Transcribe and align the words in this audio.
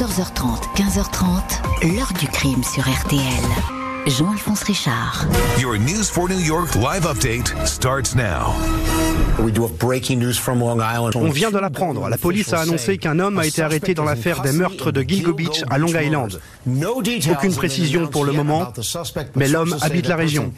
14h30, 0.00 0.62
15h30, 0.76 1.94
l'heure 1.94 2.10
du 2.18 2.26
crime 2.26 2.64
sur 2.64 2.84
RTL. 2.84 3.20
Jean-Alphonse 4.06 4.62
Richard. 4.62 5.26
Your 5.58 5.76
News 5.76 6.04
for 6.04 6.26
New 6.26 6.38
York 6.38 6.74
live 6.74 7.04
update 7.04 7.54
starts 7.66 8.14
now. 8.14 8.54
On 9.38 11.28
vient 11.28 11.50
de 11.50 11.58
l'apprendre. 11.58 12.08
La 12.08 12.16
police 12.16 12.54
a 12.54 12.60
annoncé 12.60 12.96
qu'un 12.96 13.18
homme 13.18 13.38
a 13.38 13.44
été 13.44 13.60
arrêté 13.60 13.92
dans 13.92 14.04
l'affaire 14.04 14.40
des 14.40 14.52
meurtres 14.52 14.90
de 14.90 15.02
Gilgo 15.02 15.34
Beach 15.34 15.64
à 15.68 15.76
Long 15.76 15.88
Island. 15.88 16.40
Aucune 16.66 17.54
précision 17.54 18.06
pour 18.06 18.24
le 18.24 18.32
moment, 18.32 18.72
mais 19.36 19.48
l'homme 19.48 19.76
habite 19.82 20.08
la 20.08 20.16
région. 20.16 20.50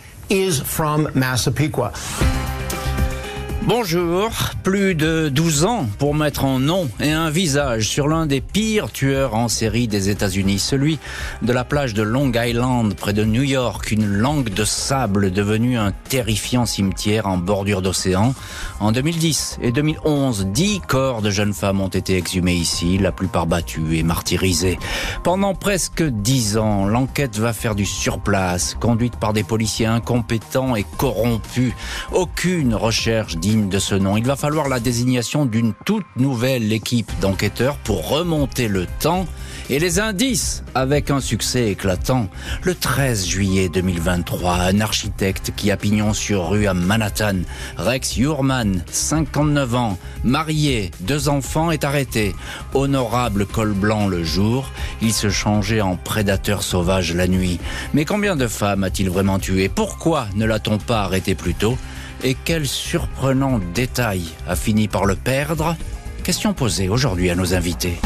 Bonjour, 3.65 4.29
plus 4.65 4.97
de 4.97 5.29
12 5.29 5.65
ans 5.67 5.87
pour 5.99 6.17
mettre 6.17 6.45
un 6.45 6.59
nom 6.59 6.89
et 6.99 7.13
un 7.13 7.31
visage 7.31 7.89
sur 7.89 8.09
l'un 8.09 8.27
des 8.27 8.41
pires 8.41 8.91
tueurs 8.91 9.37
en 9.37 9.47
série 9.47 9.87
des 9.87 10.11
États-Unis, 10.11 10.59
celui 10.59 10.99
de 11.43 11.53
la 11.53 11.63
plage 11.63 11.95
de 11.95 12.03
Long 12.03 12.33
Island 12.35 12.93
près 12.95 13.13
de 13.13 13.25
New 13.25 13.43
York, 13.43 13.93
une 13.93 14.07
langue 14.07 14.49
de 14.49 14.65
sable 14.65 15.31
devenue 15.31 15.79
un 15.79 15.93
terrifiant 15.93 16.67
cimetière 16.67 17.29
en 17.29 17.39
bordure 17.39 17.83
d'océan. 17.83 18.35
En 18.81 18.91
2010 18.91 19.59
et 19.63 19.71
2011, 19.71 20.47
dix 20.47 20.81
corps 20.81 21.23
de 21.23 21.31
jeunes 21.31 21.55
femmes 21.55 21.81
ont 21.81 21.89
été 21.89 22.17
exhumés 22.17 22.55
ici, 22.55 22.99
la 22.99 23.13
plupart 23.13 23.47
battus 23.47 23.93
et 23.93 24.03
martyrisés. 24.03 24.79
Pendant 25.23 25.55
presque 25.55 26.03
dix 26.03 26.57
ans, 26.57 26.85
l'enquête 26.87 27.39
va 27.39 27.53
faire 27.53 27.77
du 27.77 27.87
surplace, 27.87 28.77
conduite 28.81 29.15
par 29.17 29.33
des 29.33 29.45
policiers 29.45 29.87
incompétents 29.87 30.75
et 30.75 30.85
corrompus. 30.99 31.75
Aucune 32.13 32.75
recherche 32.75 33.37
de 33.53 33.79
ce 33.79 33.95
nom. 33.95 34.17
Il 34.17 34.25
va 34.25 34.37
falloir 34.37 34.69
la 34.69 34.81
désignation 34.81 35.45
d'une 35.45 35.75
toute 35.85 36.07
nouvelle 36.17 36.73
équipe 36.73 37.11
d'enquêteurs 37.21 37.77
pour 37.77 38.09
remonter 38.09 38.67
le 38.67 38.87
temps 39.01 39.27
et 39.69 39.79
les 39.79 40.01
indices 40.01 40.65
avec 40.75 41.11
un 41.11 41.21
succès 41.21 41.71
éclatant. 41.71 42.29
Le 42.63 42.75
13 42.75 43.27
juillet 43.27 43.69
2023, 43.69 44.55
un 44.55 44.81
architecte 44.81 45.53
qui 45.55 45.71
a 45.71 45.77
pignon 45.77 46.15
sur 46.15 46.49
rue 46.49 46.67
à 46.67 46.75
Manhattan, 46.75 47.41
Rex 47.77 48.17
Urman, 48.17 48.83
59 48.91 49.75
ans, 49.75 49.99
marié, 50.25 50.91
deux 51.01 51.29
enfants, 51.29 51.71
est 51.71 51.85
arrêté. 51.85 52.35
Honorable 52.75 53.47
col 53.47 53.73
blanc 53.73 54.09
le 54.09 54.25
jour, 54.25 54.71
il 55.03 55.13
se 55.13 55.29
changeait 55.29 55.83
en 55.83 55.97
prédateur 55.97 56.63
sauvage 56.63 57.15
la 57.15 57.29
nuit. 57.29 57.61
Mais 57.93 58.05
combien 58.05 58.35
de 58.35 58.47
femmes 58.47 58.85
a-t-il 58.85 59.11
vraiment 59.11 59.39
tué? 59.39 59.69
Pourquoi 59.69 60.27
ne 60.35 60.47
l'a-t-on 60.47 60.79
pas 60.79 61.03
arrêté 61.03 61.35
plus 61.35 61.55
tôt? 61.55 61.77
Et 62.25 62.37
quel 62.45 62.67
surprenant 62.67 63.61
détail 63.75 64.23
a 64.47 64.57
fini 64.57 64.89
par 64.89 65.05
le 65.05 65.17
perdre 65.17 65.77
Question 66.25 66.55
posée 66.55 66.89
aujourd'hui 66.89 67.31
à 67.31 67.35
nos 67.35 67.55
invités. 67.55 67.99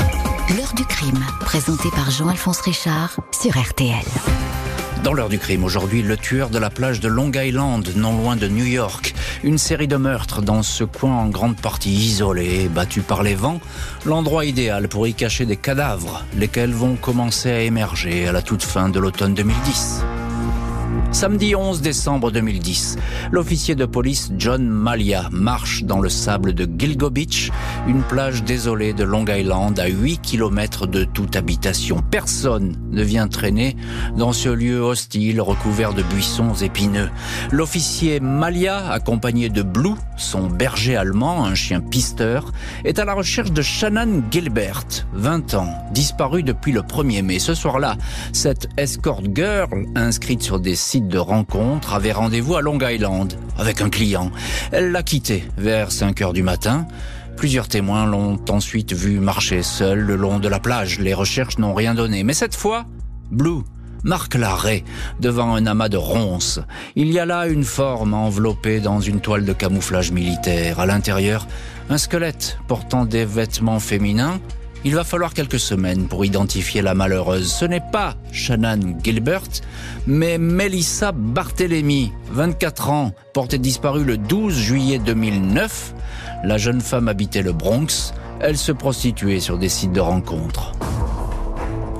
L'heure 0.57 0.73
du 0.75 0.85
crime, 0.85 1.25
présentée 1.41 1.91
par 1.91 2.11
Jean-Alphonse 2.11 2.61
Richard 2.61 3.21
sur 3.33 3.59
RTL. 3.59 4.05
Dans 5.05 5.13
l'heure 5.13 5.29
du 5.29 5.39
crime, 5.39 5.65
aujourd'hui, 5.65 6.03
le 6.03 6.17
tueur 6.17 6.51
de 6.51 6.59
la 6.59 6.71
plage 6.71 7.01
de 7.01 7.09
Long 7.09 7.31
Island, 7.33 7.89
non 7.95 8.17
loin 8.17 8.37
de 8.37 8.49
New 8.49 8.65
York. 8.65 9.15
Une 9.45 9.59
série 9.59 9.87
de 9.87 9.97
meurtres 9.97 10.43
dans 10.43 10.63
ce 10.63 10.83
coin 10.83 11.13
en 11.13 11.29
grande 11.29 11.57
partie 11.57 11.93
isolé, 11.93 12.69
battu 12.69 13.03
par 13.03 13.23
les 13.23 13.35
vents. 13.35 13.61
L'endroit 14.05 14.47
idéal 14.47 14.89
pour 14.89 15.07
y 15.07 15.15
cacher 15.15 15.47
des 15.47 15.57
cadavres, 15.57 16.25
lesquels 16.37 16.73
vont 16.73 16.97
commencer 16.97 17.51
à 17.51 17.61
émerger 17.61 18.27
à 18.27 18.33
la 18.33 18.43
toute 18.43 18.63
fin 18.63 18.89
de 18.89 18.99
l'automne 18.99 19.35
2010. 19.35 20.03
Samedi 21.17 21.55
11 21.55 21.81
décembre 21.81 22.31
2010, 22.31 22.99
l'officier 23.33 23.75
de 23.75 23.87
police 23.87 24.31
John 24.37 24.69
Malia 24.69 25.31
marche 25.33 25.83
dans 25.83 25.99
le 25.99 26.11
sable 26.11 26.53
de 26.53 26.69
Gilgo 26.79 27.09
Beach, 27.09 27.51
une 27.89 28.03
plage 28.03 28.45
désolée 28.45 28.93
de 28.93 29.03
Long 29.03 29.25
Island 29.27 29.81
à 29.81 29.89
8 29.89 30.19
km 30.19 30.87
de 30.87 31.05
toute 31.05 31.35
habitation. 31.35 32.05
Personne 32.11 32.77
ne 32.91 33.03
vient 33.03 33.29
traîner 33.29 33.77
dans 34.19 34.35
ce 34.35 34.51
lieu 34.51 34.79
hostile 34.81 35.41
recouvert 35.41 35.95
de 35.95 36.03
buissons 36.03 36.53
épineux. 36.53 37.09
L'officier 37.51 38.21
Malia, 38.21 38.91
accompagné 38.91 39.49
de 39.49 39.63
Blue, 39.63 39.95
son 40.19 40.49
berger 40.49 40.97
allemand, 40.97 41.47
un 41.47 41.55
chien 41.55 41.81
pisteur, 41.81 42.53
est 42.85 42.99
à 42.99 43.07
la 43.07 43.15
recherche 43.15 43.53
de 43.53 43.63
Shannon 43.63 44.23
Gilbert, 44.31 44.85
20 45.15 45.55
ans, 45.55 45.73
disparu 45.93 46.43
depuis 46.43 46.73
le 46.73 46.83
1er 46.83 47.23
mai. 47.23 47.39
Ce 47.39 47.55
soir-là, 47.55 47.97
cette 48.35 48.69
escort 48.77 49.23
girl, 49.35 49.87
inscrite 49.95 50.43
sur 50.43 50.61
des 50.61 50.77
sites 50.77 51.06
de 51.09 51.19
rencontre 51.19 51.95
avait 51.95 52.13
rendez-vous 52.13 52.57
à 52.57 52.63
Long 52.63 52.79
Island 52.81 53.35
avec 53.59 53.81
un 53.81 53.91
client. 53.91 54.31
Elle 54.73 54.93
l'a 54.93 55.03
quitté 55.03 55.45
vers 55.57 55.93
5 55.93 56.21
heures 56.23 56.33
du 56.33 56.43
matin. 56.43 56.87
Plusieurs 57.37 57.69
témoins 57.69 58.07
l'ont 58.07 58.41
ensuite 58.49 58.93
vu 58.93 59.21
marcher 59.21 59.63
seul 59.63 60.01
le 60.01 60.17
long 60.17 60.39
de 60.39 60.49
la 60.49 60.59
plage. 60.59 60.99
Les 60.99 61.15
recherches 61.15 61.59
n'ont 61.59 61.75
rien 61.75 61.95
donné. 61.95 62.23
Mais 62.23 62.35
cette 62.35 62.55
fois, 62.55 62.87
Blue 63.31 63.63
marque 64.05 64.37
l'arrêt 64.37 64.85
devant 65.21 65.55
un 65.55 65.67
amas 65.67 65.89
de 65.89 65.97
ronces. 65.97 66.61
Il 66.95 67.13
y 67.13 67.19
a 67.19 67.27
là 67.27 67.47
une 67.47 67.65
forme 67.65 68.15
enveloppée 68.15 68.81
dans 68.81 69.01
une 69.01 69.21
toile 69.21 69.45
de 69.45 69.53
camouflage 69.53 70.13
militaire. 70.13 70.81
À 70.81 70.87
l'intérieur, 70.87 71.47
un 71.91 71.99
squelette 71.99 72.59
portant 72.69 73.05
des 73.05 73.25
vêtements 73.25 73.81
féminins 73.81 74.41
il 74.87 74.95
va 74.95 75.03
falloir 75.03 75.35
quelques 75.35 75.59
semaines 75.59 76.07
pour 76.07 76.25
identifier 76.25 76.81
la 76.81 76.95
malheureuse. 76.95 77.53
Ce 77.53 77.65
n'est 77.65 77.83
pas 77.91 78.15
Shannon 78.31 78.97
Gilbert, 79.03 79.43
mais 80.07 80.39
Melissa 80.39 81.11
Barthélémy, 81.11 82.13
24 82.31 82.91
ans, 82.91 83.11
portée 83.35 83.59
disparue 83.59 84.05
le 84.05 84.17
12 84.17 84.57
juillet 84.57 85.01
2009. 85.01 85.93
La 86.45 86.57
jeune 86.57 86.81
femme 86.81 87.09
habitait 87.09 87.43
le 87.43 87.53
Bronx. 87.53 88.15
Elle 88.39 88.57
se 88.57 88.71
prostituait 88.71 89.41
sur 89.41 89.59
des 89.59 89.69
sites 89.69 89.93
de 89.93 89.99
rencontres. 89.99 90.71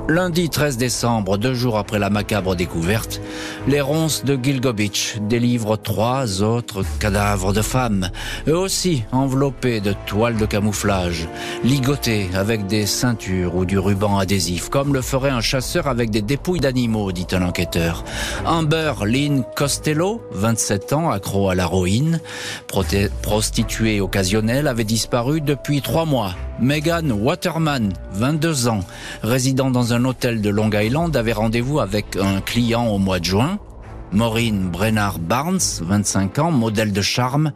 Lundi 0.09 0.49
13 0.49 0.77
décembre, 0.77 1.37
deux 1.37 1.53
jours 1.53 1.77
après 1.77 1.99
la 1.99 2.09
macabre 2.09 2.55
découverte, 2.55 3.19
les 3.67 3.81
ronces 3.81 4.23
de 4.23 4.39
Gilgo 4.41 4.71
Beach 4.71 5.17
délivrent 5.19 5.77
trois 5.77 6.41
autres 6.41 6.85
cadavres 6.99 7.51
de 7.51 7.61
femmes, 7.61 8.09
eux 8.47 8.57
aussi 8.57 9.03
enveloppés 9.11 9.81
de 9.81 9.93
toiles 10.05 10.37
de 10.37 10.45
camouflage, 10.45 11.27
ligotés 11.65 12.29
avec 12.33 12.67
des 12.67 12.85
ceintures 12.85 13.55
ou 13.55 13.65
du 13.65 13.77
ruban 13.77 14.17
adhésif, 14.17 14.69
comme 14.69 14.93
le 14.93 15.01
ferait 15.01 15.29
un 15.29 15.41
chasseur 15.41 15.87
avec 15.87 16.09
des 16.09 16.21
dépouilles 16.21 16.61
d'animaux, 16.61 17.11
dit 17.11 17.27
un 17.33 17.41
enquêteur. 17.41 18.05
Amber 18.45 18.93
Lynn 19.05 19.43
Costello, 19.57 20.21
27 20.31 20.93
ans, 20.93 21.11
accro 21.11 21.49
à 21.49 21.55
l'héroïne, 21.55 22.21
prostituée 23.21 23.99
occasionnelle, 23.99 24.69
avait 24.69 24.85
disparu 24.85 25.41
depuis 25.41 25.81
trois 25.81 26.05
mois. 26.05 26.33
Megan 26.59 27.11
Waterman, 27.11 27.93
22 28.13 28.67
ans, 28.67 28.79
résidant 29.21 29.69
dans 29.69 29.93
un 29.93 30.05
hôtel 30.05 30.41
de 30.41 30.49
Long 30.49 30.71
Island, 30.71 31.15
avait 31.15 31.33
rendez-vous 31.33 31.79
avec 31.79 32.17
un 32.19 32.41
client 32.41 32.87
au 32.87 32.97
mois 32.97 33.19
de 33.19 33.25
juin. 33.25 33.59
Maureen 34.11 34.69
Brennard 34.69 35.19
Barnes, 35.19 35.59
25 35.81 36.39
ans, 36.39 36.51
modèle 36.51 36.93
de 36.93 37.01
charme, 37.01 37.51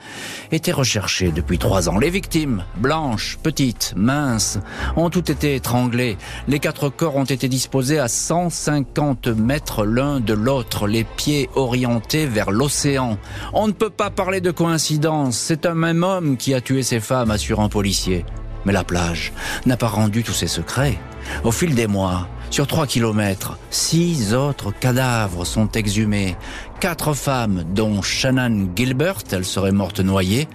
était 0.52 0.72
recherchée 0.72 1.32
depuis 1.32 1.58
trois 1.58 1.90
ans. 1.90 1.98
Les 1.98 2.10
victimes, 2.10 2.64
blanches, 2.78 3.40
petites, 3.42 3.94
minces, 3.96 4.60
ont 4.96 5.10
toutes 5.10 5.30
été 5.30 5.56
étranglées. 5.56 6.18
Les 6.48 6.60
quatre 6.60 6.90
corps 6.90 7.16
ont 7.16 7.24
été 7.24 7.48
disposés 7.48 8.00
à 8.00 8.08
150 8.08 9.28
mètres 9.28 9.86
l'un 9.86 10.20
de 10.20 10.34
l'autre, 10.34 10.88
les 10.88 11.06
pieds 11.06 11.50
orientés 11.56 12.26
vers 12.28 12.52
l'océan. 12.52 13.18
On 13.54 13.68
ne 13.68 13.74
peut 13.74 13.90
pas 13.90 14.10
parler 14.10 14.42
de 14.42 14.52
coïncidence. 14.52 15.38
C'est 15.38 15.66
un 15.66 15.76
même 15.76 16.04
homme 16.04 16.38
qui 16.38 16.54
a 16.54 16.62
tué 16.62 16.84
ces 16.84 17.00
femmes, 17.00 17.32
assure 17.32 17.62
un 17.62 17.70
policier. 17.70 18.26
Mais 18.66 18.74
la 18.74 18.84
plage 18.84 19.34
n'a 19.66 19.78
pas 19.78 19.88
rendu 19.88 20.24
tous 20.24 20.34
ses 20.34 20.48
secrets. 20.48 20.98
Au 21.44 21.52
fil 21.52 21.76
des 21.76 21.88
mois, 21.88 22.28
sur 22.50 22.68
trois 22.68 22.86
kilomètres, 22.86 23.58
six 23.70 24.34
autres 24.34 24.72
cadavres 24.72 25.46
sont 25.46 25.72
exhumés. 25.72 26.36
Quatre 26.80 27.14
femmes, 27.14 27.64
dont 27.74 28.02
Shannon 28.02 28.70
Gilbert, 28.76 29.24
elle 29.32 29.46
serait 29.46 29.72
morte 29.72 30.02
noyée, 30.02 30.48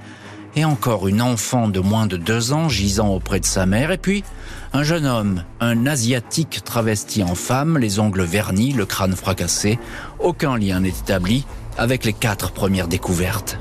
et 0.57 0.65
encore 0.65 1.09
une 1.09 1.23
enfant 1.23 1.69
de 1.69 1.81
moins 1.81 2.07
de 2.07 2.17
deux 2.17 2.53
ans 2.53 2.69
gisant 2.69 3.09
auprès 3.09 3.41
de 3.41 3.45
sa 3.45 3.67
mère, 3.67 3.91
et 3.91 3.99
puis 3.99 4.25
un 4.73 4.83
jeune 4.83 5.07
homme, 5.07 5.45
un 5.61 5.87
asiatique 5.87 6.63
travesti 6.65 7.23
en 7.23 7.35
femme, 7.35 7.79
les 7.79 7.99
ongles 7.99 8.25
vernis, 8.25 8.73
le 8.73 8.87
crâne 8.87 9.17
fracassé. 9.17 9.79
Aucun 10.19 10.59
lien 10.59 10.81
n'est 10.81 10.89
établi 10.89 11.47
avec 11.79 12.05
les 12.05 12.13
quatre 12.13 12.53
premières 12.53 12.89
découvertes. 12.89 13.59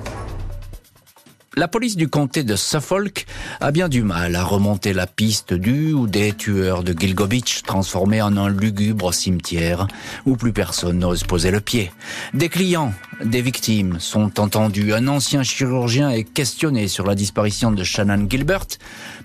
La 1.57 1.69
police 1.69 1.95
du 1.95 2.09
comté 2.09 2.43
de 2.43 2.57
Suffolk 2.57 3.25
a 3.61 3.71
bien 3.71 3.87
du 3.87 4.03
mal 4.03 4.35
à 4.35 4.43
remonter 4.43 4.91
la 4.91 5.07
piste 5.07 5.53
du 5.53 5.93
ou 5.93 6.05
des 6.05 6.33
tueurs 6.33 6.83
de 6.83 6.91
Gilgo 6.91 7.27
Beach 7.27 7.61
transformés 7.63 8.21
en 8.21 8.35
un 8.35 8.49
lugubre 8.49 9.13
cimetière 9.13 9.87
où 10.25 10.35
plus 10.35 10.51
personne 10.51 10.99
n'ose 10.99 11.23
poser 11.23 11.51
le 11.51 11.61
pied. 11.61 11.93
Des 12.33 12.49
clients, 12.49 12.91
des 13.23 13.41
victimes 13.41 14.01
sont 14.01 14.41
entendus. 14.41 14.93
Un 14.93 15.07
ancien 15.07 15.43
chirurgien 15.43 16.09
est 16.09 16.25
questionné 16.25 16.89
sur 16.89 17.05
la 17.05 17.15
disparition 17.15 17.71
de 17.71 17.85
Shannon 17.85 18.27
Gilbert, 18.29 18.67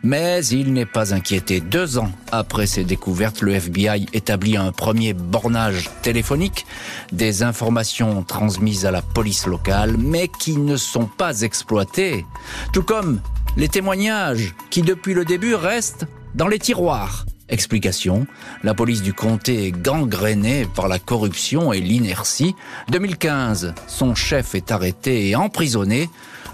mais 0.03 0.45
il 0.47 0.73
n'est 0.73 0.87
pas 0.87 1.15
inquiété. 1.15 1.61
Deux 1.61 1.99
ans 1.99 2.11
après 2.33 2.67
ces 2.67 2.85
découvertes, 2.85 3.43
le 3.43 3.55
FBI 3.55 4.07
établit 4.13 4.57
un 4.57 4.73
premier 4.73 5.13
bornage 5.13 5.91
téléphonique, 6.03 6.67
des 7.13 7.43
informations 7.43 8.23
transmises 8.23 8.87
à 8.87 8.91
la 8.91 9.03
police 9.03 9.47
locale, 9.47 9.97
mais 9.99 10.29
qui 10.29 10.57
ne 10.57 10.77
sont 10.77 11.07
pas 11.07 11.43
exploitées, 11.43 12.25
tout 12.73 12.83
comme 12.83 13.21
les 13.57 13.69
témoignages 13.69 14.55
qui 14.71 14.83
depuis 14.83 15.15
le 15.15 15.25
début 15.25 15.55
restent 15.55 16.07
dans 16.35 16.49
les 16.49 16.59
tiroirs 16.59 17.27
Explication, 17.51 18.29
la 18.63 18.75
police 18.75 19.03
du 19.03 19.13
comté 19.13 19.67
est 19.67 19.73
gangrénée 19.73 20.69
par 20.77 20.87
la 20.87 21.01
corruption 21.01 21.73
et 21.73 21.81
l'inertie. 21.81 22.55
2015, 22.91 23.75
son 23.89 24.15
chef 24.15 24.55
est 24.55 24.71
arrêté 24.71 25.29
et 25.29 25.35
emprisonné. 25.35 26.09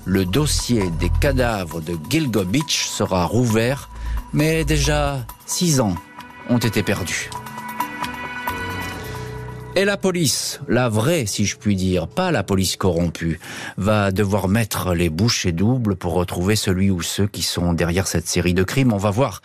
Le 0.09 0.25
dossier 0.25 0.89
des 1.01 1.11
cadavres 1.21 1.81
de 1.81 1.99
Gilgo 2.09 2.45
Beach 2.45 2.87
sera 2.87 3.25
rouvert, 3.25 3.91
mais 4.33 4.65
déjà 4.65 5.27
six 5.47 5.81
ans 5.81 5.97
ont 6.49 6.59
été 6.59 6.85
perdus. 6.85 7.29
Et 9.79 9.85
la 9.85 9.99
police, 9.99 10.59
la 10.69 10.89
vraie 10.89 11.27
si 11.27 11.45
je 11.45 11.59
puis 11.59 11.77
dire, 11.77 12.09
pas 12.09 12.31
la 12.31 12.43
police 12.43 12.77
corrompue, 12.77 13.39
va 13.77 14.11
devoir 14.11 14.49
mettre 14.49 14.95
les 14.95 15.11
bouchées 15.11 15.53
doubles 15.53 15.97
pour 15.97 16.15
retrouver 16.15 16.57
celui 16.57 16.91
ou 16.91 17.03
ceux 17.03 17.27
qui 17.27 17.43
sont 17.43 17.75
derrière 17.75 18.07
cette 18.07 18.27
série 18.27 18.55
de 18.55 18.63
crimes. 18.63 18.95
On 18.95 18.97
va 18.97 19.11
voir 19.11 19.43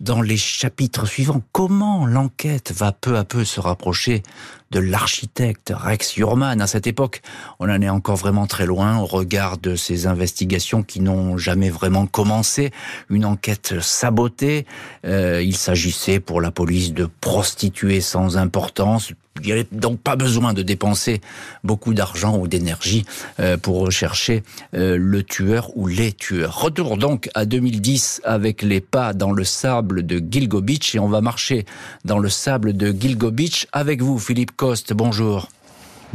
dans 0.00 0.22
les 0.22 0.38
chapitres 0.38 1.04
suivants 1.04 1.42
comment 1.52 2.06
l'enquête 2.06 2.72
va 2.72 2.92
peu 2.92 3.18
à 3.18 3.24
peu 3.24 3.44
se 3.44 3.60
rapprocher 3.60 4.22
de 4.70 4.80
l'architecte 4.80 5.70
Rex 5.76 6.14
Jurman. 6.14 6.62
À 6.62 6.66
cette 6.66 6.86
époque, 6.86 7.20
on 7.60 7.68
en 7.68 7.82
est 7.82 7.88
encore 7.90 8.16
vraiment 8.16 8.46
très 8.46 8.64
loin 8.64 8.98
au 8.98 9.04
regard 9.04 9.58
de 9.58 9.76
ces 9.76 10.06
investigations 10.06 10.82
qui 10.82 11.00
n'ont 11.00 11.36
jamais 11.36 11.68
vraiment 11.68 12.06
commencé. 12.06 12.70
Une 13.10 13.26
enquête 13.26 13.80
sabotée. 13.82 14.64
Euh, 15.04 15.42
il 15.42 15.56
s'agissait 15.56 16.20
pour 16.20 16.40
la 16.40 16.50
police 16.50 16.94
de 16.94 17.06
prostituées 17.20 18.00
sans 18.00 18.38
importance, 18.38 19.12
il 19.40 19.46
n'y 19.46 19.52
avait 19.52 19.66
donc 19.72 19.98
pas 19.98 20.14
besoin 20.14 20.52
de 20.52 20.62
dépenser 20.62 21.20
beaucoup 21.64 21.92
d'argent 21.92 22.38
ou 22.38 22.46
d'énergie 22.46 23.04
euh, 23.40 23.56
pour 23.56 23.80
rechercher 23.80 24.44
euh, 24.74 24.96
le 24.96 25.24
tueur 25.24 25.76
ou 25.76 25.88
les 25.88 26.12
tueurs. 26.12 26.60
Retour 26.60 26.96
donc 26.96 27.28
à 27.34 27.44
2010 27.44 28.22
avec 28.24 28.62
les 28.62 28.80
pas 28.80 29.12
dans 29.12 29.32
le 29.32 29.42
sable 29.42 30.06
de 30.06 30.22
Gilgo 30.30 30.60
Beach 30.60 30.94
et 30.94 31.00
on 31.00 31.08
va 31.08 31.20
marcher 31.20 31.66
dans 32.04 32.18
le 32.18 32.28
sable 32.28 32.76
de 32.76 32.92
Gilgo 32.92 33.32
Beach 33.32 33.66
avec 33.72 34.02
vous, 34.02 34.20
Philippe 34.20 34.52
Coste. 34.56 34.92
Bonjour. 34.92 35.48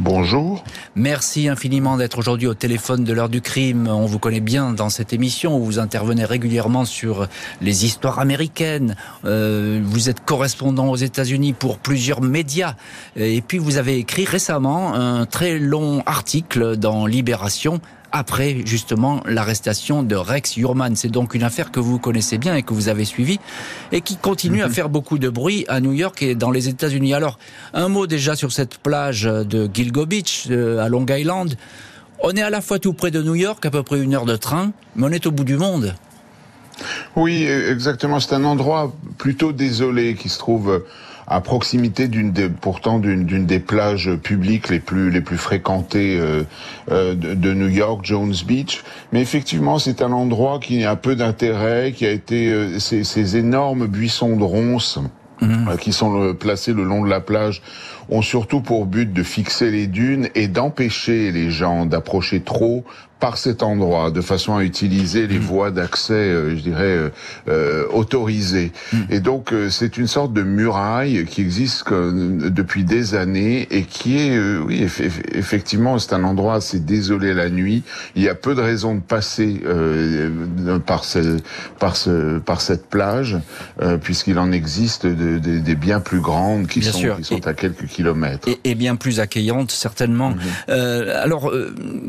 Bonjour. 0.02 0.64
Merci 0.94 1.48
infiniment 1.48 1.98
d'être 1.98 2.16
aujourd'hui 2.16 2.46
au 2.46 2.54
téléphone 2.54 3.04
de 3.04 3.12
l'heure 3.12 3.28
du 3.28 3.42
crime. 3.42 3.86
On 3.86 4.06
vous 4.06 4.18
connaît 4.18 4.40
bien 4.40 4.72
dans 4.72 4.88
cette 4.88 5.12
émission 5.12 5.58
où 5.58 5.62
vous 5.62 5.78
intervenez 5.78 6.24
régulièrement 6.24 6.86
sur 6.86 7.28
les 7.60 7.84
histoires 7.84 8.18
américaines. 8.18 8.96
Euh, 9.26 9.78
vous 9.84 10.08
êtes 10.08 10.24
correspondant 10.24 10.88
aux 10.88 10.96
États-Unis 10.96 11.52
pour 11.52 11.76
plusieurs 11.76 12.22
médias. 12.22 12.76
Et 13.14 13.42
puis 13.42 13.58
vous 13.58 13.76
avez 13.76 13.98
écrit 13.98 14.24
récemment 14.24 14.94
un 14.94 15.26
très 15.26 15.58
long 15.58 16.02
article 16.06 16.78
dans 16.78 17.04
Libération 17.04 17.82
après 18.12 18.62
justement 18.64 19.20
l'arrestation 19.24 20.02
de 20.02 20.16
Rex 20.16 20.54
Jurman. 20.54 20.96
C'est 20.96 21.08
donc 21.08 21.34
une 21.34 21.42
affaire 21.42 21.70
que 21.70 21.80
vous 21.80 21.98
connaissez 21.98 22.38
bien 22.38 22.54
et 22.54 22.62
que 22.62 22.74
vous 22.74 22.88
avez 22.88 23.04
suivie 23.04 23.40
et 23.92 24.00
qui 24.00 24.16
continue 24.16 24.62
à 24.62 24.68
mhm. 24.68 24.74
faire 24.74 24.88
beaucoup 24.88 25.18
de 25.18 25.28
bruit 25.28 25.64
à 25.68 25.80
New 25.80 25.92
York 25.92 26.22
et 26.22 26.34
dans 26.34 26.50
les 26.50 26.68
États-Unis. 26.68 27.14
Alors, 27.14 27.38
un 27.74 27.88
mot 27.88 28.06
déjà 28.06 28.36
sur 28.36 28.52
cette 28.52 28.78
plage 28.78 29.22
de 29.22 29.70
Gilgo 29.72 30.06
Beach 30.06 30.46
euh, 30.50 30.78
à 30.78 30.88
Long 30.88 31.06
Island. 31.08 31.54
On 32.22 32.32
est 32.32 32.42
à 32.42 32.50
la 32.50 32.60
fois 32.60 32.78
tout 32.78 32.92
près 32.92 33.10
de 33.10 33.22
New 33.22 33.34
York, 33.34 33.64
à 33.64 33.70
peu 33.70 33.82
près 33.82 34.00
une 34.00 34.14
heure 34.14 34.26
de 34.26 34.36
train, 34.36 34.72
mais 34.94 35.06
on 35.06 35.10
est 35.10 35.26
au 35.26 35.30
bout 35.30 35.44
du 35.44 35.56
monde. 35.56 35.94
Oui, 37.16 37.44
exactement. 37.44 38.20
C'est 38.20 38.34
un 38.34 38.44
endroit 38.44 38.92
plutôt 39.18 39.52
désolé 39.52 40.14
qui 40.14 40.28
se 40.28 40.38
trouve 40.38 40.82
à 41.30 41.40
proximité 41.40 42.08
d'une 42.08 42.32
des, 42.32 42.48
pourtant 42.48 42.98
d'une 42.98 43.46
des 43.46 43.60
plages 43.60 44.10
publiques 44.16 44.68
les 44.68 44.80
plus 44.80 45.10
les 45.10 45.20
plus 45.20 45.38
fréquentées 45.38 46.18
euh, 46.18 46.42
euh, 46.90 47.14
de, 47.14 47.54
New 47.54 47.68
York, 47.68 48.00
Jones 48.02 48.34
Beach. 48.44 48.82
Mais 49.12 49.22
effectivement, 49.22 49.78
c'est 49.78 50.02
un 50.02 50.10
endroit 50.10 50.58
qui 50.58 50.84
a 50.84 50.96
peu 50.96 51.14
d'intérêt, 51.14 51.92
qui 51.92 52.04
a 52.04 52.10
été 52.10 52.52
euh, 52.52 52.80
ces, 52.80 53.04
ces, 53.04 53.36
énormes 53.36 53.86
buissons 53.86 54.36
de 54.36 54.44
ronces. 54.44 54.98
Mhm. 55.42 55.78
qui 55.80 55.94
sont 55.94 56.34
placés 56.34 56.74
le 56.74 56.84
long 56.84 57.02
de 57.02 57.08
la 57.08 57.20
plage 57.20 57.62
ont 58.10 58.22
surtout 58.22 58.60
pour 58.60 58.86
but 58.86 59.12
de 59.12 59.22
fixer 59.22 59.70
les 59.70 59.86
dunes 59.86 60.28
et 60.34 60.48
d'empêcher 60.48 61.32
les 61.32 61.50
gens 61.50 61.86
d'approcher 61.86 62.40
trop 62.40 62.84
par 63.20 63.36
cet 63.36 63.62
endroit, 63.62 64.10
de 64.10 64.22
façon 64.22 64.56
à 64.56 64.64
utiliser 64.64 65.26
les 65.26 65.38
mm. 65.38 65.42
voies 65.42 65.70
d'accès, 65.70 66.14
euh, 66.14 66.56
je 66.56 66.62
dirais, 66.62 66.96
euh, 66.96 67.10
euh 67.48 67.86
autorisées. 67.92 68.72
Mm. 68.92 68.96
Et 69.10 69.20
donc, 69.20 69.52
euh, 69.52 69.68
c'est 69.68 69.98
une 69.98 70.06
sorte 70.06 70.32
de 70.32 70.42
muraille 70.42 71.26
qui 71.26 71.42
existe 71.42 71.92
depuis 71.92 72.84
des 72.84 73.14
années 73.14 73.68
et 73.70 73.82
qui 73.82 74.18
est, 74.18 74.38
oui, 74.58 74.86
effectivement, 75.34 75.98
c'est 75.98 76.14
un 76.14 76.24
endroit 76.24 76.54
assez 76.54 76.80
désolé 76.80 77.34
la 77.34 77.50
nuit. 77.50 77.82
Il 78.16 78.22
y 78.22 78.28
a 78.28 78.34
peu 78.34 78.54
de 78.54 78.62
raisons 78.62 78.94
de 78.94 79.00
passer 79.00 79.60
par, 80.86 81.04
ce, 81.04 81.36
par, 81.78 81.96
ce, 81.96 82.38
par 82.38 82.60
cette 82.60 82.86
plage, 82.88 83.36
puisqu'il 84.02 84.38
en 84.38 84.52
existe 84.52 85.06
des 85.06 85.74
bien 85.74 86.00
plus 86.00 86.20
grandes 86.20 86.68
qui 86.68 86.82
sont, 86.82 87.16
qui 87.16 87.24
sont 87.24 87.46
à 87.46 87.52
quelques 87.52 87.86
kilomètres. 87.86 87.99
Et, 88.64 88.74
bien 88.74 88.96
plus 88.96 89.20
accueillantes, 89.20 89.70
certainement. 89.70 90.32
Mm-hmm. 90.68 91.10
alors, 91.10 91.52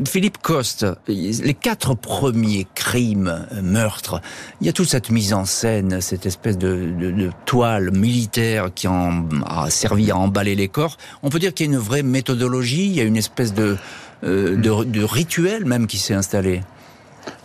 Philippe 0.06 0.38
Coste, 0.38 0.86
les 1.08 1.54
quatre 1.54 1.94
premiers 1.94 2.66
crimes, 2.74 3.46
euh, 3.52 3.62
meurtres, 3.62 4.20
il 4.60 4.66
y 4.66 4.70
a 4.70 4.72
toute 4.72 4.88
cette 4.88 5.10
mise 5.10 5.32
en 5.32 5.44
scène, 5.44 6.00
cette 6.00 6.26
espèce 6.26 6.58
de, 6.58 7.30
toile 7.46 7.90
militaire 7.90 8.68
qui 8.74 8.86
a 8.86 9.70
servi 9.70 10.10
à 10.10 10.16
emballer 10.16 10.54
les 10.54 10.68
corps. 10.68 10.96
On 11.22 11.30
peut 11.30 11.38
dire 11.38 11.54
qu'il 11.54 11.66
y 11.66 11.68
a 11.70 11.72
une 11.72 11.78
vraie 11.78 12.02
méthodologie, 12.02 12.86
il 12.86 12.92
y 12.92 13.00
a 13.00 13.04
une 13.04 13.16
espèce 13.16 13.54
de, 13.54 13.76
euh, 14.24 14.56
de, 14.56 15.02
rituel 15.02 15.64
même 15.64 15.86
qui 15.86 15.98
s'est 15.98 16.14
installé. 16.14 16.62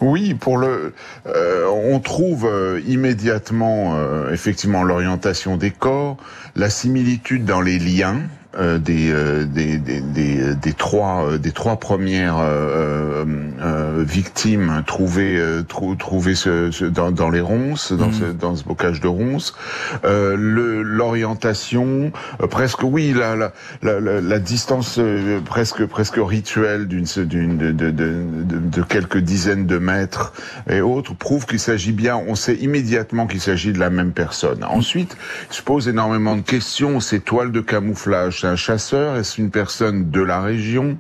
Oui, 0.01 0.33
pour 0.33 0.57
le, 0.57 0.94
euh, 1.27 1.67
on 1.67 1.99
trouve 1.99 2.49
immédiatement 2.88 3.95
effectivement 4.31 4.83
l'orientation 4.83 5.57
des 5.57 5.71
corps, 5.71 6.17
la 6.55 6.69
similitude 6.69 7.45
dans 7.45 7.61
les 7.61 7.77
liens, 7.77 8.21
euh, 8.55 8.79
des, 8.79 9.11
euh, 9.11 9.44
des, 9.44 9.77
des, 9.77 9.99
des, 9.99 10.55
des, 10.55 10.73
trois 10.73 11.27
euh, 11.27 11.38
des 11.38 11.51
trois 11.51 11.75
premières 11.75 12.38
victimes 13.97 14.83
trouvées 14.88 15.38
trouvées 15.67 16.35
ce, 16.35 16.85
dans, 16.85 17.11
dans, 17.11 17.29
les 17.29 17.41
ronces 17.41 17.91
dans, 17.91 18.13
ce, 18.13 18.23
mm. 18.23 18.38
dans 18.38 18.55
ce 18.55 18.63
bocage 18.63 19.01
de 19.01 19.07
ronces. 19.07 19.53
L'orientation 20.03 22.13
presque 22.49 22.83
oui 22.83 23.13
la 23.13 23.35
la, 23.35 23.51
la, 23.81 24.21
la, 24.21 24.39
distance 24.39 24.97
presque 25.45 25.85
presque 25.85 26.17
rituelle 26.17 26.88
d'une 26.88 27.05
d'une 27.25 27.57
de, 27.57 27.71
de, 27.71 27.91
de, 27.91 28.23
de, 28.45 28.81
quelques 28.81 29.17
dizaines 29.17 29.67
de 29.67 29.77
mètres 29.77 30.31
et 30.69 30.79
autres 30.79 31.13
prouve 31.15 31.45
qu'il 31.45 31.59
s'agit 31.59 31.91
bien 31.91 32.15
on 32.15 32.35
sait 32.35 32.55
immédiatement 32.55 33.27
qu'il 33.27 33.41
s'agit 33.41 33.73
de 33.73 33.79
la 33.79 33.89
même 33.89 34.13
personne. 34.13 34.63
Ensuite 34.63 35.17
je 35.51 35.61
pose 35.61 35.89
énormément 35.89 36.38
de 36.38 36.41
questions 36.41 37.01
ces 37.01 37.19
toiles 37.19 37.51
de 37.51 37.61
camouflage 37.61 38.36
un 38.45 38.56
chasseur 38.56 39.15
Est-ce 39.17 39.41
une 39.41 39.51
personne 39.51 40.11
de 40.11 40.21
la 40.21 40.41
région? 40.41 40.97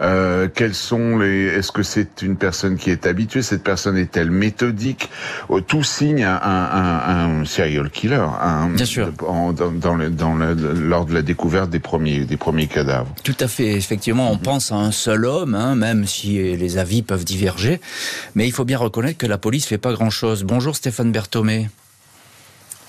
Euh, 0.00 0.48
quels 0.52 0.74
sont 0.74 1.18
les 1.18 1.46
Est-ce 1.46 1.72
que 1.72 1.82
c'est 1.82 2.22
une 2.22 2.36
personne 2.36 2.76
qui 2.76 2.90
est 2.90 3.06
habituée? 3.06 3.42
Cette 3.42 3.62
personne 3.62 3.96
est-elle 3.96 4.30
méthodique? 4.30 5.10
Oh, 5.48 5.60
Tout 5.60 5.82
signe 5.82 6.24
un, 6.24 6.40
un, 6.42 7.40
un, 7.40 7.44
serial 7.44 7.90
killer. 7.90 8.24
Un, 8.40 8.70
Bien 8.70 8.84
sûr. 8.84 9.12
dans, 9.12 9.52
dans, 9.52 9.94
le, 9.94 10.10
dans 10.10 10.34
le, 10.34 10.54
lors 10.54 11.06
de 11.06 11.14
la 11.14 11.22
découverte 11.22 11.70
des 11.70 11.80
premiers 11.80 12.24
des 12.24 12.36
premiers 12.36 12.66
cadavres. 12.66 13.14
Tout 13.22 13.36
à 13.40 13.48
fait. 13.48 13.72
Effectivement, 13.72 14.30
on 14.30 14.36
mhm. 14.36 14.42
pense 14.42 14.72
à 14.72 14.76
un 14.76 14.92
seul 14.92 15.24
homme, 15.24 15.54
hein, 15.54 15.74
même 15.74 16.06
si 16.06 16.56
les 16.56 16.78
avis 16.78 17.02
peuvent 17.02 17.24
diverger. 17.24 17.80
Mais 18.34 18.46
il 18.46 18.52
faut 18.52 18.64
bien 18.64 18.78
reconnaître 18.78 19.18
que 19.18 19.26
la 19.26 19.38
police 19.38 19.66
fait 19.66 19.78
pas 19.78 19.92
grand-chose. 19.92 20.44
Bonjour 20.44 20.76
Stéphane 20.76 21.12
Berthomé. 21.12 21.68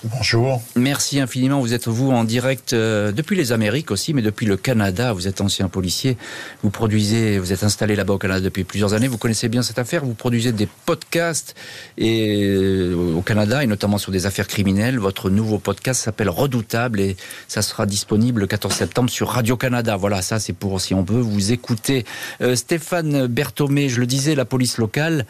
Bonjour. 0.04 0.60
Merci 0.74 1.20
infiniment. 1.20 1.60
Vous 1.60 1.74
êtes 1.74 1.86
vous 1.86 2.10
en 2.10 2.24
direct 2.24 2.72
euh, 2.72 3.12
depuis 3.12 3.36
les 3.36 3.52
Amériques 3.52 3.92
aussi, 3.92 4.12
mais 4.12 4.22
depuis 4.22 4.46
le 4.46 4.56
Canada. 4.56 5.12
Vous 5.12 5.28
êtes 5.28 5.40
ancien 5.40 5.68
policier. 5.68 6.16
Vous 6.64 6.70
produisez, 6.70 7.38
vous 7.38 7.52
êtes 7.52 7.62
installé 7.62 7.94
là-bas 7.94 8.14
au 8.14 8.18
Canada 8.18 8.40
depuis 8.40 8.64
plusieurs 8.64 8.94
années. 8.94 9.06
Vous 9.06 9.18
connaissez 9.18 9.48
bien 9.48 9.62
cette 9.62 9.78
affaire. 9.78 10.04
Vous 10.04 10.14
produisez 10.14 10.50
des 10.50 10.66
podcasts 10.86 11.54
et 11.98 12.42
euh, 12.42 13.14
au 13.14 13.22
Canada 13.22 13.62
et 13.62 13.68
notamment 13.68 13.96
sur 13.96 14.10
des 14.10 14.26
affaires 14.26 14.48
criminelles. 14.48 14.98
Votre 14.98 15.30
nouveau 15.30 15.58
podcast 15.60 16.02
s'appelle 16.02 16.30
Redoutable 16.30 16.98
et 16.98 17.16
ça 17.46 17.62
sera 17.62 17.86
disponible 17.86 18.40
le 18.40 18.48
14 18.48 18.74
septembre 18.74 19.08
sur 19.08 19.28
Radio 19.28 19.56
Canada. 19.56 19.96
Voilà, 19.96 20.20
ça 20.20 20.40
c'est 20.40 20.52
pour 20.52 20.80
si 20.80 20.94
on 20.94 21.04
veut 21.04 21.20
vous 21.20 21.52
écouter. 21.52 22.04
Euh, 22.40 22.56
Stéphane 22.56 23.28
Berthomé, 23.28 23.88
je 23.88 24.00
le 24.00 24.06
disais, 24.06 24.34
la 24.34 24.46
police 24.46 24.78
locale, 24.78 25.26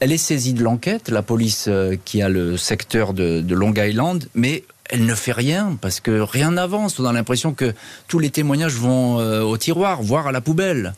elle 0.00 0.10
est 0.10 0.16
saisie 0.16 0.54
de 0.54 0.64
l'enquête. 0.64 1.08
La 1.08 1.22
police 1.22 1.70
qui 2.04 2.20
a 2.20 2.28
le 2.28 2.56
secteur 2.56 3.12
de, 3.12 3.40
de 3.40 3.54
Long 3.54 3.70
mais 4.34 4.64
elle 4.90 5.06
ne 5.06 5.14
fait 5.14 5.32
rien 5.32 5.78
parce 5.80 6.00
que 6.00 6.20
rien 6.20 6.52
n'avance. 6.52 6.98
On 6.98 7.06
a 7.06 7.12
l'impression 7.12 7.54
que 7.54 7.74
tous 8.08 8.18
les 8.18 8.30
témoignages 8.30 8.74
vont 8.74 9.20
euh, 9.20 9.40
au 9.42 9.56
tiroir, 9.56 10.02
voire 10.02 10.26
à 10.26 10.32
la 10.32 10.40
poubelle. 10.40 10.94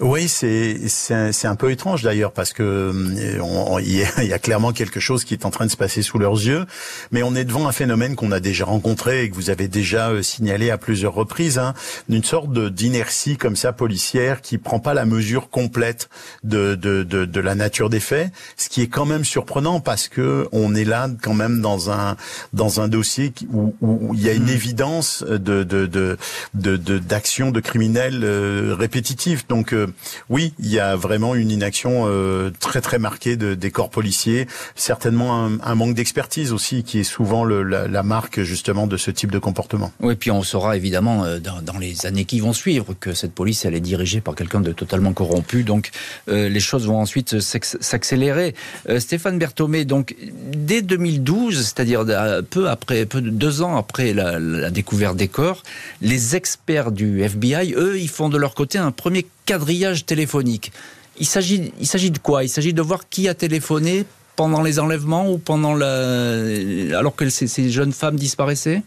Oui, 0.00 0.28
c'est 0.28 0.88
c'est 0.88 1.46
un 1.46 1.56
peu 1.56 1.70
étrange 1.70 2.02
d'ailleurs 2.02 2.32
parce 2.32 2.52
que 2.52 2.62
euh, 2.62 3.80
il 3.82 4.26
y, 4.26 4.32
a 4.32 4.38
clairement 4.38 4.72
quelque 4.72 5.00
chose 5.00 5.24
qui 5.24 5.34
est 5.34 5.44
en 5.44 5.50
train 5.50 5.66
de 5.66 5.70
se 5.70 5.76
passer 5.76 6.02
sous 6.02 6.18
leurs 6.18 6.34
yeux, 6.34 6.66
mais 7.10 7.22
on 7.22 7.34
est 7.34 7.44
devant 7.44 7.68
un 7.68 7.72
phénomène 7.72 8.16
qu'on 8.16 8.32
a 8.32 8.40
déjà 8.40 8.64
rencontré 8.64 9.24
et 9.24 9.30
que 9.30 9.34
vous 9.34 9.50
avez 9.50 9.68
déjà 9.68 10.10
euh, 10.10 10.22
signalé 10.22 10.70
à 10.70 10.78
plusieurs 10.78 11.14
reprises, 11.14 11.58
hein, 11.58 11.74
d'une 12.08 12.24
sorte 12.24 12.52
d'inertie 12.52 13.36
comme 13.36 13.56
ça 13.56 13.72
policière 13.72 14.40
qui 14.40 14.58
prend 14.58 14.80
pas 14.80 14.94
la 14.94 15.04
mesure 15.04 15.50
complète 15.50 16.08
de, 16.42 16.74
de, 16.74 17.02
de, 17.02 17.24
de 17.24 17.40
la 17.40 17.54
nature 17.54 17.90
des 17.90 18.00
faits, 18.00 18.30
ce 18.56 18.68
qui 18.68 18.82
est 18.82 18.88
quand 18.88 19.06
même 19.06 19.24
surprenant 19.24 19.80
parce 19.80 20.08
que 20.08 20.48
on 20.52 20.74
est 20.74 20.84
là 20.84 21.08
quand 21.22 21.34
même 21.34 21.60
dans 21.60 21.90
un 21.90 22.16
dans 22.52 22.80
un 22.80 22.88
dossier 22.88 23.32
où, 23.52 23.74
où 23.80 24.14
il 24.14 24.22
y 24.22 24.28
a 24.28 24.32
une 24.32 24.44
mmh. 24.44 24.48
évidence 24.48 25.24
de 25.28 25.62
de 25.62 25.86
de 25.86 26.98
d'action 26.98 27.48
de, 27.48 27.52
de, 27.52 27.60
criminels 27.60 28.20
euh, 28.22 28.74
répétitifs. 28.78 29.46
Donc 29.48 29.63
euh, 29.72 29.86
oui, 30.28 30.54
il 30.58 30.70
y 30.70 30.78
a 30.78 30.96
vraiment 30.96 31.34
une 31.34 31.50
inaction 31.50 32.04
euh, 32.06 32.50
très 32.60 32.80
très 32.80 32.98
marquée 32.98 33.36
de, 33.36 33.54
des 33.54 33.70
corps 33.70 33.90
policiers, 33.90 34.46
certainement 34.74 35.48
un, 35.62 35.74
manque 35.74 35.94
d'expertise 35.94 36.52
aussi 36.52 36.84
qui 36.84 37.00
est 37.00 37.04
souvent 37.04 37.44
la, 37.44 38.02
marque 38.02 38.42
justement 38.42 38.86
de 38.86 38.96
ce 38.96 39.10
type 39.10 39.30
de 39.32 39.38
comportement. 39.38 39.92
Oui, 40.00 40.14
puis 40.14 40.30
on 40.30 40.42
saura 40.42 40.76
évidemment 40.76 41.24
dans, 41.38 41.62
dans, 41.62 41.78
les 41.78 42.06
années 42.06 42.24
qui 42.24 42.40
vont 42.40 42.52
suivre 42.52 42.94
que 42.98 43.14
cette 43.14 43.32
police 43.32 43.64
elle 43.64 43.74
est 43.74 43.80
dirigée 43.80 44.20
par 44.20 44.34
quelqu'un 44.34 44.60
de 44.60 44.72
totalement 44.72 45.12
corrompu, 45.12 45.64
donc 45.64 45.90
les 46.28 46.60
choses 46.60 46.86
vont 46.86 47.00
ensuite 47.00 47.40
s'accélérer. 47.40 48.54
Stéphane 48.98 49.38
Berthomé, 49.38 49.84
donc 49.84 50.14
dès 50.52 50.82
2012, 50.82 51.56
c'est-à-dire 51.56 52.04
peu 52.50 52.68
après, 52.68 53.06
peu 53.06 53.20
de 53.20 53.30
deux 53.30 53.62
ans 53.62 53.76
après 53.76 54.12
la, 54.12 54.38
la 54.38 54.70
découverte 54.70 55.16
des 55.16 55.28
corps, 55.28 55.62
les 56.00 56.36
experts 56.36 56.92
du 56.92 57.22
FBI, 57.22 57.74
eux, 57.76 57.98
ils 57.98 58.08
font 58.08 58.28
de 58.28 58.38
leur 58.38 58.54
côté 58.54 58.78
un 58.78 58.90
premier 58.90 59.26
quadrillage 59.46 60.06
téléphonique. 60.06 60.72
Il 61.18 61.26
s'agit, 61.26 61.60
de 61.60 62.18
quoi? 62.18 62.44
Il 62.44 62.48
s'agit 62.48 62.72
de 62.72 62.82
voir 62.82 63.08
qui 63.08 63.28
a 63.28 63.34
téléphoné 63.34 64.04
pendant 64.36 64.62
les 64.62 64.80
enlèvements 64.80 65.30
ou 65.30 65.38
pendant 65.38 65.74
la... 65.74 66.98
alors 66.98 67.14
que 67.14 67.28
ces 67.28 67.70
jeunes 67.70 67.92
femmes 67.92 68.16
disparaissaient? 68.16 68.82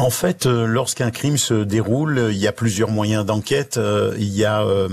En 0.00 0.10
fait, 0.10 0.46
euh, 0.46 0.66
lorsqu'un 0.66 1.10
crime 1.10 1.36
se 1.36 1.54
déroule, 1.62 2.28
il 2.30 2.38
y 2.38 2.46
a 2.46 2.52
plusieurs 2.52 2.90
moyens 2.90 3.26
d'enquête. 3.26 3.76
Euh, 3.76 4.14
il 4.18 4.34
y 4.34 4.46
a 4.46 4.62
euh, 4.62 4.88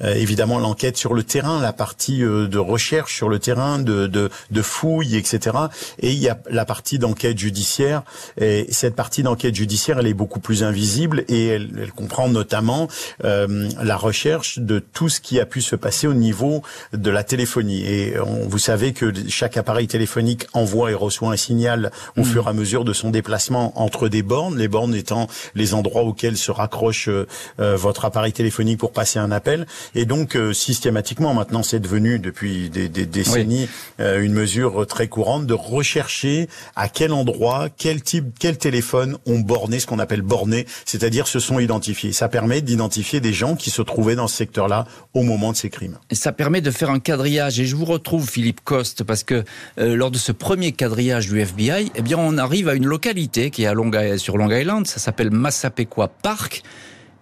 évidemment 0.00 0.58
l'enquête 0.58 0.96
sur 0.96 1.14
le 1.14 1.24
terrain, 1.24 1.60
la 1.60 1.72
partie 1.72 2.20
de 2.20 2.58
recherche 2.58 3.16
sur 3.16 3.28
le 3.28 3.40
terrain, 3.40 3.80
de, 3.80 4.06
de, 4.06 4.30
de 4.50 4.62
fouille, 4.62 5.16
etc. 5.16 5.56
Et 5.98 6.12
il 6.12 6.18
y 6.18 6.28
a 6.28 6.38
la 6.48 6.64
partie 6.64 6.98
d'enquête 6.98 7.38
judiciaire. 7.38 8.02
Et 8.40 8.66
cette 8.70 8.94
partie 8.94 9.22
d'enquête 9.22 9.54
judiciaire, 9.54 9.98
elle 9.98 10.06
est 10.06 10.14
beaucoup 10.14 10.40
plus 10.40 10.62
invisible 10.62 11.24
et 11.28 11.48
elle, 11.48 11.70
elle 11.80 11.92
comprend 11.92 12.28
notamment 12.28 12.88
la 13.22 13.96
recherche 13.96 14.58
de 14.58 14.78
tout 14.78 15.08
ce 15.08 15.20
qui 15.20 15.40
a 15.40 15.46
pu 15.46 15.60
se 15.60 15.76
passer 15.76 16.06
au 16.06 16.14
niveau 16.14 16.62
de 16.92 17.10
la 17.10 17.24
téléphonie. 17.24 17.84
Et 17.84 18.14
vous 18.46 18.58
savez 18.58 18.92
que 18.92 19.12
chaque 19.28 19.56
appareil 19.56 19.86
téléphonique 19.86 20.46
envoie 20.52 20.90
et 20.90 20.94
reçoit 20.94 21.32
un 21.32 21.36
signal 21.36 21.90
au 22.16 22.20
mmh. 22.20 22.24
fur 22.24 22.46
et 22.46 22.50
à 22.50 22.52
mesure 22.52 22.84
de 22.84 22.92
son 22.92 23.10
déplacement 23.10 23.72
entre 23.80 24.08
des 24.08 24.22
les 24.56 24.68
bornes 24.68 24.94
étant 24.94 25.28
les 25.54 25.74
endroits 25.74 26.02
auxquels 26.02 26.36
se 26.36 26.50
raccroche 26.50 27.08
euh, 27.08 27.26
euh, 27.60 27.76
votre 27.76 28.04
appareil 28.04 28.32
téléphonique 28.32 28.78
pour 28.78 28.92
passer 28.92 29.18
un 29.18 29.30
appel. 29.30 29.66
Et 29.94 30.04
donc 30.04 30.36
euh, 30.36 30.52
systématiquement, 30.52 31.34
maintenant 31.34 31.62
c'est 31.62 31.80
devenu 31.80 32.18
depuis 32.18 32.70
des, 32.70 32.88
décennies 32.88 33.68
une 33.98 34.32
mesure 34.32 34.86
très 34.86 35.08
courante 35.08 35.46
de 35.46 35.54
rechercher 35.54 36.48
à 36.76 36.88
quel 36.88 37.12
endroit, 37.12 37.68
quel 37.76 38.02
type, 38.02 38.26
quel 38.38 38.58
téléphone 38.58 39.18
ont 39.26 39.40
borné, 39.40 39.80
ce 39.80 39.86
qu'on 39.86 39.98
appelle 39.98 40.22
borné, 40.22 40.66
c'est-à-dire 40.84 41.26
se 41.26 41.40
sont 41.40 41.58
identifiés. 41.58 42.12
Ça 42.12 42.28
permet 42.28 42.60
d'identifier 42.60 43.20
des 43.20 43.32
gens 43.32 43.56
qui 43.56 43.70
se 43.70 43.82
trouvaient 43.82 44.14
dans 44.14 44.28
ce 44.28 44.36
secteur-là 44.36 44.86
au 45.14 45.22
moment 45.22 45.52
de 45.52 45.56
ces 45.56 45.70
crimes. 45.70 45.98
Et 46.10 46.14
ça 46.14 46.32
permet 46.32 46.60
de 46.60 46.70
faire 46.70 46.90
un 46.90 47.00
quadrillage. 47.00 47.60
Et 47.60 47.66
je 47.66 47.76
vous 47.76 47.84
retrouve, 47.84 48.28
Philippe 48.28 48.60
Coste, 48.62 49.04
parce 49.04 49.24
que 49.24 49.44
lors 49.76 50.10
de 50.10 50.18
ce 50.18 50.32
premier 50.32 50.72
quadrillage 50.72 51.28
du 51.28 51.40
FBI, 51.40 51.92
eh 51.94 52.02
bien, 52.02 52.18
on 52.18 52.38
arrive 52.38 52.68
à 52.68 52.74
une 52.74 52.86
localité 52.86 53.50
qui 53.50 53.64
est 53.64 53.66
à 53.66 53.74
Longa, 53.74 54.18
sur 54.18 54.31
Long 54.38 54.50
Island, 54.50 54.86
ça 54.86 54.98
s'appelle 54.98 55.30
Massapequa 55.30 56.08
Park. 56.08 56.62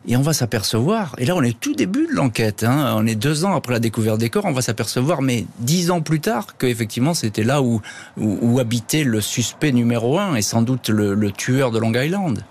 Et 0.09 0.17
on 0.17 0.23
va 0.23 0.33
s'apercevoir, 0.33 1.15
et 1.19 1.27
là 1.27 1.37
on 1.37 1.43
est 1.43 1.61
tout 1.61 1.75
début 1.75 2.07
de 2.07 2.15
l'enquête, 2.15 2.65
hein. 2.65 2.95
on 2.97 3.07
est 3.07 3.17
deux 3.17 3.45
ans 3.45 3.55
après 3.55 3.75
la 3.75 3.81
découverte 3.81 4.17
des 4.19 4.31
corps, 4.31 4.47
on 4.47 4.53
va 4.53 4.63
s'apercevoir, 4.63 5.21
mais 5.21 5.45
dix 5.59 5.91
ans 5.91 6.01
plus 6.01 6.21
tard, 6.21 6.57
qu'effectivement 6.57 7.13
c'était 7.13 7.43
là 7.43 7.61
où, 7.61 7.83
où, 8.17 8.59
habitait 8.61 9.05
le 9.05 9.21
suspect 9.21 9.73
numéro 9.73 10.19
un, 10.19 10.37
et 10.37 10.43
sans 10.43 10.63
doute 10.63 10.89
le 10.89 11.31
tueur 11.33 11.71
de 11.71 11.79
Long 11.79 11.93
Island. 11.93 12.43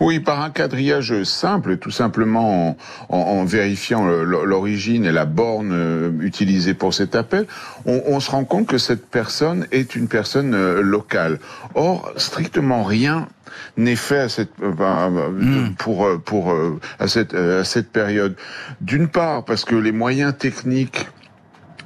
Oui, 0.00 0.20
par 0.20 0.42
un 0.42 0.50
quadrillage 0.50 1.22
simple, 1.22 1.76
tout 1.76 1.90
simplement 1.90 2.76
en, 3.08 3.44
vérifiant 3.44 4.04
l'origine 4.04 5.04
et 5.04 5.12
la 5.12 5.24
borne 5.24 5.72
euh, 5.72 6.10
utilisée 6.20 6.74
pour 6.74 6.94
cet 6.94 7.14
appel, 7.14 7.46
on, 7.84 8.20
se 8.20 8.30
rend 8.30 8.44
compte 8.44 8.66
que 8.66 8.78
cette 8.78 9.06
personne 9.06 9.66
est 9.72 9.96
une 9.96 10.08
personne 10.08 10.54
euh, 10.54 10.80
locale. 10.80 11.38
Or, 11.74 12.12
strictement 12.16 12.82
rien 12.84 13.28
n'est 13.76 13.96
fait 13.96 14.18
à 14.18 14.28
cette, 14.28 14.52
euh, 14.62 15.30
hmm. 15.30 15.74
pour, 15.74 16.08
pour, 16.24 16.54
à 16.98 17.08
cette, 17.08 17.34
à 17.34 17.64
cette 17.64 17.90
période. 17.90 18.36
D'une 18.80 19.08
part, 19.08 19.44
parce 19.44 19.64
que 19.64 19.74
les 19.74 19.92
moyens 19.92 20.36
techniques 20.36 21.06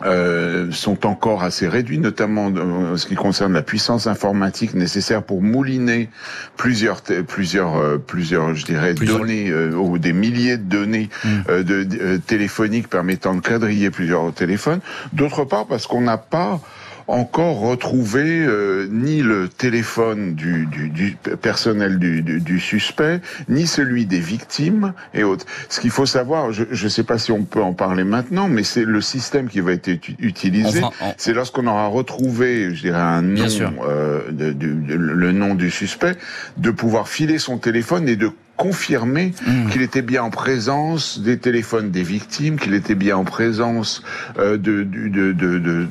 euh, 0.04 0.70
sont 0.72 1.06
encore 1.06 1.42
assez 1.42 1.66
réduits, 1.68 1.98
notamment 1.98 2.46
en 2.46 2.96
ce 2.96 3.06
qui 3.06 3.14
concerne 3.14 3.52
la 3.54 3.62
puissance 3.62 4.06
informatique 4.06 4.74
nécessaire 4.74 5.22
pour 5.22 5.42
mouliner 5.42 6.10
plusieurs, 6.56 7.00
plusieurs, 7.26 7.76
euh, 7.76 7.96
plusieurs, 7.96 8.54
je 8.54 8.64
dirais, 8.66 8.92
données 8.94 9.48
euh, 9.48 9.72
ou 9.72 9.98
des 9.98 10.12
milliers 10.12 10.58
de 10.58 10.64
données 10.64 11.08
hmm. 11.24 11.62
de, 11.62 12.16
téléphoniques 12.18 12.88
permettant 12.88 13.34
de 13.34 13.40
quadriller 13.40 13.90
plusieurs 13.90 14.32
téléphones. 14.34 14.80
D'autre 15.12 15.44
part, 15.44 15.66
parce 15.66 15.86
qu'on 15.86 16.02
n'a 16.02 16.18
pas 16.18 16.60
encore 17.08 17.60
retrouvé 17.60 18.22
euh, 18.24 18.88
ni 18.90 19.22
le 19.22 19.48
téléphone 19.48 20.34
du, 20.34 20.66
du, 20.66 20.88
du 20.88 21.16
personnel 21.40 21.98
du, 21.98 22.22
du, 22.22 22.60
suspect, 22.60 23.20
ni 23.48 23.66
celui 23.66 24.06
des 24.06 24.18
victimes 24.18 24.92
et 25.14 25.22
autres. 25.22 25.46
Ce 25.68 25.80
qu'il 25.80 25.90
faut 25.90 26.06
savoir, 26.06 26.52
je 26.52 26.64
ne 26.70 26.88
sais 26.88 27.04
pas 27.04 27.18
si 27.18 27.32
on 27.32 27.44
peut 27.44 27.62
en 27.62 27.74
parler 27.74 28.04
maintenant, 28.04 28.48
mais 28.48 28.64
c'est 28.64 28.84
le 28.84 29.00
système 29.00 29.48
qui 29.48 29.60
va 29.60 29.72
être 29.72 29.88
utilisé. 30.18 30.82
C'est 31.16 31.32
lorsqu'on 31.32 31.66
aura 31.66 31.86
retrouvé, 31.86 32.74
je 32.74 32.82
dirais, 32.82 32.98
un 32.98 33.22
nom, 33.22 33.46
euh, 33.88 34.30
de, 34.30 34.54
le 34.94 35.32
nom 35.32 35.54
du 35.54 35.70
suspect, 35.70 36.16
de 36.56 36.70
pouvoir 36.70 37.08
filer 37.08 37.38
son 37.38 37.58
téléphone 37.58 38.08
et 38.08 38.16
de 38.16 38.30
confirmer 38.56 39.32
mmh. 39.46 39.70
qu'il 39.70 39.82
était 39.82 40.02
bien 40.02 40.22
en 40.22 40.30
présence 40.30 41.18
des 41.18 41.38
téléphones 41.38 41.90
des 41.90 42.02
victimes, 42.02 42.58
qu'il 42.58 42.74
était 42.74 42.94
bien 42.94 43.16
en 43.16 43.24
présence 43.24 44.02
euh, 44.38 44.56
de, 44.56 44.82
de, 44.82 45.08
de, 45.08 45.32
de, 45.32 45.88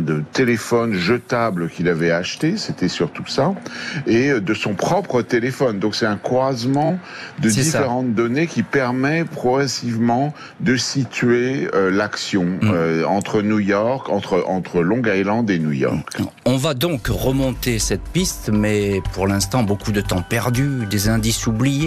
de, 0.00 0.22
téléphone 0.32 0.94
jetable 0.94 1.68
qu'il 1.68 1.88
avait 1.88 2.10
acheté, 2.10 2.56
c'était 2.56 2.88
surtout 2.88 3.26
ça, 3.26 3.54
et 4.06 4.30
euh, 4.30 4.40
de 4.40 4.54
son 4.54 4.74
propre 4.74 5.22
téléphone. 5.22 5.78
Donc 5.78 5.94
c'est 5.94 6.06
un 6.06 6.16
croisement 6.16 6.98
de 7.40 7.48
différentes 7.48 8.14
données 8.14 8.46
qui 8.46 8.62
permet 8.62 9.24
progressivement 9.24 10.34
de 10.60 10.76
situer 10.76 11.68
euh, 11.74 11.90
l'action 11.90 12.44
mmh. 12.44 13.06
entre 13.06 13.42
New 13.42 13.60
York, 13.60 14.08
entre, 14.10 14.44
entre 14.46 14.82
Long 14.82 15.02
Island 15.04 15.48
et 15.50 15.58
New 15.58 15.72
York. 15.72 16.18
On 16.44 16.56
va 16.56 16.74
donc 16.74 17.06
remonter 17.06 17.78
cette 17.78 18.02
piste, 18.12 18.50
mais 18.52 19.00
pour 19.14 19.26
l'instant 19.26 19.62
beaucoup 19.62 19.92
de 19.92 20.00
temps 20.00 20.22
perdu, 20.22 20.86
des 20.90 21.08
indices 21.08 21.46
oubliés 21.46 21.77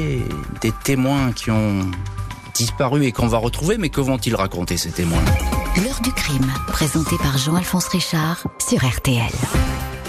des 0.62 0.72
témoins 0.84 1.32
qui 1.32 1.52
ont 1.52 1.90
disparu 2.54 3.06
et 3.06 3.12
qu'on 3.12 3.28
va 3.28 3.38
retrouver, 3.38 3.78
mais 3.78 3.90
que 3.90 4.02
vont-ils 4.02 4.36
raconter 4.36 4.78
ces 4.78 4.92
témoins? 4.92 5.24
L'heure 5.84 6.02
du 6.02 6.12
crime, 6.12 6.52
présenté 6.68 7.18
par 7.18 7.38
Jean-Alphonse 7.38 7.88
Richard 7.88 8.44
sur 8.60 8.86
RTL. 8.86 9.32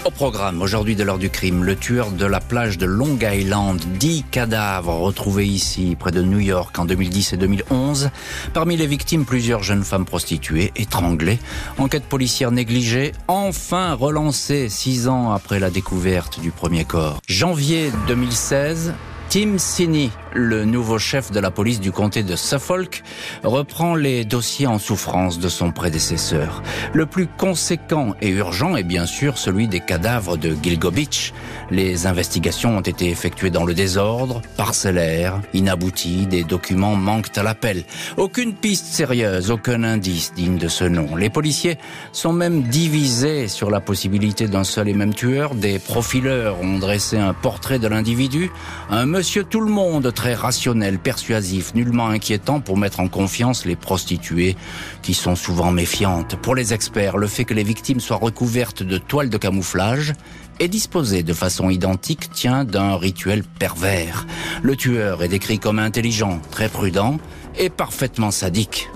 Au 0.05 0.11
programme 0.11 0.61
aujourd'hui 0.61 0.97
de 0.97 1.03
l'heure 1.03 1.17
du 1.17 1.29
crime, 1.29 1.63
le 1.63 1.77
tueur 1.77 2.11
de 2.11 2.25
la 2.25 2.41
plage 2.41 2.77
de 2.77 2.85
Long 2.85 3.17
Island, 3.21 3.79
dix 3.97 4.25
cadavres 4.29 4.99
retrouvés 4.99 5.47
ici, 5.47 5.95
près 5.97 6.11
de 6.11 6.21
New 6.21 6.39
York, 6.39 6.77
en 6.77 6.83
2010 6.83 7.33
et 7.33 7.37
2011. 7.37 8.09
Parmi 8.53 8.75
les 8.75 8.85
victimes, 8.85 9.23
plusieurs 9.23 9.63
jeunes 9.63 9.85
femmes 9.85 10.03
prostituées, 10.03 10.73
étranglées. 10.75 11.39
Enquête 11.77 12.03
policière 12.03 12.51
négligée, 12.51 13.13
enfin 13.29 13.93
relancée 13.93 14.67
six 14.67 15.07
ans 15.07 15.31
après 15.31 15.61
la 15.61 15.69
découverte 15.69 16.41
du 16.41 16.51
premier 16.51 16.83
corps. 16.83 17.21
Janvier 17.29 17.89
2016, 18.07 18.93
Tim 19.33 19.57
Sini, 19.57 20.11
le 20.33 20.65
nouveau 20.65 20.99
chef 20.99 21.31
de 21.31 21.39
la 21.39 21.51
police 21.51 21.79
du 21.79 21.91
comté 21.91 22.23
de 22.23 22.35
Suffolk, 22.35 23.03
reprend 23.43 23.95
les 23.95 24.25
dossiers 24.25 24.67
en 24.67 24.79
souffrance 24.79 25.39
de 25.39 25.49
son 25.49 25.71
prédécesseur. 25.71 26.61
Le 26.93 27.05
plus 27.05 27.27
conséquent 27.27 28.15
et 28.21 28.29
urgent 28.29 28.75
est 28.75 28.83
bien 28.83 29.05
sûr 29.05 29.37
celui 29.37 29.67
des 29.67 29.79
cadavres 29.79 30.37
de 30.37 30.55
Gilgo 30.61 30.91
Beach. 30.91 31.33
Les 31.71 32.07
investigations 32.07 32.77
ont 32.77 32.81
été 32.81 33.09
effectuées 33.09 33.49
dans 33.49 33.65
le 33.65 33.73
désordre, 33.73 34.41
parcellaires, 34.57 35.41
inabouties, 35.53 36.27
des 36.27 36.43
documents 36.43 36.95
manquent 36.95 37.37
à 37.37 37.43
l'appel. 37.43 37.83
Aucune 38.17 38.53
piste 38.53 38.85
sérieuse, 38.85 39.51
aucun 39.51 39.83
indice 39.83 40.33
digne 40.33 40.57
de 40.57 40.67
ce 40.67 40.83
nom. 40.83 41.15
Les 41.15 41.29
policiers 41.29 41.77
sont 42.11 42.33
même 42.33 42.63
divisés 42.63 43.47
sur 43.47 43.69
la 43.69 43.81
possibilité 43.81 44.47
d'un 44.47 44.63
seul 44.63 44.89
et 44.89 44.93
même 44.93 45.13
tueur. 45.13 45.55
Des 45.55 45.79
profileurs 45.79 46.61
ont 46.61 46.79
dressé 46.79 47.17
un 47.17 47.33
portrait 47.33 47.79
de 47.79 47.87
l'individu, 47.87 48.51
un 48.89 49.05
monsieur 49.05 49.43
tout 49.43 49.61
le 49.61 49.71
monde 49.71 50.11
rationnel, 50.31 50.97
persuasif, 50.99 51.75
nullement 51.75 52.07
inquiétant 52.07 52.61
pour 52.61 52.77
mettre 52.77 53.01
en 53.01 53.09
confiance 53.09 53.65
les 53.65 53.75
prostituées 53.75 54.55
qui 55.01 55.13
sont 55.13 55.35
souvent 55.35 55.71
méfiantes. 55.71 56.37
Pour 56.37 56.55
les 56.55 56.73
experts, 56.73 57.17
le 57.17 57.27
fait 57.27 57.43
que 57.43 57.53
les 57.53 57.63
victimes 57.63 57.99
soient 57.99 58.17
recouvertes 58.17 58.83
de 58.83 58.97
toiles 58.97 59.29
de 59.29 59.37
camouflage 59.37 60.13
et 60.59 60.67
disposées 60.67 61.23
de 61.23 61.33
façon 61.33 61.69
identique 61.69 62.31
tient 62.31 62.63
d'un 62.63 62.95
rituel 62.95 63.43
pervers. 63.43 64.25
Le 64.61 64.75
tueur 64.75 65.23
est 65.23 65.27
décrit 65.27 65.59
comme 65.59 65.79
intelligent, 65.79 66.39
très 66.51 66.69
prudent 66.69 67.17
et 67.57 67.69
parfaitement 67.69 68.31
sadique. 68.31 68.89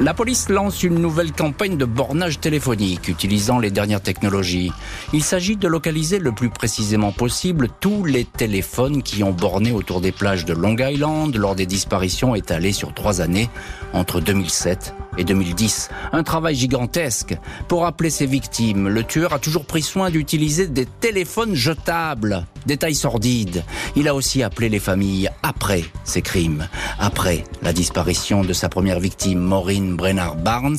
La 0.00 0.14
police 0.14 0.48
lance 0.48 0.82
une 0.82 0.98
nouvelle 0.98 1.32
campagne 1.32 1.76
de 1.76 1.84
bornage 1.84 2.40
téléphonique 2.40 3.08
utilisant 3.08 3.58
les 3.58 3.70
dernières 3.70 4.00
technologies. 4.00 4.72
Il 5.12 5.22
s'agit 5.22 5.56
de 5.56 5.68
localiser 5.68 6.18
le 6.18 6.32
plus 6.32 6.48
précisément 6.48 7.12
possible 7.12 7.68
tous 7.78 8.04
les 8.04 8.24
téléphones 8.24 9.02
qui 9.02 9.22
ont 9.22 9.32
borné 9.32 9.70
autour 9.70 10.00
des 10.00 10.10
plages 10.10 10.46
de 10.46 10.54
Long 10.54 10.76
Island 10.78 11.36
lors 11.36 11.54
des 11.54 11.66
disparitions 11.66 12.34
étalées 12.34 12.72
sur 12.72 12.94
trois 12.94 13.20
années 13.20 13.50
entre 13.92 14.20
2007 14.20 14.94
et 15.18 15.24
2010. 15.24 15.90
Un 16.12 16.22
travail 16.22 16.54
gigantesque. 16.54 17.36
Pour 17.68 17.86
appeler 17.86 18.10
ses 18.10 18.26
victimes, 18.26 18.88
le 18.88 19.04
tueur 19.04 19.32
a 19.32 19.38
toujours 19.38 19.64
pris 19.64 19.82
soin 19.82 20.10
d'utiliser 20.10 20.66
des 20.66 20.86
téléphones 20.86 21.54
jetables. 21.54 22.46
Détail 22.66 22.94
sordide. 22.94 23.64
Il 23.96 24.08
a 24.08 24.14
aussi 24.14 24.42
appelé 24.42 24.68
les 24.68 24.78
familles 24.78 25.30
après 25.42 25.84
ses 26.04 26.22
crimes. 26.22 26.68
Après 26.98 27.44
la 27.62 27.72
disparition 27.72 28.42
de 28.42 28.52
sa 28.52 28.68
première 28.68 29.00
victime, 29.00 29.40
Maureen 29.40 29.96
Brennard 29.96 30.36
Barnes, 30.36 30.78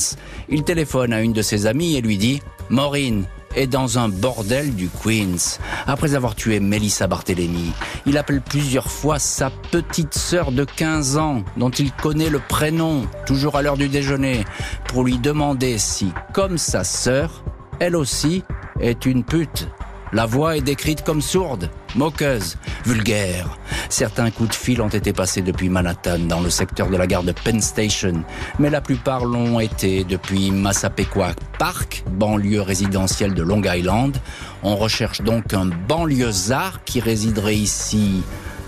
il 0.50 0.64
téléphone 0.64 1.14
à 1.14 1.22
une 1.22 1.34
de 1.34 1.42
ses 1.42 1.66
amies 1.66 1.96
et 1.96 2.02
lui 2.02 2.18
dit 2.18 2.42
Maureen, 2.70 3.26
est 3.56 3.68
dans 3.68 4.00
un 4.00 4.10
bordel 4.10 4.76
du 4.76 4.90
Queens. 4.90 5.60
Après 5.88 6.16
avoir 6.16 6.36
tué 6.36 6.60
Melissa 6.60 7.08
Barthélémy, 7.08 7.72
il 8.06 8.18
appelle 8.18 8.42
plusieurs 8.42 8.90
fois 8.90 9.20
sa 9.20 9.50
petite 9.72 10.16
sœur 10.16 10.52
de 10.52 10.64
15 10.64 11.18
ans, 11.18 11.44
dont 11.58 11.70
il 11.70 11.92
connaît 11.92 12.30
le 12.30 12.40
prénom, 12.40 13.08
toujours 13.26 13.56
à 13.56 13.62
l'heure 13.62 13.78
du 13.78 13.90
déjeuner, 13.90 14.46
pour 14.88 15.04
lui 15.04 15.18
demander 15.18 15.78
si, 15.78 16.12
comme 16.34 16.58
sa 16.58 16.84
sœur, 16.84 17.44
elle 17.80 17.96
aussi 17.96 18.44
est 18.80 19.06
une 19.06 19.24
pute. 19.24 19.68
La 20.14 20.28
voix 20.28 20.56
est 20.56 20.62
décrite 20.62 21.04
comme 21.04 21.24
sourde, 21.24 21.72
moqueuse, 21.96 22.58
vulgaire. 22.86 23.58
Certains 23.90 24.30
coups 24.30 24.50
de 24.50 24.54
fil 24.56 24.80
ont 24.80 24.90
été 24.90 25.12
passés 25.12 25.42
depuis 25.42 25.70
Manhattan, 25.70 26.20
dans 26.20 26.40
le 26.40 26.52
secteur 26.52 26.92
de 26.92 26.98
la 26.98 27.08
gare 27.08 27.24
de 27.24 27.32
Penn 27.32 27.60
Station, 27.60 28.24
mais 28.60 28.70
la 28.70 28.80
plupart 28.80 29.26
l'ont 29.26 29.60
été 29.60 30.04
depuis 30.04 30.52
Massapequa 30.52 31.32
Park, 31.58 32.04
banlieue 32.12 32.62
résidentielle 32.62 33.34
de 33.34 33.42
Long 33.42 33.64
Island. 33.66 34.16
On 34.62 34.76
recherche 34.76 35.22
donc 35.22 35.52
un 35.56 35.66
banlieusard 35.66 36.84
qui 36.84 37.00
résiderait 37.00 37.56
ici 37.56 38.22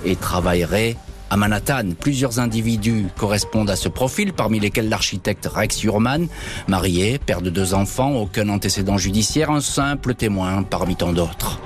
et 0.03 0.15
travaillerait 0.15 0.97
à 1.35 1.37
Manhattan, 1.37 1.89
plusieurs 1.99 2.39
individus 2.39 3.07
correspondent 3.17 3.69
à 3.69 3.75
ce 3.75 3.89
profil, 3.89 4.31
parmi 4.31 4.57
lesquels 4.57 4.87
l'architecte 4.87 5.49
Rex 5.53 5.83
Urman, 5.83 6.27
marié, 6.69 7.19
père 7.19 7.41
de 7.41 7.49
deux 7.49 7.73
enfants, 7.73 8.13
aucun 8.13 8.47
antécédent 8.47 8.97
judiciaire, 8.97 9.51
un 9.51 9.59
simple 9.59 10.15
témoin 10.15 10.63
parmi 10.63 10.95
tant 10.95 11.11
d'autres. 11.11 11.59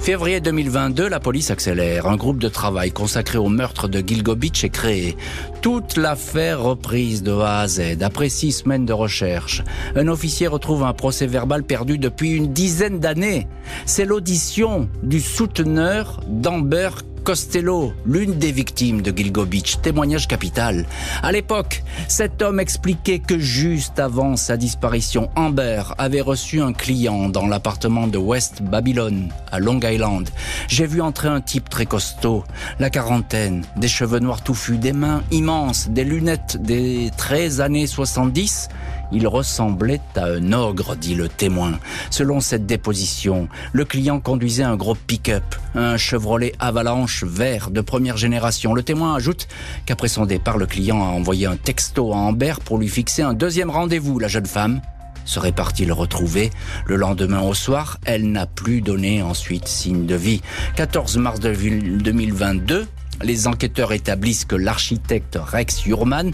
Février 0.00 0.40
2022, 0.40 1.08
la 1.08 1.18
police 1.18 1.50
accélère. 1.50 2.06
Un 2.06 2.16
groupe 2.16 2.38
de 2.38 2.48
travail 2.48 2.92
consacré 2.92 3.38
au 3.38 3.48
meurtre 3.48 3.88
de 3.88 3.98
Gilgo 4.06 4.36
Beach 4.36 4.62
est 4.62 4.68
créé. 4.68 5.16
Toute 5.60 5.96
l'affaire 5.96 6.62
reprise 6.62 7.24
de 7.24 7.32
A 7.32 7.60
à 7.62 7.68
Z. 7.68 8.02
Après 8.02 8.28
six 8.28 8.52
semaines 8.52 8.86
de 8.86 8.92
recherche, 8.92 9.62
un 9.96 10.06
officier 10.06 10.46
retrouve 10.46 10.84
un 10.84 10.92
procès 10.92 11.26
verbal 11.26 11.64
perdu 11.64 11.98
depuis 11.98 12.30
une 12.30 12.52
dizaine 12.52 13.00
d'années. 13.00 13.48
C'est 13.84 14.04
l'audition 14.04 14.88
du 15.02 15.20
souteneur 15.20 16.20
d'Amber 16.28 16.90
Costello, 17.28 17.92
l'une 18.06 18.38
des 18.38 18.52
victimes 18.52 19.02
de 19.02 19.14
Gilgo 19.14 19.44
Beach, 19.44 19.82
témoignage 19.82 20.28
capital. 20.28 20.86
À 21.22 21.30
l'époque, 21.30 21.84
cet 22.08 22.40
homme 22.40 22.58
expliquait 22.58 23.18
que 23.18 23.38
juste 23.38 23.98
avant 23.98 24.36
sa 24.36 24.56
disparition, 24.56 25.28
Amber 25.36 25.82
avait 25.98 26.22
reçu 26.22 26.62
un 26.62 26.72
client 26.72 27.28
dans 27.28 27.46
l'appartement 27.46 28.06
de 28.06 28.16
West 28.16 28.62
Babylon, 28.62 29.28
à 29.52 29.58
Long 29.58 29.78
Island. 29.82 30.30
J'ai 30.68 30.86
vu 30.86 31.02
entrer 31.02 31.28
un 31.28 31.42
type 31.42 31.68
très 31.68 31.84
costaud, 31.84 32.44
la 32.78 32.88
quarantaine, 32.88 33.62
des 33.76 33.88
cheveux 33.88 34.20
noirs 34.20 34.42
touffus, 34.42 34.78
des 34.78 34.94
mains 34.94 35.22
immenses, 35.30 35.90
des 35.90 36.04
lunettes 36.04 36.56
des 36.62 37.10
13 37.18 37.60
années 37.60 37.86
70 37.86 38.70
il 39.12 39.26
ressemblait 39.26 40.00
à 40.16 40.24
un 40.24 40.52
ogre, 40.52 40.96
dit 40.96 41.14
le 41.14 41.28
témoin. 41.28 41.78
Selon 42.10 42.40
cette 42.40 42.66
déposition, 42.66 43.48
le 43.72 43.84
client 43.84 44.20
conduisait 44.20 44.62
un 44.62 44.76
gros 44.76 44.94
pick-up, 44.94 45.54
un 45.74 45.96
Chevrolet 45.96 46.52
Avalanche 46.58 47.24
vert 47.24 47.70
de 47.70 47.80
première 47.80 48.16
génération. 48.16 48.74
Le 48.74 48.82
témoin 48.82 49.14
ajoute 49.14 49.48
qu'après 49.86 50.08
son 50.08 50.26
départ, 50.26 50.58
le 50.58 50.66
client 50.66 51.02
a 51.02 51.08
envoyé 51.08 51.46
un 51.46 51.56
texto 51.56 52.12
à 52.12 52.16
Amber 52.16 52.54
pour 52.64 52.78
lui 52.78 52.88
fixer 52.88 53.22
un 53.22 53.34
deuxième 53.34 53.70
rendez-vous. 53.70 54.18
La 54.18 54.28
jeune 54.28 54.46
femme 54.46 54.80
serait 55.24 55.52
partie 55.52 55.84
le 55.84 55.92
retrouver. 55.92 56.50
Le 56.86 56.96
lendemain 56.96 57.42
au 57.42 57.54
soir, 57.54 57.98
elle 58.04 58.30
n'a 58.32 58.46
plus 58.46 58.80
donné 58.80 59.22
ensuite 59.22 59.68
signe 59.68 60.06
de 60.06 60.14
vie. 60.14 60.40
14 60.76 61.18
mars 61.18 61.40
2022, 61.40 62.86
les 63.22 63.46
enquêteurs 63.46 63.92
établissent 63.92 64.44
que 64.44 64.56
l'architecte 64.56 65.38
Rex 65.40 65.86
Urman 65.86 66.32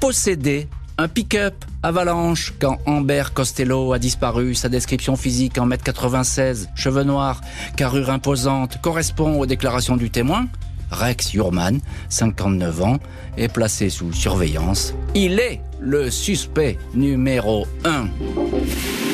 possédait 0.00 0.68
un 1.00 1.08
pick-up 1.08 1.64
avalanche 1.82 2.52
quand 2.60 2.78
Amber 2.84 3.32
Costello 3.32 3.94
a 3.94 3.98
disparu. 3.98 4.54
Sa 4.54 4.68
description 4.68 5.16
physique 5.16 5.56
en 5.56 5.64
mètre 5.64 5.82
96, 5.82 6.68
cheveux 6.74 7.04
noirs, 7.04 7.40
carrure 7.76 8.10
imposante, 8.10 8.78
correspond 8.82 9.40
aux 9.40 9.46
déclarations 9.46 9.96
du 9.96 10.10
témoin. 10.10 10.46
Rex 10.90 11.32
Urman, 11.34 11.80
59 12.10 12.82
ans, 12.82 12.98
est 13.38 13.48
placé 13.48 13.88
sous 13.88 14.12
surveillance. 14.12 14.92
Il 15.14 15.38
est 15.38 15.62
le 15.80 16.10
suspect 16.10 16.76
numéro 16.94 17.66
1. 17.84 19.09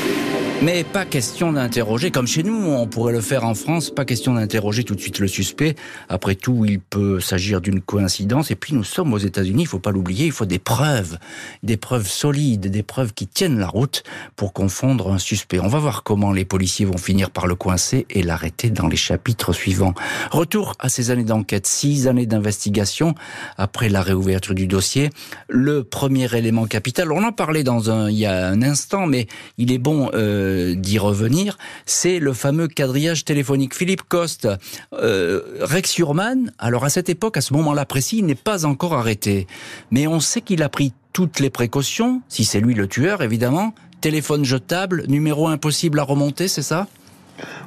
Mais 0.66 0.82
pas 0.82 1.04
question 1.04 1.52
d'interroger, 1.52 2.10
comme 2.10 2.26
chez 2.26 2.42
nous, 2.42 2.56
on 2.56 2.88
pourrait 2.88 3.12
le 3.12 3.20
faire 3.20 3.44
en 3.44 3.54
France, 3.54 3.88
pas 3.88 4.04
question 4.04 4.34
d'interroger 4.34 4.82
tout 4.82 4.96
de 4.96 5.00
suite 5.00 5.20
le 5.20 5.28
suspect. 5.28 5.76
Après 6.08 6.34
tout, 6.34 6.64
il 6.64 6.80
peut 6.80 7.20
s'agir 7.20 7.60
d'une 7.60 7.80
coïncidence. 7.80 8.50
Et 8.50 8.56
puis 8.56 8.74
nous 8.74 8.82
sommes 8.82 9.12
aux 9.12 9.18
États-Unis, 9.18 9.62
il 9.62 9.68
faut 9.68 9.78
pas 9.78 9.92
l'oublier, 9.92 10.26
il 10.26 10.32
faut 10.32 10.44
des 10.44 10.58
preuves, 10.58 11.18
des 11.62 11.76
preuves 11.76 12.08
solides, 12.08 12.68
des 12.68 12.82
preuves 12.82 13.14
qui 13.14 13.28
tiennent 13.28 13.60
la 13.60 13.68
route 13.68 14.02
pour 14.34 14.52
confondre 14.52 15.12
un 15.12 15.18
suspect. 15.18 15.60
On 15.60 15.68
va 15.68 15.78
voir 15.78 16.02
comment 16.02 16.32
les 16.32 16.44
policiers 16.44 16.84
vont 16.84 16.98
finir 16.98 17.30
par 17.30 17.46
le 17.46 17.54
coincer 17.54 18.04
et 18.10 18.24
l'arrêter 18.24 18.68
dans 18.68 18.88
les 18.88 18.96
chapitres 18.96 19.52
suivants. 19.52 19.94
Retour 20.32 20.74
à 20.80 20.88
ces 20.88 21.12
années 21.12 21.22
d'enquête, 21.22 21.68
six 21.68 22.08
années 22.08 22.26
d'investigation 22.26 23.14
après 23.56 23.88
la 23.88 24.02
réouverture 24.02 24.56
du 24.56 24.66
dossier. 24.66 25.10
Le 25.48 25.84
premier 25.84 26.26
élément 26.36 26.66
capital, 26.66 27.12
on 27.12 27.22
en 27.22 27.30
parlait 27.30 27.62
il 27.62 28.18
y 28.18 28.26
a 28.26 28.48
un 28.48 28.62
instant, 28.62 29.06
mais 29.06 29.28
il 29.58 29.70
est 29.70 29.78
bon. 29.78 30.10
Euh, 30.14 30.55
euh, 30.56 30.74
d'y 30.74 30.98
revenir, 30.98 31.58
c'est 31.84 32.18
le 32.18 32.32
fameux 32.32 32.68
quadrillage 32.68 33.24
téléphonique. 33.24 33.74
Philippe 33.74 34.02
Coste, 34.08 34.48
euh, 34.92 35.42
Rex 35.60 35.98
Urman, 35.98 36.52
alors 36.58 36.84
à 36.84 36.88
cette 36.88 37.08
époque, 37.08 37.36
à 37.36 37.40
ce 37.40 37.52
moment-là 37.54 37.84
précis, 37.84 38.18
il 38.18 38.26
n'est 38.26 38.34
pas 38.34 38.64
encore 38.64 38.94
arrêté. 38.94 39.46
Mais 39.90 40.06
on 40.06 40.20
sait 40.20 40.40
qu'il 40.40 40.62
a 40.62 40.68
pris 40.68 40.92
toutes 41.12 41.40
les 41.40 41.50
précautions, 41.50 42.22
si 42.28 42.44
c'est 42.44 42.60
lui 42.60 42.74
le 42.74 42.88
tueur, 42.88 43.22
évidemment. 43.22 43.74
Téléphone 44.00 44.44
jetable, 44.44 45.04
numéro 45.08 45.48
impossible 45.48 45.98
à 45.98 46.02
remonter, 46.02 46.48
c'est 46.48 46.62
ça? 46.62 46.86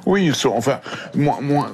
Oui, 0.06 0.30
enfin, 0.44 0.80
moins, 1.14 1.40
moins, 1.40 1.72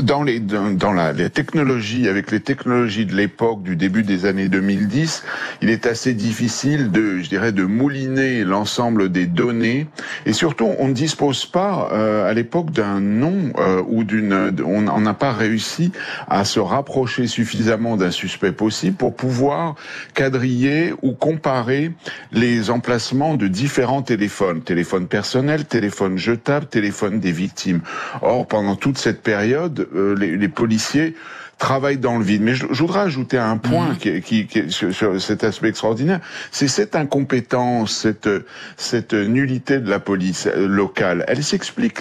dans 0.00 0.22
les 0.22 0.40
dans, 0.40 0.92
la 0.92 1.12
les 1.12 1.30
technologies 1.30 2.08
avec 2.08 2.30
les 2.30 2.40
technologies 2.40 3.06
de 3.06 3.14
l'époque 3.14 3.62
du 3.62 3.76
début 3.76 4.02
des 4.02 4.26
années 4.26 4.48
2010, 4.48 5.24
il 5.62 5.70
est 5.70 5.86
assez 5.86 6.14
difficile 6.14 6.90
de 6.90 7.18
je 7.18 7.28
dirais 7.28 7.52
de 7.52 7.64
mouliner 7.64 8.44
l'ensemble 8.44 9.10
des 9.10 9.26
données 9.26 9.86
et 10.24 10.32
surtout 10.32 10.68
on 10.78 10.88
ne 10.88 10.94
dispose 10.94 11.46
pas 11.46 11.88
euh, 11.92 12.28
à 12.28 12.34
l'époque 12.34 12.70
d'un 12.70 13.00
nom 13.00 13.52
euh, 13.58 13.82
ou 13.86 14.04
d'une 14.04 14.54
on 14.64 15.00
n'a 15.00 15.14
pas 15.14 15.32
réussi 15.32 15.92
à 16.28 16.44
se 16.44 16.60
rapprocher 16.60 17.26
suffisamment 17.26 17.96
d'un 17.96 18.10
suspect 18.10 18.52
possible 18.52 18.96
pour 18.96 19.14
pouvoir 19.14 19.74
quadriller 20.14 20.92
ou 21.02 21.12
comparer 21.12 21.92
les 22.32 22.70
emplacements 22.70 23.34
de 23.34 23.48
différents 23.48 24.02
téléphones, 24.02 24.62
téléphone 24.62 25.06
personnel, 25.06 25.64
téléphone 25.64 26.18
jetable, 26.18 26.66
téléphone 26.66 27.20
des 27.20 27.32
victimes. 27.32 27.80
Or 28.22 28.46
pendant 28.46 28.76
toute 28.76 28.98
cette 28.98 29.22
période 29.22 29.75
euh, 29.80 30.14
les, 30.14 30.48
policiers 30.48 31.14
travaillent 31.58 31.98
dans 31.98 32.18
le 32.18 32.24
vide. 32.24 32.42
Mais 32.42 32.54
je, 32.54 32.66
voudrais 32.66 33.00
ajouter 33.00 33.38
un 33.38 33.56
point 33.56 33.90
mhm. 33.90 34.20
qui, 34.20 34.46
qui, 34.46 34.70
sur, 34.70 35.20
cet 35.20 35.44
aspect 35.44 35.68
extraordinaire, 35.68 36.20
c'est 36.50 36.68
cette 36.68 36.94
incompétence, 36.96 37.96
cette, 37.96 38.28
cette 38.76 39.14
nullité 39.14 39.78
de 39.78 39.88
la 39.88 39.98
police 39.98 40.48
locale. 40.56 41.24
Elle 41.28 41.42
s'explique 41.42 42.00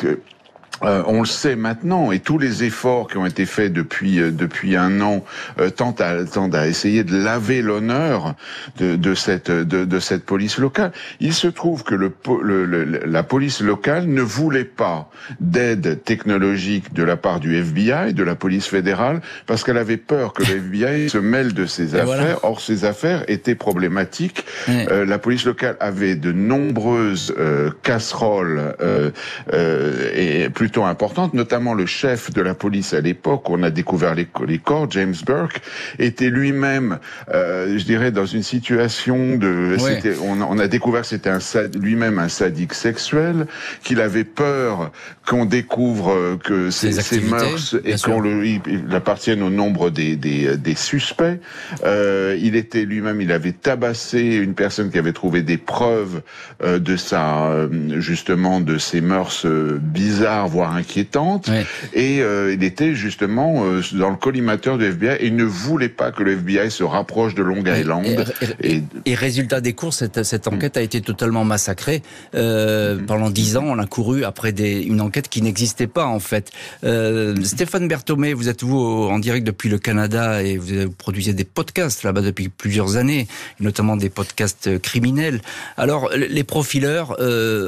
euh, 0.83 1.03
on 1.07 1.21
le 1.21 1.25
sait 1.25 1.55
maintenant, 1.55 2.11
et 2.11 2.19
tous 2.19 2.37
les 2.37 2.63
efforts 2.63 3.07
qui 3.07 3.17
ont 3.17 3.25
été 3.25 3.45
faits 3.45 3.71
depuis 3.71 4.19
euh, 4.19 4.31
depuis 4.31 4.75
un 4.75 5.01
an 5.01 5.23
euh, 5.59 5.69
tentent, 5.69 6.01
à, 6.01 6.17
à 6.53 6.67
essayer 6.67 7.03
de 7.03 7.17
laver 7.17 7.61
l'honneur 7.61 8.35
de, 8.77 8.95
de, 8.95 9.13
cette 9.13 9.49
de, 9.49 9.85
de, 9.85 9.99
cette 9.99 10.25
police 10.25 10.57
locale. 10.57 10.91
Il 11.19 11.33
se 11.33 11.47
trouve 11.47 11.83
que 11.83 11.95
le, 11.95 12.11
le, 12.41 12.83
la 13.05 13.23
police 13.23 13.61
locale 13.61 14.07
ne 14.07 14.21
voulait 14.21 14.65
pas 14.65 15.09
d'aide 15.39 16.03
technologique 16.03 16.93
de 16.93 17.03
la 17.03 17.15
part 17.15 17.39
du 17.39 17.55
FBI, 17.55 18.13
de 18.13 18.23
la 18.23 18.35
police 18.35 18.67
fédérale, 18.67 19.21
parce 19.47 19.63
qu'elle 19.63 19.77
avait 19.77 19.97
peur 19.97 20.33
que 20.33 20.43
le 20.43 20.57
FBI 20.75 21.09
se 21.09 21.17
mêle 21.17 21.53
de 21.53 21.65
ses 21.65 21.95
affaires. 21.95 22.39
Or, 22.43 22.59
ces 22.59 22.85
affaires 22.85 23.23
étaient 23.27 23.55
problématiques. 23.55 24.45
la 24.67 25.19
police 25.19 25.45
locale 25.45 25.77
avait 25.79 26.15
de 26.15 26.31
nombreuses 26.31 27.33
casseroles 27.83 28.75
et 29.53 30.49
plus 30.49 30.64
plutôt 30.65 30.85
importante, 30.85 31.35
notamment 31.35 31.75
le 31.75 31.85
chef 31.85 32.33
de 32.33 32.41
la 32.41 32.55
police 32.55 32.95
à 32.95 32.99
l'époque, 32.99 33.51
on 33.51 33.61
a 33.61 33.69
découvert 33.69 34.15
les, 34.15 34.27
les, 34.47 34.57
corps, 34.57 34.89
James 34.89 35.13
Burke, 35.23 35.61
était 35.99 36.31
lui-même, 36.31 36.97
euh, 37.31 37.77
je 37.77 37.85
dirais, 37.85 38.09
dans 38.09 38.25
une 38.25 38.41
situation 38.41 39.37
de... 39.37 39.77
On, 40.23 40.41
on, 40.41 40.57
a 40.57 40.67
découvert 40.67 41.01
que 41.01 41.07
c'était 41.07 41.29
un 41.29 41.37
lui-même 41.79 42.17
un 42.17 42.29
sadique 42.29 42.73
sexuel, 42.73 43.45
qu'il 43.83 44.01
avait 44.01 44.23
peur 44.23 44.91
qu'on 45.27 45.45
découvre 45.45 46.11
euh, 46.11 46.37
que 46.43 46.71
ses, 46.71 46.93
ses 46.93 47.19
mœurs 47.21 47.75
et 47.85 47.93
qu'on 48.03 48.23
il 48.41 48.61
appartienne 48.91 49.41
au 49.43 49.49
nombre 49.49 49.89
des, 49.89 50.15
des, 50.15 50.57
des 50.57 50.75
suspects. 50.75 51.39
Euh, 51.83 52.37
il 52.41 52.55
était 52.55 52.85
lui-même, 52.85 53.21
il 53.21 53.31
avait 53.31 53.51
tabassé 53.51 54.19
une 54.35 54.53
personne 54.53 54.89
qui 54.91 54.97
avait 54.97 55.13
trouvé 55.13 55.41
des 55.41 55.57
preuves 55.57 56.21
euh, 56.63 56.79
de 56.79 56.95
sa, 56.95 57.47
euh, 57.47 57.99
justement, 57.99 58.61
de 58.61 58.77
ses 58.77 59.01
mœurs 59.01 59.45
bizarres 59.45 60.47
voire 60.55 60.75
inquiétante. 60.75 61.49
Et 61.93 62.21
euh, 62.21 62.53
il 62.53 62.63
était 62.63 62.95
justement 62.95 63.65
euh, 63.65 63.81
dans 63.93 64.09
le 64.09 64.15
collimateur 64.15 64.77
du 64.77 64.85
FBI 64.85 65.17
et 65.19 65.27
il 65.27 65.35
ne 65.35 65.43
voulait 65.43 65.89
pas 65.89 66.11
que 66.11 66.23
le 66.23 66.31
FBI 66.33 66.71
se 66.71 66.83
rapproche 66.83 67.35
de 67.35 67.43
Long 67.43 67.63
Island. 67.65 68.25
Et, 68.61 68.81
et, 69.05 69.15
résultat 69.15 69.59
des 69.59 69.73
courses, 69.73 69.97
cette, 69.97 70.23
cette 70.23 70.47
enquête 70.47 70.77
a 70.77 70.81
été 70.81 71.01
totalement 71.01 71.43
massacrée. 71.43 72.01
Euh, 72.35 72.95
mm-hmm. 72.95 73.05
Pendant 73.05 73.29
dix 73.29 73.57
ans, 73.57 73.65
on 73.65 73.79
a 73.79 73.85
couru 73.85 74.23
après 74.23 74.53
des, 74.53 74.81
une 74.81 75.01
enquête 75.01 75.27
qui 75.27 75.41
n'existait 75.41 75.87
pas 75.87 76.05
en 76.05 76.19
fait. 76.19 76.51
Stéphane 77.43 77.87
Berthomé, 77.87 78.33
vous 78.33 78.47
êtes 78.47 78.63
vous 78.63 79.09
en 79.11 79.19
direct 79.19 79.45
depuis 79.45 79.67
le 79.67 79.77
Canada 79.77 80.41
et 80.41 80.57
vous, 80.57 80.89
produisez 80.91 81.33
des 81.33 81.43
podcasts 81.43 82.03
là-bas 82.03 82.21
depuis 82.21 82.47
plusieurs 82.47 82.95
années, 82.95 83.27
notamment 83.59 83.97
des 83.97 84.09
podcasts 84.09 84.79
criminels. 84.79 85.41
Alors 85.75 86.09
les 86.15 86.43
profileurs, 86.45 87.17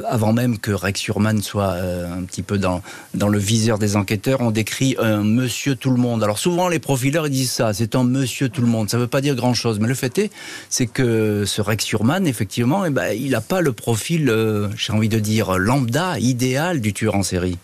avant 0.08 0.32
même 0.32 0.58
que 0.58 0.70
Rex 0.70 1.06
Urman 1.08 1.42
soit 1.42 1.74
un 1.74 2.22
petit 2.22 2.42
peu 2.42 2.56
dans 2.56 2.77
dans, 3.14 3.28
le 3.28 3.38
viseur 3.38 3.78
des 3.78 3.96
enquêteurs, 3.96 4.40
on 4.40 4.50
décrit 4.50 4.96
un 4.98 5.22
monsieur 5.22 5.74
tout 5.74 5.90
le 5.90 5.96
monde. 5.96 6.22
Alors 6.22 6.38
souvent, 6.38 6.68
les 6.68 6.78
profileurs, 6.78 7.28
disent 7.28 7.50
ça, 7.50 7.72
c'est 7.72 7.94
un 7.94 8.04
monsieur 8.04 8.48
tout 8.48 8.60
le 8.60 8.66
monde. 8.66 8.88
Ça 8.90 8.96
ne 8.96 9.02
veut 9.02 9.08
pas 9.08 9.20
dire 9.20 9.34
grand-chose. 9.34 9.80
Mais 9.80 9.88
le 9.88 9.94
fait 9.94 10.18
est, 10.18 10.30
c'est 10.68 10.86
que 10.86 11.44
ce 11.46 11.60
Rex 11.60 11.84
Surman, 11.84 12.26
effectivement, 12.26 12.84
eh 12.84 12.90
ben, 12.90 13.12
il 13.12 13.30
n'a 13.30 13.40
pas 13.40 13.60
le 13.60 13.72
profil, 13.72 14.28
euh, 14.30 14.68
j'ai 14.76 14.92
envie 14.92 15.08
de 15.08 15.18
dire, 15.18 15.58
lambda, 15.58 16.18
idéal 16.18 16.80
du 16.80 16.92
tueur 16.92 17.14
en 17.14 17.22
série. 17.22 17.58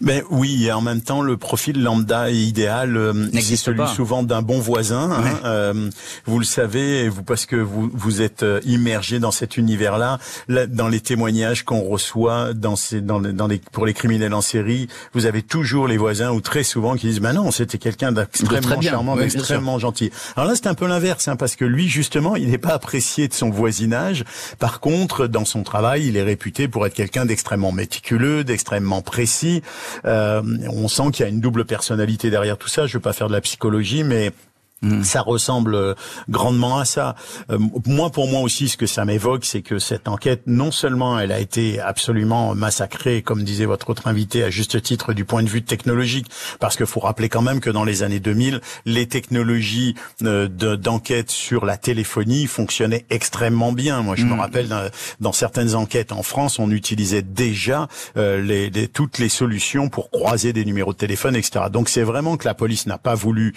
Ben 0.00 0.22
oui, 0.30 0.66
et 0.66 0.72
en 0.72 0.80
même 0.80 1.00
temps, 1.00 1.22
le 1.22 1.36
profil 1.36 1.82
lambda 1.82 2.30
et 2.30 2.36
idéal, 2.36 2.96
euh, 2.96 3.28
c'est 3.34 3.56
celui 3.56 3.86
souvent 3.88 4.22
d'un 4.22 4.42
bon 4.42 4.58
voisin. 4.58 5.10
Hein, 5.10 5.40
euh, 5.44 5.90
vous 6.26 6.38
le 6.38 6.44
savez, 6.44 7.08
vous 7.08 7.22
parce 7.22 7.46
que 7.46 7.56
vous 7.56 7.90
vous 7.92 8.22
êtes 8.22 8.42
euh, 8.42 8.60
immergé 8.64 9.18
dans 9.18 9.30
cet 9.30 9.56
univers-là, 9.56 10.18
dans 10.48 10.88
les 10.88 11.00
témoignages 11.00 11.64
qu'on 11.64 11.80
reçoit 11.80 12.54
dans 12.54 12.76
ces, 12.76 13.00
dans, 13.00 13.20
dans 13.20 13.46
les, 13.46 13.60
pour 13.72 13.86
les 13.86 13.94
criminels 13.94 14.34
en 14.34 14.40
série, 14.40 14.88
vous 15.14 15.26
avez 15.26 15.42
toujours 15.42 15.88
les 15.88 15.96
voisins 15.96 16.30
ou 16.30 16.40
très 16.40 16.62
souvent 16.62 16.94
qui 16.94 17.06
disent, 17.08 17.20
ben 17.20 17.32
non, 17.32 17.50
c'était 17.50 17.78
quelqu'un 17.78 18.12
d'extrêmement 18.12 18.80
charmant, 18.80 19.16
d'extrêmement 19.16 19.78
gentil. 19.78 20.10
Alors 20.36 20.48
là, 20.48 20.54
c'est 20.54 20.66
un 20.66 20.74
peu 20.74 20.86
l'inverse, 20.86 21.28
hein, 21.28 21.36
parce 21.36 21.56
que 21.56 21.64
lui, 21.64 21.88
justement, 21.88 22.36
il 22.36 22.50
n'est 22.50 22.58
pas 22.58 22.74
apprécié 22.74 23.28
de 23.28 23.34
son 23.34 23.50
voisinage. 23.50 24.24
Par 24.58 24.80
contre, 24.80 25.26
dans 25.26 25.44
son 25.44 25.62
travail, 25.62 26.06
il 26.06 26.16
est 26.16 26.22
réputé 26.22 26.68
pour 26.68 26.86
être 26.86 26.94
quelqu'un 26.94 27.26
d'extrêmement 27.26 27.72
méticuleux, 27.72 28.44
d'extrêmement 28.44 29.02
précis 29.02 29.55
on 30.04 30.88
sent 30.88 31.10
qu'il 31.12 31.24
y 31.24 31.26
a 31.26 31.30
une 31.30 31.40
double 31.40 31.64
personnalité 31.64 32.30
derrière 32.30 32.58
tout 32.58 32.68
ça. 32.68 32.86
Je 32.86 32.94
veux 32.94 33.02
pas 33.02 33.12
faire 33.12 33.28
de 33.28 33.32
la 33.32 33.40
psychologie, 33.40 34.04
mais 34.04 34.32
Mm. 34.82 35.02
Ça 35.04 35.22
ressemble 35.22 35.74
euh, 35.74 35.94
grandement 36.28 36.78
à 36.78 36.84
ça. 36.84 37.16
Euh, 37.50 37.58
moi, 37.86 38.10
pour 38.10 38.28
moi 38.28 38.42
aussi, 38.42 38.68
ce 38.68 38.76
que 38.76 38.86
ça 38.86 39.06
m'évoque, 39.06 39.46
c'est 39.46 39.62
que 39.62 39.78
cette 39.78 40.06
enquête, 40.06 40.42
non 40.46 40.70
seulement 40.70 41.18
elle 41.18 41.32
a 41.32 41.40
été 41.40 41.80
absolument 41.80 42.54
massacrée, 42.54 43.22
comme 43.22 43.42
disait 43.42 43.64
votre 43.64 43.88
autre 43.88 44.06
invité, 44.06 44.44
à 44.44 44.50
juste 44.50 44.82
titre 44.82 45.14
du 45.14 45.24
point 45.24 45.42
de 45.42 45.48
vue 45.48 45.62
technologique, 45.62 46.26
parce 46.60 46.76
qu'il 46.76 46.84
faut 46.84 47.00
rappeler 47.00 47.30
quand 47.30 47.40
même 47.40 47.60
que 47.60 47.70
dans 47.70 47.84
les 47.84 48.02
années 48.02 48.20
2000, 48.20 48.60
les 48.84 49.06
technologies 49.06 49.94
euh, 50.22 50.46
d'enquête 50.48 51.30
sur 51.30 51.64
la 51.64 51.78
téléphonie 51.78 52.46
fonctionnaient 52.46 53.06
extrêmement 53.08 53.72
bien. 53.72 54.02
Moi, 54.02 54.14
je 54.14 54.24
me 54.24 54.34
mm. 54.34 54.40
rappelle 54.40 54.68
dans, 55.20 55.32
certaines 55.32 55.74
enquêtes 55.74 56.12
en 56.12 56.22
France, 56.22 56.58
on 56.58 56.70
utilisait 56.70 57.22
déjà 57.22 57.88
les, 58.14 58.70
toutes 58.88 59.18
les 59.18 59.28
solutions 59.28 59.88
pour 59.88 60.10
croiser 60.10 60.52
des 60.52 60.64
numéros 60.64 60.92
de 60.92 60.98
téléphone, 60.98 61.36
etc. 61.36 61.66
Donc, 61.70 61.88
c'est 61.88 62.02
vraiment 62.02 62.36
que 62.36 62.46
la 62.46 62.54
police 62.54 62.86
n'a 62.86 62.98
pas 62.98 63.14
voulu 63.14 63.54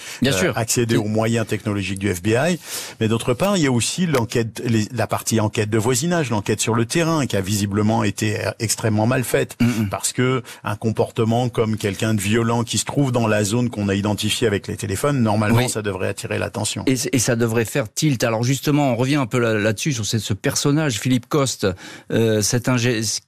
accéder 0.55 0.95
au 0.95 1.08
moyens 1.09 1.45
technologiques 1.47 1.99
du 1.99 2.09
FBI, 2.09 2.59
mais 2.99 3.07
d'autre 3.07 3.33
part, 3.33 3.57
il 3.57 3.63
y 3.63 3.67
a 3.67 3.71
aussi 3.71 4.05
l'enquête, 4.05 4.61
la 4.91 5.07
partie 5.07 5.39
enquête 5.39 5.69
de 5.69 5.77
voisinage, 5.77 6.29
l'enquête 6.29 6.61
sur 6.61 6.75
le 6.75 6.85
terrain, 6.85 7.25
qui 7.25 7.35
a 7.35 7.41
visiblement 7.41 8.03
été 8.03 8.37
extrêmement 8.59 9.07
mal 9.07 9.23
faite, 9.23 9.57
parce 9.91 10.13
que 10.13 10.41
un 10.63 10.75
comportement 10.75 11.49
comme 11.49 11.77
quelqu'un 11.77 12.13
de 12.13 12.21
violent 12.21 12.63
qui 12.63 12.77
se 12.77 12.85
trouve 12.85 13.11
dans 13.11 13.27
la 13.27 13.43
zone 13.43 13.69
qu'on 13.69 13.89
a 13.89 13.95
identifiée 13.95 14.47
avec 14.47 14.67
les 14.67 14.77
téléphones, 14.77 15.21
normalement, 15.21 15.67
ça 15.67 15.81
devrait 15.81 16.07
attirer 16.07 16.39
l'attention. 16.39 16.83
Et, 16.87 16.95
et, 17.11 17.19
ça 17.19 17.35
devrait 17.35 17.65
faire 17.65 17.91
tilt. 17.91 18.23
Alors 18.23 18.43
justement, 18.43 18.91
on 18.91 18.95
revient 18.95 19.15
un 19.15 19.25
peu 19.25 19.39
là-dessus 19.39 19.93
sur 19.93 20.05
ce, 20.05 20.33
personnage, 20.33 20.99
Philippe 20.99 21.27
Coste. 21.27 21.67
Euh, 22.11 22.41
cet 22.41 22.69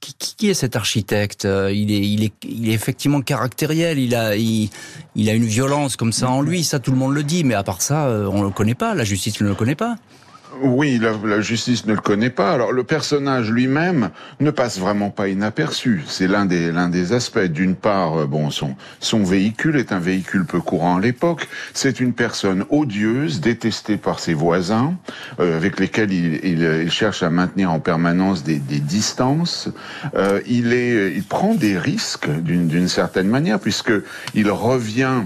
qui, 0.00 0.14
qui, 0.36 0.50
est 0.50 0.54
cet 0.54 0.76
architecte 0.76 1.44
euh, 1.44 1.72
il 1.72 1.90
est, 1.90 2.00
il 2.00 2.24
est, 2.24 2.32
il 2.44 2.68
est 2.68 2.72
effectivement 2.72 3.20
caractériel. 3.20 3.98
Il 3.98 4.14
a, 4.14 4.36
il, 4.36 4.70
il 5.14 5.28
a 5.28 5.34
une 5.34 5.44
violence 5.44 5.96
comme 5.96 6.12
ça 6.12 6.30
en 6.30 6.42
lui. 6.42 6.64
Ça, 6.64 6.78
tout 6.78 6.90
le 6.90 6.96
monde 6.96 7.14
le 7.14 7.22
dit. 7.22 7.44
Mais 7.44 7.54
à 7.54 7.62
part 7.62 7.71
ça, 7.80 8.06
euh, 8.06 8.28
on 8.30 8.40
ne 8.40 8.44
le 8.44 8.50
connaît 8.50 8.74
pas. 8.74 8.94
La 8.94 9.04
justice 9.04 9.40
ne 9.40 9.48
le 9.48 9.54
connaît 9.54 9.74
pas. 9.74 9.96
Oui, 10.60 11.00
la, 11.00 11.40
justice 11.40 11.86
ne 11.86 11.94
le 11.94 12.00
connaît 12.00 12.28
pas. 12.28 12.52
Alors 12.52 12.72
le 12.72 12.84
personnage 12.84 13.50
lui-même 13.50 14.10
ne 14.38 14.50
passe 14.50 14.78
vraiment 14.78 15.08
pas 15.08 15.28
inaperçu. 15.28 16.02
C'est 16.06 16.28
l'un 16.28 16.44
des 16.44 16.70
l'un 16.70 16.90
des 16.90 17.14
aspects. 17.14 17.38
D'une 17.38 17.74
part, 17.74 18.20
euh, 18.20 18.26
bon, 18.26 18.50
son 18.50 18.76
son 19.00 19.22
véhicule 19.22 19.76
est 19.76 19.92
un 19.92 19.98
véhicule 19.98 20.44
peu 20.44 20.60
courant 20.60 20.96
à 20.98 21.00
l'époque. 21.00 21.48
C'est 21.72 22.00
une 22.00 22.12
personne 22.12 22.66
odieuse, 22.68 23.40
détestée 23.40 23.96
par 23.96 24.18
ses 24.18 24.34
voisins, 24.34 24.94
euh, 25.40 25.56
avec 25.56 25.80
lesquels 25.80 26.12
il, 26.12 26.44
il, 26.44 26.90
cherche 26.90 27.22
à 27.22 27.30
maintenir 27.30 27.72
en 27.72 27.80
permanence 27.80 28.44
des, 28.44 28.58
des 28.58 28.80
distances. 28.80 29.70
il 30.46 30.74
est, 30.74 31.14
il 31.14 31.24
prend 31.24 31.54
des 31.54 31.78
risques 31.78 32.28
d'une 32.28 32.68
d'une 32.68 32.88
certaine 32.88 33.28
manière 33.28 33.58
puisque 33.58 33.92
il 34.34 34.50
revient 34.50 35.22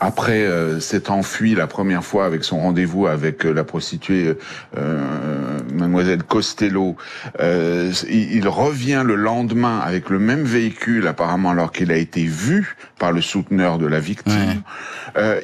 après 0.00 0.42
euh, 0.42 0.80
s'être 0.80 1.10
enfui 1.10 1.54
la 1.54 1.66
première 1.66 2.04
fois 2.04 2.26
avec 2.26 2.44
son 2.44 2.58
rendez-vous 2.58 3.06
avec 3.06 3.46
euh, 3.46 3.52
la 3.52 3.64
prostituée 3.64 4.36
euh, 4.76 5.58
mademoiselle 5.72 6.22
Costello, 6.24 6.96
euh, 7.40 7.92
il, 8.08 8.48
revient 8.48 9.02
le 9.04 9.14
lendemain 9.14 9.78
avec 9.78 10.10
le 10.10 10.18
même 10.18 10.42
véhicule 10.42 11.06
apparemment 11.06 11.50
alors 11.50 11.72
qu'il 11.72 11.92
a 11.92 11.96
été 11.96 12.24
vu 12.24 12.76
par 12.98 13.12
le 13.12 13.20
souteneur 13.20 13.78
de 13.78 13.86
la 13.86 14.00
victime. 14.00 14.62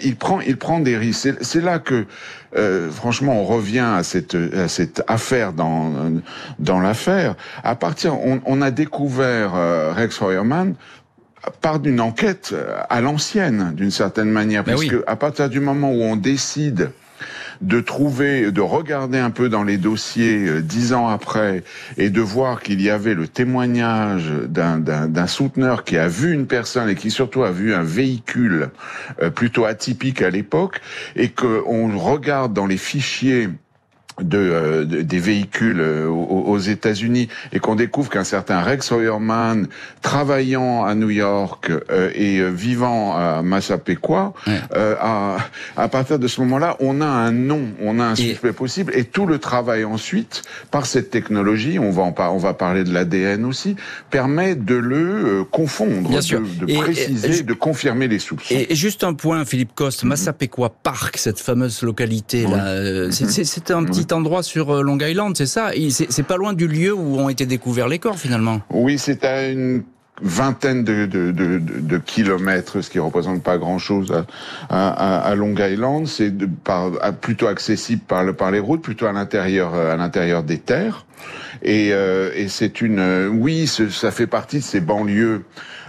il 0.03 0.17
prend 0.17 0.41
il 0.41 0.57
prend 0.57 0.81
des 0.81 0.97
risques. 0.97 1.35
C'est 1.41 1.63
là 1.63 1.79
que 1.79 2.07
franchement 2.91 3.41
on 3.41 3.45
revient 3.45 3.89
à 3.97 4.03
cette 4.03 4.35
à 4.35 4.69
cette 4.69 5.03
affaire 5.07 5.53
dans 5.53 6.13
dans 6.59 6.81
l'affaire. 6.81 7.35
À 7.65 7.75
partir 7.75 8.19
on, 8.21 8.41
on 8.45 8.63
a 8.63 8.71
découvert 8.71 9.53
Rex 9.95 10.17
Feuerman 10.17 10.75
part 11.61 11.81
d'une 11.81 12.01
enquête 12.01 12.51
euh, 12.53 12.81
à 12.89 13.01
l'ancienne, 13.01 13.73
d'une 13.75 13.91
certaine 13.91 14.31
manière, 14.31 14.65
ben 14.65 14.77
puisque 14.77 14.97
à 15.07 15.17
partir 15.17 15.49
du 15.49 15.61
moment 15.61 15.93
où 15.93 16.03
on 16.03 16.17
décide 16.17 16.93
de 17.61 17.81
trouver, 17.81 18.51
de 18.53 18.61
regarder 18.61 19.19
un 19.19 19.31
peu 19.31 19.49
dans 19.49 19.63
les 19.63 19.77
dossiers 19.77 20.47
euh, 20.47 20.63
dix 20.63 20.93
ans 20.93 21.09
après 21.09 21.63
et 21.99 22.09
de 22.09 22.21
voir 22.21 22.63
qu'il 22.63 22.81
y 22.81 22.89
avait 22.89 23.15
le 23.15 23.29
témoignage 23.29 24.31
d'un 24.49 25.27
souteneur 25.27 25.85
qui 25.85 25.99
a 25.99 26.09
vu 26.09 26.33
une 26.33 26.47
personne 26.47 26.89
et 26.89 26.95
qui 26.95 27.11
surtout 27.11 27.43
a 27.43 27.51
vu 27.51 27.75
un 27.75 27.83
véhicule 27.83 28.71
euh, 29.21 29.31
plutôt 29.31 29.67
atypique 29.67 30.23
à 30.23 30.31
l'époque 30.31 30.81
et 31.17 31.29
qu'on 31.29 31.97
regarde 31.99 32.55
dans 32.55 32.67
les 32.67 32.79
fichiers 32.79 33.49
de, 34.23 34.85
des 34.85 35.19
véhicules 35.19 35.81
aux, 35.81 36.59
États-Unis 36.59 37.29
et 37.53 37.59
qu'on 37.59 37.75
découvre 37.75 38.11
qu'un 38.11 38.25
certain 38.25 38.61
Rex 38.61 38.93
Hoyerman, 38.93 39.67
travaillant 40.03 40.85
à 40.85 40.95
New 40.95 41.11
York 41.11 41.71
et 42.15 42.43
vivant 42.51 43.17
à 43.17 43.43
Massapequa, 43.43 44.33
à, 44.77 45.39
à 45.77 45.89
partir 45.89 46.19
de 46.19 46.29
ce 46.29 46.41
moment-là, 46.43 46.77
on 46.81 47.01
a 47.01 47.07
un 47.07 47.33
nom, 47.33 47.63
on 47.83 47.99
a 47.99 48.05
un 48.05 48.15
suspect 48.15 48.53
possible 48.53 48.93
et 48.95 49.05
tout 49.05 49.27
le 49.27 49.39
travail 49.39 49.85
ensuite 49.85 50.43
par 50.71 50.87
cette 50.87 51.11
technologie, 51.11 51.79
on 51.79 51.91
va 51.91 52.03
en 52.03 52.15
on 52.29 52.39
va 52.39 52.55
parler 52.55 52.85
de 52.85 52.93
l'ADN 52.93 53.45
aussi, 53.45 53.77
permet 54.11 54.55
de 54.55 54.75
le 54.75 55.45
confondre, 55.51 56.11
de, 56.11 56.79
préciser, 56.81 57.43
de 57.43 57.55
confirmer 57.55 58.09
les 58.09 58.19
soupçons. 58.19 58.55
Et, 58.55 58.75
juste 58.75 59.05
un 59.05 59.15
point, 59.15 59.45
Philippe 59.45 59.75
Coste, 59.75 60.03
mhm. 60.03 60.11
Massapequa 60.11 60.71
Park, 60.83 61.17
cette 61.17 61.41
fameuse 61.41 61.83
localité 61.83 62.43
là, 62.43 63.11
c'est 63.11 63.71
un 63.71 63.85
petit 63.85 64.10
endroit 64.13 64.43
sur 64.43 64.75
euh, 64.75 64.83
Long 64.83 64.99
Island, 64.99 65.37
c'est 65.37 65.47
ça? 65.47 65.71
C'est 65.91 66.23
pas 66.23 66.37
loin 66.37 66.53
du 66.53 66.67
lieu 66.67 66.93
où 66.93 67.19
ont 67.19 67.29
été 67.29 67.47
découverts 67.47 67.89
les 67.89 67.99
corps 67.99 68.19
finalement? 68.19 68.61
Oui, 68.71 68.99
c'est 68.99 69.25
à 69.25 69.49
une 69.49 69.83
vingtaine 70.23 70.85
de, 70.85 71.99
kilomètres, 72.05 72.83
ce 72.83 72.91
qui 72.91 72.99
représente 72.99 73.43
pas 73.43 73.57
grand-chose 73.57 74.13
à, 74.69 75.35
Long 75.35 75.55
Island. 75.57 76.07
C'est 76.07 76.33
plutôt 77.21 77.47
accessible 77.47 78.03
par, 78.03 78.25
le, 78.25 78.35
par 78.35 78.51
les 78.51 78.59
routes, 78.59 78.83
plutôt 78.83 79.07
à 79.07 79.13
l'intérieur 79.13 79.75
à 79.75 79.97
l'intérieur 79.97 80.43
des 80.43 80.59
terres. 80.59 81.07
Et, 81.63 81.93
euh, 81.93 82.49
c'est 82.49 82.81
une, 82.81 83.29
oui, 83.29 83.67
ça 83.67 84.11
fait 84.11 84.27
partie 84.27 84.59
de 84.59 84.63
ces 84.63 84.81
banlieues 84.81 85.43
euh, 85.43 85.43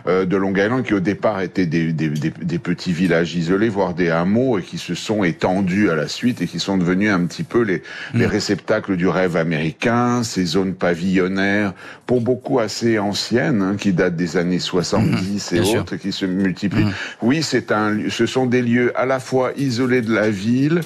de 0.07 0.37
Long 0.37 0.53
Island 0.55 0.83
qui 0.83 0.93
au 0.93 0.99
départ 0.99 1.41
étaient 1.41 1.65
des, 1.65 1.93
des, 1.93 2.09
des, 2.09 2.59
petits 2.59 2.91
villages 2.91 3.35
isolés, 3.35 3.69
voire 3.69 3.93
des 3.93 4.09
hameaux, 4.09 4.59
et 4.59 4.61
qui 4.61 4.77
se 4.77 4.95
sont 4.95 5.23
étendus 5.23 5.89
à 5.89 5.95
la 5.95 6.07
suite 6.07 6.41
et 6.41 6.47
qui 6.47 6.59
sont 6.59 6.77
devenus 6.77 7.11
un 7.11 7.25
petit 7.25 7.43
peu 7.43 7.61
les, 7.61 7.81
les 8.13 8.25
mm. 8.25 8.29
réceptacles 8.29 8.97
du 8.97 9.07
rêve 9.07 9.35
américain, 9.37 10.23
ces 10.23 10.45
zones 10.45 10.73
pavillonnaires, 10.73 11.73
pour 12.05 12.21
beaucoup 12.21 12.59
assez 12.59 12.99
anciennes, 12.99 13.61
hein, 13.61 13.75
qui 13.77 13.93
datent 13.93 14.15
des 14.15 14.37
années 14.37 14.59
70 14.59 15.51
mm. 15.51 15.55
et 15.55 15.77
autres, 15.77 15.95
qui 15.95 16.11
se 16.11 16.25
multiplient. 16.25 16.85
Mm. 16.85 16.93
Oui, 17.21 17.43
c'est 17.43 17.71
un, 17.71 17.97
ce 18.09 18.25
sont 18.25 18.45
des 18.45 18.61
lieux 18.61 18.91
à 18.95 19.05
la 19.05 19.19
fois 19.19 19.51
isolés 19.57 20.01
de 20.01 20.13
la 20.13 20.29
ville, 20.29 20.81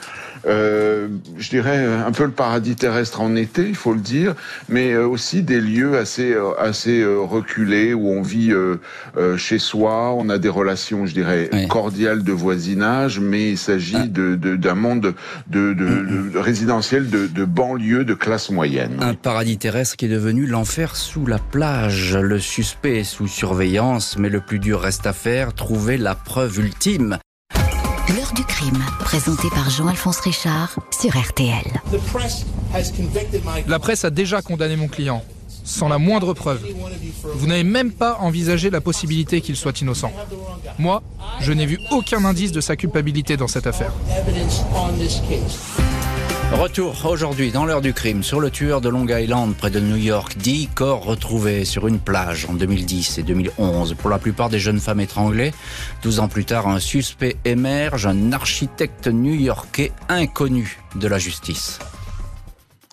euh, 0.48 1.08
je 1.38 1.50
dirais 1.50 1.86
un 1.86 2.12
peu 2.12 2.26
le 2.26 2.32
paradis 2.32 2.76
terrestre 2.76 3.22
en 3.22 3.36
été, 3.36 3.68
il 3.68 3.76
faut 3.76 3.94
le 3.94 4.00
dire, 4.00 4.36
mais 4.70 4.92
euh, 4.92 5.08
aussi 5.08 5.42
des 5.42 5.60
lieux 5.60 5.98
assez 5.98 6.34
euh, 6.34 6.52
assez 6.60 7.04
reculés 7.06 7.94
où 7.94 8.10
on 8.10 8.22
vit 8.22 8.54
chez 9.38 9.60
soi, 9.60 10.14
on 10.14 10.30
a 10.30 10.38
des 10.38 10.50
relations, 10.50 11.06
je 11.06 11.14
dirais, 11.14 11.50
cordiales 11.70 12.24
de 12.24 12.32
voisinage, 12.32 13.20
mais 13.20 13.52
il 13.52 13.58
s'agit 13.58 13.96
ah. 13.96 14.08
de 14.08 14.36
d'un 14.36 14.76
monde 14.76 15.14
de, 15.48 15.74
de, 15.74 16.30
de, 16.34 16.38
résidentiel 16.38 17.10
de, 17.10 17.28
de 17.28 17.46
banlieue 17.46 18.06
de 18.06 18.14
classe 18.14 18.50
moyenne. 18.50 18.98
Un 19.02 19.14
paradis 19.14 19.58
terrestre 19.58 19.96
qui 19.96 20.06
est 20.06 20.10
devenu 20.10 20.46
l'enfer 20.46 20.96
sous 20.96 21.26
la 21.26 21.40
plage. 21.40 22.18
Le 22.18 22.40
suspect 22.40 23.00
est 23.00 23.04
sous 23.04 23.28
surveillance, 23.28 24.18
mais 24.18 24.30
le 24.30 24.42
plus 24.42 24.60
dur 24.60 24.82
reste 24.82 25.06
à 25.08 25.14
faire, 25.14 25.54
trouver 25.54 25.98
la 25.98 26.16
preuve 26.16 26.60
ultime. 26.60 27.18
L'heure 28.10 28.34
du 28.36 28.44
crime, 28.44 28.84
présenté 29.00 29.50
par 29.50 29.68
Jean-Alphonse 29.72 30.20
Richard 30.20 30.76
sur 30.92 31.18
RTL. 31.18 31.82
La 33.68 33.80
presse 33.80 34.06
a 34.06 34.12
déjà 34.12 34.44
condamné 34.44 34.76
mon 34.76 34.88
client, 34.88 35.24
sans 35.64 35.88
la 35.88 35.98
moindre 35.98 36.34
preuve. 36.36 36.64
Vous 37.34 37.48
n'avez 37.48 37.64
même 37.64 37.92
pas 37.92 38.18
envisagé 38.20 38.70
la 38.70 38.80
possibilité 38.80 39.42
qu'il 39.42 39.56
soit 39.56 39.82
innocent. 39.82 40.12
Moi, 40.78 41.02
je 41.40 41.52
n'ai 41.52 41.66
vu 41.66 41.80
aucun 41.90 42.24
indice 42.26 42.52
de 42.52 42.62
sa 42.62 42.76
culpabilité 42.76 43.38
dans 43.38 43.48
cette 43.48 43.66
affaire. 43.66 43.92
Retour 46.52 47.06
aujourd'hui 47.06 47.52
dans 47.52 47.66
l'heure 47.66 47.82
du 47.82 47.94
crime 47.94 48.24
sur 48.24 48.40
le 48.40 48.52
tueur 48.52 48.80
de 48.80 48.88
Long 48.88 49.08
Island 49.08 49.56
près 49.56 49.72
de 49.72 49.80
New 49.80 49.98
York. 49.98 50.38
Dix 50.38 50.68
corps 50.68 51.04
retrouvés 51.04 51.66
sur 51.66 51.88
une 51.88 52.00
plage 52.00 52.46
en 52.50 52.54
2010 52.54 53.18
et 53.18 53.24
2011. 53.24 53.96
Pour 53.96 54.10
la 54.10 54.20
plupart 54.20 54.50
des 54.50 54.60
jeunes 54.60 54.80
femmes 54.80 55.02
étranglées, 55.02 55.54
12 56.04 56.20
ans 56.20 56.28
plus 56.28 56.46
tard, 56.46 56.68
un 56.68 56.80
suspect 56.80 57.36
émerge, 57.46 58.06
un 58.06 58.32
architecte 58.32 59.08
new-yorkais 59.08 59.92
inconnu 60.08 60.80
de 60.96 61.08
la 61.08 61.18
justice. 61.18 61.80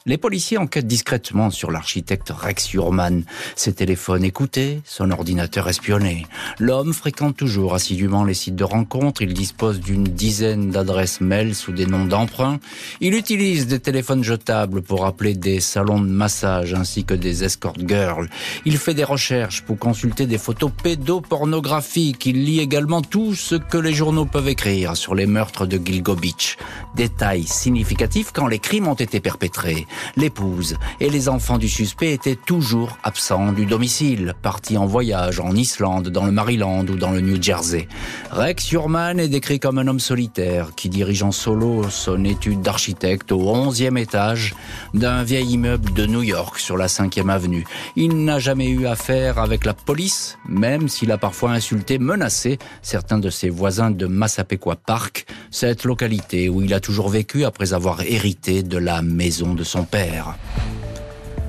Les 0.04 0.18
policiers 0.18 0.58
enquêtent 0.58 0.88
discrètement 0.88 1.50
sur 1.50 1.70
l'architecte 1.70 2.30
Rex 2.30 2.74
Urman. 2.74 3.22
Ses 3.54 3.72
téléphones 3.72 4.24
écoutés, 4.24 4.80
son 4.84 5.12
ordinateur 5.12 5.68
espionné. 5.68 6.26
L'homme 6.58 6.92
fréquente 6.92 7.36
toujours 7.36 7.74
assidûment 7.74 8.24
les 8.24 8.34
sites 8.34 8.56
de 8.56 8.64
rencontres. 8.64 9.22
Il 9.22 9.32
dispose 9.32 9.78
d'une 9.78 10.02
dizaine 10.02 10.70
d'adresses 10.70 11.20
mail 11.20 11.54
sous 11.54 11.70
des 11.70 11.86
noms 11.86 12.04
d'emprunt. 12.04 12.58
Il 13.00 13.14
utilise 13.14 13.68
des 13.68 13.78
téléphones 13.78 14.24
jetables 14.24 14.82
pour 14.82 15.06
appeler 15.06 15.34
des 15.34 15.60
salons 15.60 16.00
de 16.00 16.08
massage 16.08 16.74
ainsi 16.74 17.04
que 17.04 17.14
des 17.14 17.44
escort 17.44 17.76
girls. 17.78 18.28
Il 18.64 18.78
fait 18.78 18.94
des 18.94 19.04
recherches 19.04 19.62
pour 19.62 19.78
consulter 19.78 20.26
des 20.26 20.38
photos 20.38 20.72
pédopornographiques. 20.82 22.26
Il 22.26 22.44
lit 22.44 22.58
également 22.58 23.02
tout 23.02 23.36
ce 23.36 23.54
que 23.54 23.78
les 23.78 23.94
journaux 23.94 24.26
peuvent 24.26 24.48
écrire 24.48 24.96
sur 24.96 25.14
les 25.14 25.26
meurtres 25.26 25.66
de 25.66 25.80
Gilgo 25.82 26.16
Beach. 26.16 26.56
Détail 26.96 27.46
quand 28.34 28.46
les 28.46 28.58
crimes 28.58 28.88
ont 28.88 28.94
été 28.94 29.20
perpétrés. 29.20 29.86
L'épouse 30.16 30.76
et 31.00 31.10
les 31.10 31.28
enfants 31.28 31.58
du 31.58 31.68
suspect 31.68 32.12
étaient 32.12 32.36
toujours 32.36 32.98
absents 33.02 33.52
du 33.52 33.66
domicile, 33.66 34.34
partis 34.42 34.78
en 34.78 34.86
voyage 34.86 35.40
en 35.40 35.54
Islande, 35.54 36.08
dans 36.08 36.26
le 36.26 36.32
Maryland 36.32 36.86
ou 36.86 36.96
dans 36.96 37.10
le 37.10 37.20
New 37.20 37.42
Jersey. 37.42 37.88
Rex 38.30 38.72
Urman 38.72 39.18
est 39.18 39.28
décrit 39.28 39.60
comme 39.60 39.78
un 39.78 39.86
homme 39.86 40.00
solitaire 40.00 40.70
qui 40.76 40.88
dirige 40.88 41.22
en 41.22 41.32
solo 41.32 41.88
son 41.90 42.24
étude 42.24 42.62
d'architecte 42.62 43.32
au 43.32 43.40
11e 43.40 43.98
étage 43.98 44.54
d'un 44.94 45.22
vieil 45.22 45.52
immeuble 45.52 45.92
de 45.92 46.06
New 46.06 46.22
York 46.22 46.58
sur 46.58 46.76
la 46.76 46.86
5e 46.86 47.30
avenue. 47.30 47.64
Il 47.96 48.24
n'a 48.24 48.38
jamais 48.38 48.68
eu 48.68 48.86
affaire 48.86 49.38
avec 49.38 49.64
la 49.64 49.74
police, 49.74 50.38
même 50.48 50.88
s'il 50.88 51.12
a 51.12 51.18
parfois 51.18 51.50
insulté, 51.50 51.98
menacé 51.98 52.58
certains 52.82 53.18
de 53.18 53.30
ses 53.30 53.50
voisins 53.50 53.90
de 53.90 54.06
Massapequa 54.06 54.76
Park, 54.76 55.26
cette 55.50 55.84
localité 55.84 56.48
où 56.48 56.62
il 56.62 56.74
a 56.74 56.80
toujours 56.80 57.08
vécu 57.08 57.44
après 57.44 57.72
avoir 57.72 58.02
hérité 58.02 58.62
de 58.62 58.78
la 58.78 59.02
maison 59.02 59.54
de 59.54 59.64
son 59.64 59.81
père. 59.84 60.36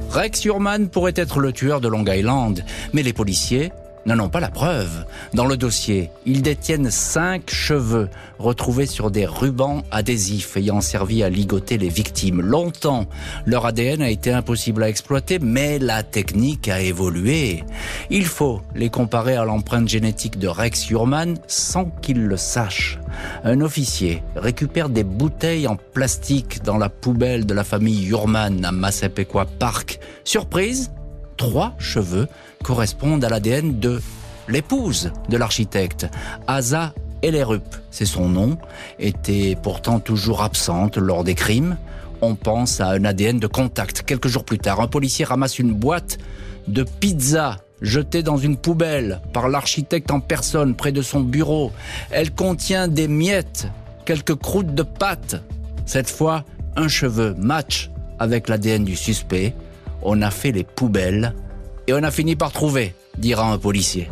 Rex 0.09 0.45
Urman 0.45 0.89
pourrait 0.89 1.13
être 1.15 1.39
le 1.39 1.51
tueur 1.51 1.81
de 1.81 1.87
Long 1.87 2.05
Island, 2.05 2.63
mais 2.93 3.03
les 3.03 3.13
policiers 3.13 3.71
n'en 4.05 4.19
ont 4.19 4.29
pas 4.29 4.39
la 4.39 4.49
preuve. 4.49 5.05
Dans 5.33 5.45
le 5.45 5.57
dossier, 5.57 6.09
ils 6.25 6.41
détiennent 6.41 6.91
cinq 6.91 7.49
cheveux 7.49 8.09
retrouvés 8.39 8.85
sur 8.85 9.11
des 9.11 9.25
rubans 9.25 9.83
adhésifs 9.91 10.57
ayant 10.57 10.81
servi 10.81 11.23
à 11.23 11.29
ligoter 11.29 11.77
les 11.77 11.89
victimes. 11.89 12.41
Longtemps, 12.41 13.05
leur 13.45 13.65
ADN 13.65 14.01
a 14.01 14.09
été 14.09 14.31
impossible 14.31 14.83
à 14.83 14.89
exploiter, 14.89 15.39
mais 15.39 15.79
la 15.79 16.03
technique 16.03 16.67
a 16.67 16.81
évolué. 16.81 17.63
Il 18.09 18.25
faut 18.25 18.61
les 18.75 18.89
comparer 18.89 19.35
à 19.35 19.45
l'empreinte 19.45 19.87
génétique 19.87 20.37
de 20.39 20.47
Rex 20.47 20.89
Urman 20.89 21.35
sans 21.47 21.85
qu'ils 22.01 22.25
le 22.25 22.37
sachent. 22.37 22.99
Un 23.43 23.61
officier 23.61 24.23
récupère 24.35 24.89
des 24.89 25.03
bouteilles 25.03 25.67
en 25.67 25.75
plastique 25.75 26.63
dans 26.63 26.77
la 26.77 26.89
poubelle 26.89 27.45
de 27.45 27.53
la 27.53 27.63
famille 27.63 28.07
Urman 28.07 28.65
à 28.65 28.71
Massapequa 28.71 29.45
Park. 29.59 29.99
Surprise, 30.23 30.91
trois 31.37 31.73
cheveux 31.77 32.27
correspondent 32.63 33.23
à 33.23 33.29
l'ADN 33.29 33.79
de 33.79 34.01
l'épouse 34.47 35.11
de 35.29 35.37
l'architecte, 35.37 36.07
Asa 36.47 36.93
Ellerup, 37.21 37.63
c'est 37.91 38.05
son 38.05 38.27
nom, 38.27 38.57
était 38.99 39.55
pourtant 39.61 39.99
toujours 39.99 40.41
absente 40.41 40.97
lors 40.97 41.23
des 41.23 41.35
crimes. 41.35 41.77
On 42.21 42.35
pense 42.35 42.81
à 42.81 42.89
un 42.89 43.05
ADN 43.05 43.39
de 43.39 43.47
contact. 43.47 44.03
Quelques 44.03 44.27
jours 44.27 44.43
plus 44.43 44.59
tard, 44.59 44.81
un 44.81 44.87
policier 44.87 45.25
ramasse 45.25 45.59
une 45.59 45.73
boîte 45.73 46.17
de 46.67 46.83
pizza 46.83 47.57
jetée 47.81 48.23
dans 48.23 48.37
une 48.37 48.57
poubelle 48.57 49.21
par 49.33 49.49
l'architecte 49.49 50.11
en 50.11 50.19
personne 50.19 50.75
près 50.75 50.91
de 50.91 51.01
son 51.01 51.19
bureau. 51.21 51.71
Elle 52.11 52.31
contient 52.31 52.87
des 52.87 53.07
miettes, 53.07 53.67
quelques 54.05 54.35
croûtes 54.35 54.73
de 54.73 54.83
pâte. 54.83 55.41
Cette 55.85 56.09
fois, 56.09 56.43
un 56.75 56.87
cheveu 56.87 57.35
match 57.37 57.89
avec 58.19 58.47
l'ADN 58.47 58.83
du 58.83 58.95
suspect. 58.95 59.53
On 60.01 60.21
a 60.21 60.31
fait 60.31 60.51
les 60.51 60.63
poubelles 60.63 61.33
et 61.87 61.93
on 61.93 62.03
a 62.03 62.11
fini 62.11 62.35
par 62.35 62.51
trouver, 62.51 62.95
dira 63.17 63.51
un 63.51 63.57
policier. 63.57 64.09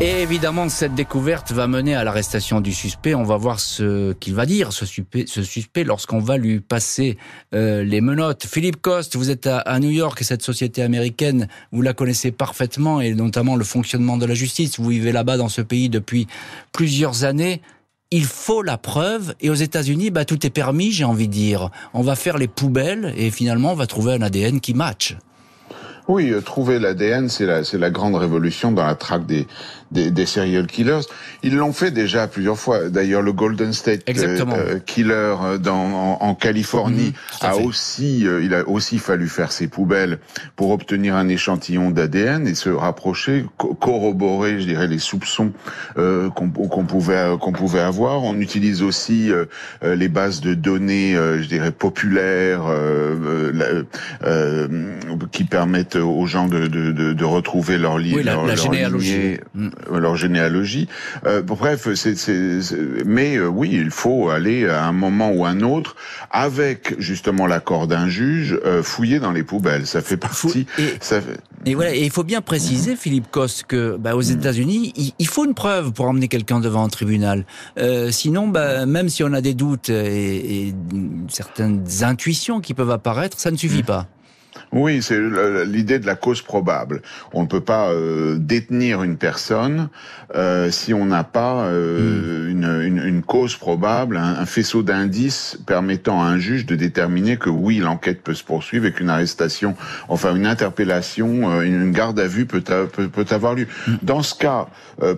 Et 0.00 0.22
évidemment, 0.22 0.68
cette 0.68 0.94
découverte 0.94 1.50
va 1.50 1.66
mener 1.66 1.96
à 1.96 2.04
l'arrestation 2.04 2.60
du 2.60 2.72
suspect. 2.72 3.16
On 3.16 3.24
va 3.24 3.36
voir 3.36 3.58
ce 3.58 4.12
qu'il 4.12 4.32
va 4.32 4.46
dire, 4.46 4.72
ce 4.72 4.86
suspect, 4.86 5.82
lorsqu'on 5.82 6.20
va 6.20 6.36
lui 6.36 6.60
passer 6.60 7.18
euh, 7.52 7.82
les 7.82 8.00
menottes. 8.00 8.46
Philippe 8.46 8.80
Coste, 8.80 9.16
vous 9.16 9.28
êtes 9.28 9.48
à, 9.48 9.58
à, 9.58 9.80
New 9.80 9.90
York 9.90 10.20
et 10.20 10.24
cette 10.24 10.42
société 10.42 10.82
américaine, 10.82 11.48
vous 11.72 11.82
la 11.82 11.94
connaissez 11.94 12.30
parfaitement 12.30 13.00
et 13.00 13.12
notamment 13.12 13.56
le 13.56 13.64
fonctionnement 13.64 14.16
de 14.16 14.24
la 14.24 14.34
justice. 14.34 14.78
Vous 14.78 14.88
vivez 14.88 15.10
là-bas 15.10 15.36
dans 15.36 15.48
ce 15.48 15.62
pays 15.62 15.88
depuis 15.88 16.28
plusieurs 16.72 17.24
années. 17.24 17.60
Il 18.12 18.24
faut 18.24 18.62
la 18.62 18.78
preuve 18.78 19.34
et 19.40 19.50
aux 19.50 19.54
États-Unis, 19.54 20.10
bah, 20.10 20.24
tout 20.24 20.46
est 20.46 20.50
permis, 20.50 20.92
j'ai 20.92 21.04
envie 21.04 21.26
de 21.26 21.32
dire. 21.32 21.70
On 21.92 22.02
va 22.02 22.14
faire 22.14 22.38
les 22.38 22.46
poubelles 22.46 23.12
et 23.16 23.32
finalement 23.32 23.72
on 23.72 23.76
va 23.76 23.88
trouver 23.88 24.12
un 24.12 24.22
ADN 24.22 24.60
qui 24.60 24.74
match. 24.74 25.16
Oui, 26.08 26.30
euh, 26.32 26.40
trouver 26.40 26.78
l'ADN, 26.78 27.28
c'est 27.28 27.44
la, 27.44 27.64
c'est 27.64 27.76
la 27.76 27.90
grande 27.90 28.14
révolution 28.14 28.72
dans 28.72 28.86
la 28.86 28.94
traque 28.94 29.26
des, 29.26 29.46
des, 29.90 30.10
des 30.10 30.26
serial 30.26 30.66
killers. 30.66 31.00
Ils 31.42 31.56
l'ont 31.56 31.72
fait 31.72 31.90
déjà 31.90 32.26
plusieurs 32.28 32.58
fois. 32.58 32.88
D'ailleurs, 32.88 33.22
le 33.22 33.32
Golden 33.32 33.72
State 33.72 34.02
euh, 34.08 34.44
euh, 34.52 34.78
Killer 34.84 35.34
dans, 35.60 36.18
en, 36.20 36.34
Californie 36.34 37.14
mmh, 37.42 37.46
a 37.46 37.56
aussi, 37.56 38.20
il 38.20 38.54
a 38.54 38.68
aussi 38.68 38.98
fallu 38.98 39.28
faire 39.28 39.52
ses 39.52 39.68
poubelles 39.68 40.18
pour 40.56 40.70
obtenir 40.70 41.16
un 41.16 41.28
échantillon 41.28 41.90
d'ADN 41.90 42.46
et 42.46 42.54
se 42.54 42.70
rapprocher, 42.70 43.44
corroborer, 43.56 44.60
je 44.60 44.66
dirais, 44.66 44.86
les 44.86 44.98
soupçons 44.98 45.52
qu'on 45.96 46.50
qu'on 46.50 46.84
pouvait 46.84 47.36
qu'on 47.40 47.52
pouvait 47.52 47.80
avoir. 47.80 48.22
On 48.22 48.38
utilise 48.40 48.82
aussi 48.82 49.30
les 49.82 50.08
bases 50.08 50.40
de 50.40 50.54
données, 50.54 51.14
je 51.14 51.46
dirais, 51.46 51.72
populaires 51.72 52.66
qui 55.32 55.44
permettent 55.44 55.96
aux 55.96 56.26
gens 56.26 56.48
de, 56.48 56.66
de, 56.66 56.92
de, 56.92 57.12
de 57.12 57.24
retrouver 57.24 57.78
leur, 57.78 57.94
oui, 57.96 58.22
leur, 58.22 58.46
la, 58.46 58.54
généalogie. 58.54 59.38
Mm. 59.54 59.68
Leur 59.90 60.16
généalogie. 60.16 60.88
Euh, 61.26 61.42
bref, 61.42 61.88
c'est, 61.94 62.14
mais 63.04 63.36
euh, 63.36 63.46
oui, 63.46 63.70
il 63.72 63.90
faut 63.90 64.30
aller 64.30 64.68
à 64.68 64.84
un 64.84 64.92
moment 64.92 65.30
ou 65.30 65.44
un 65.44 65.60
autre, 65.60 65.96
avec 66.30 66.94
justement 66.98 67.46
l'accord 67.46 67.86
d'un 67.86 68.08
juge, 68.08 68.58
euh, 68.64 68.82
fouiller 68.82 69.20
dans 69.20 69.32
les 69.32 69.42
poubelles. 69.42 69.86
Ça 69.86 70.00
fait 70.00 70.16
partie. 70.16 70.66
Et, 70.78 70.94
ça 71.00 71.20
et 71.64 71.74
voilà, 71.74 71.94
et 71.94 72.04
il 72.04 72.10
faut 72.10 72.24
bien 72.24 72.40
préciser, 72.40 72.96
Philippe 72.96 73.30
Coste, 73.30 73.64
que 73.64 73.96
bah, 73.96 74.14
aux. 74.14 74.28
États-Unis, 74.28 74.92
il, 75.18 75.26
faut 75.26 75.46
une 75.46 75.54
preuve 75.54 75.92
pour 75.92 76.06
emmener 76.06 76.28
quelqu'un 76.28 76.60
devant 76.60 76.84
un 76.84 76.88
tribunal. 76.88 77.46
Euh, 77.78 78.10
sinon, 78.10 78.46
bah, 78.46 78.84
même 78.84 79.08
si 79.08 79.24
on 79.24 79.32
a 79.32 79.40
des 79.40 79.54
doutes 79.54 79.88
et, 79.88 80.68
et 80.68 80.74
certaines 81.28 81.82
intuitions 82.02 82.60
qui 82.60 82.74
peuvent 82.74 82.90
apparaître, 82.90 83.40
ça 83.40 83.50
ne 83.50 83.56
suffit 83.56 83.82
mm. 83.82 83.86
pas. 83.86 84.06
Oui, 84.72 85.02
c'est 85.02 85.18
l'idée 85.66 85.98
de 85.98 86.06
la 86.06 86.14
cause 86.14 86.42
probable. 86.42 87.02
On 87.32 87.42
ne 87.42 87.46
peut 87.46 87.60
pas 87.60 87.88
euh, 87.90 88.36
détenir 88.38 89.02
une 89.02 89.16
personne 89.16 89.88
euh, 90.34 90.70
si 90.70 90.92
on 90.92 91.06
n'a 91.06 91.24
pas 91.24 91.64
euh, 91.64 92.46
hmm. 92.46 92.50
une, 92.50 92.80
une, 92.82 93.06
une, 93.06 93.22
cause 93.22 93.56
probable, 93.56 94.16
un, 94.16 94.44
faisceau 94.46 94.82
d'indices 94.82 95.58
permettant 95.66 96.22
à 96.22 96.26
un 96.26 96.38
juge 96.38 96.66
de 96.66 96.76
déterminer 96.76 97.36
que 97.36 97.50
oui, 97.50 97.78
l'enquête 97.78 98.22
peut 98.22 98.34
se 98.34 98.44
poursuivre 98.44 98.86
et 98.86 98.92
qu'une 98.92 99.08
arrestation, 99.08 99.74
enfin 100.08 100.34
une 100.34 100.46
interpellation, 100.46 101.62
une 101.62 101.92
garde 101.92 102.20
à 102.20 102.26
vue 102.26 102.46
peut, 102.46 102.60
peut, 102.60 103.08
peut 103.08 103.26
avoir 103.30 103.54
lieu. 103.54 103.66
Hmm. 103.86 103.96
Dans 104.02 104.22
ce 104.22 104.34
cas 104.34 104.68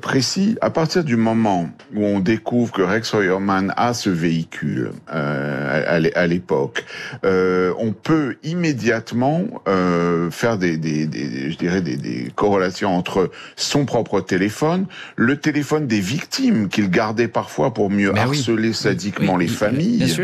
précis, 0.02 0.56
à 0.60 0.70
partir 0.70 1.04
du 1.04 1.16
moment 1.16 1.70
où 1.94 2.04
on 2.04 2.20
découvre 2.20 2.72
que 2.72 2.82
Rex 2.82 3.14
Heuermann 3.14 3.72
a 3.76 3.94
ce 3.94 4.10
véhicule 4.10 4.92
à 5.08 6.26
l'époque, 6.26 6.84
on 7.24 7.92
peut 7.92 8.36
immédiatement 8.42 9.29
euh, 9.68 10.30
faire 10.30 10.58
des, 10.58 10.76
des, 10.76 11.06
des, 11.06 11.50
je 11.50 11.58
dirais 11.58 11.80
des, 11.80 11.96
des, 11.96 12.30
corrélations 12.34 12.96
entre 12.96 13.30
son 13.56 13.84
propre 13.84 14.20
téléphone, 14.20 14.86
le 15.16 15.36
téléphone 15.36 15.86
des 15.86 16.00
victimes 16.00 16.68
qu'il 16.68 16.90
gardait 16.90 17.28
parfois 17.28 17.74
pour 17.74 17.90
mieux 17.90 18.16
harceler 18.16 18.72
sadiquement 18.72 19.36
les 19.36 19.48
familles, 19.48 20.16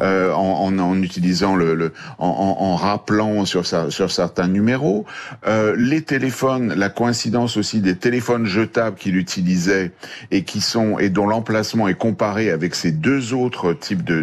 euh, 0.00 0.32
en, 0.32 0.78
en, 0.78 1.02
utilisant 1.02 1.56
le, 1.56 1.74
le 1.74 1.92
en, 2.18 2.26
en, 2.26 2.76
rappelant 2.76 3.44
sur, 3.44 3.66
sa, 3.66 3.90
sur 3.90 4.10
certains 4.10 4.48
numéros, 4.48 5.06
euh, 5.46 5.74
les 5.78 6.02
téléphones, 6.02 6.74
la 6.74 6.88
coïncidence 6.88 7.56
aussi 7.56 7.80
des 7.80 7.96
téléphones 7.96 8.46
jetables 8.46 8.96
qu'il 8.96 9.16
utilisait 9.16 9.92
et 10.30 10.42
qui 10.42 10.60
sont 10.60 10.98
et 10.98 11.08
dont 11.08 11.26
l'emplacement 11.26 11.88
est 11.88 11.94
comparé 11.94 12.50
avec 12.50 12.74
ces 12.74 12.92
deux 12.92 13.34
autres 13.34 13.72
types 13.72 14.04
de 14.04 14.22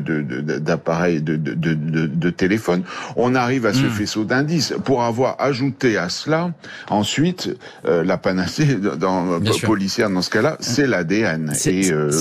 d'appareils 0.60 1.22
de, 1.22 1.36
de, 1.36 1.54
de, 1.54 1.74
de, 1.74 2.06
de 2.06 2.30
téléphones, 2.30 2.84
on 3.16 3.36
arrive 3.36 3.66
à 3.66 3.74
ce 3.74 3.86
hmm. 3.86 3.90
Faisceau 4.14 4.26
d'indices. 4.26 4.74
Pour 4.84 5.04
avoir 5.04 5.36
ajouté 5.40 5.98
à 5.98 6.10
cela, 6.10 6.52
ensuite, 6.90 7.50
euh, 7.86 8.04
la 8.04 8.18
panacée 8.18 8.76
dans, 9.00 9.40
policière 9.64 10.10
dans 10.10 10.22
ce 10.22 10.30
cas-là, 10.30 10.58
c'est 10.60 10.88
l'ADN. 10.88 11.54
Et 11.66 11.92
euh, 11.92 12.12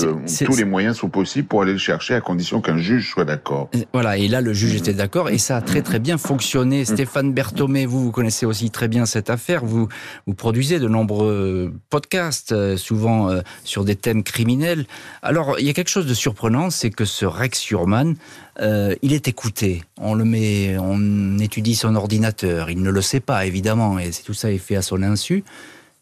tous 0.45 0.57
les 0.57 0.65
moyens 0.65 0.97
sont 0.97 1.09
possibles 1.09 1.47
pour 1.47 1.61
aller 1.61 1.73
le 1.73 1.77
chercher 1.77 2.15
à 2.15 2.21
condition 2.21 2.61
qu'un 2.61 2.77
juge 2.77 3.11
soit 3.11 3.25
d'accord. 3.25 3.69
Voilà, 3.93 4.17
et 4.17 4.27
là, 4.27 4.41
le 4.41 4.53
juge 4.53 4.75
était 4.75 4.93
d'accord 4.93 5.29
et 5.29 5.37
ça 5.37 5.57
a 5.57 5.61
très 5.61 5.81
très 5.81 5.99
bien 5.99 6.17
fonctionné. 6.17 6.85
Stéphane 6.85 7.33
Berthomé, 7.33 7.85
vous, 7.85 8.03
vous 8.03 8.11
connaissez 8.11 8.45
aussi 8.45 8.71
très 8.71 8.87
bien 8.87 9.05
cette 9.05 9.29
affaire. 9.29 9.63
Vous, 9.65 9.87
vous 10.25 10.33
produisez 10.33 10.79
de 10.79 10.87
nombreux 10.87 11.73
podcasts, 11.89 12.51
euh, 12.51 12.77
souvent 12.77 13.29
sur 13.63 13.85
des 13.85 13.95
thèmes 13.95 14.23
criminels. 14.23 14.85
Alors, 15.21 15.59
il 15.59 15.65
y 15.65 15.69
a 15.69 15.73
quelque 15.73 15.89
chose 15.89 16.07
de 16.07 16.13
surprenant, 16.13 16.69
c'est 16.69 16.89
que 16.89 17.05
ce 17.05 17.25
Rex 17.25 17.59
Surman, 17.59 18.15
euh, 18.59 18.95
il 19.01 19.13
est 19.13 19.27
écouté. 19.27 19.83
On 19.97 20.13
le 20.13 20.25
met, 20.25 20.77
on 20.77 21.37
étudie 21.39 21.75
son 21.75 21.95
ordinateur. 21.95 22.69
Il 22.69 22.81
ne 22.81 22.89
le 22.89 23.01
sait 23.01 23.19
pas 23.19 23.45
évidemment, 23.45 23.99
et 23.99 24.11
tout 24.25 24.33
ça 24.33 24.51
est 24.51 24.57
fait 24.57 24.75
à 24.75 24.81
son 24.81 25.01
insu. 25.03 25.43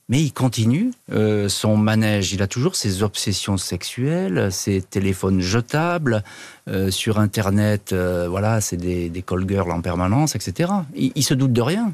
Mais 0.10 0.22
il 0.22 0.34
continue 0.34 0.92
euh, 1.14 1.48
son 1.48 1.78
manège. 1.78 2.34
Il 2.34 2.42
a 2.42 2.48
toujours 2.48 2.76
ses 2.76 3.02
obsessions 3.02 3.56
sexuelles, 3.56 4.52
ses 4.52 4.82
téléphones 4.82 5.40
jetables 5.40 6.24
euh, 6.68 6.92
sur 6.92 7.18
Internet. 7.20 7.94
voilà, 7.94 8.60
c'est 8.60 8.78
des, 8.78 9.10
des 9.10 9.22
call 9.22 9.48
girls 9.48 9.72
en 9.72 9.82
permanence, 9.82 10.36
etc. 10.36 10.72
Il, 10.96 11.14
il 11.16 11.24
se 11.24 11.34
doute 11.34 11.54
de 11.54 11.62
rien. 11.62 11.94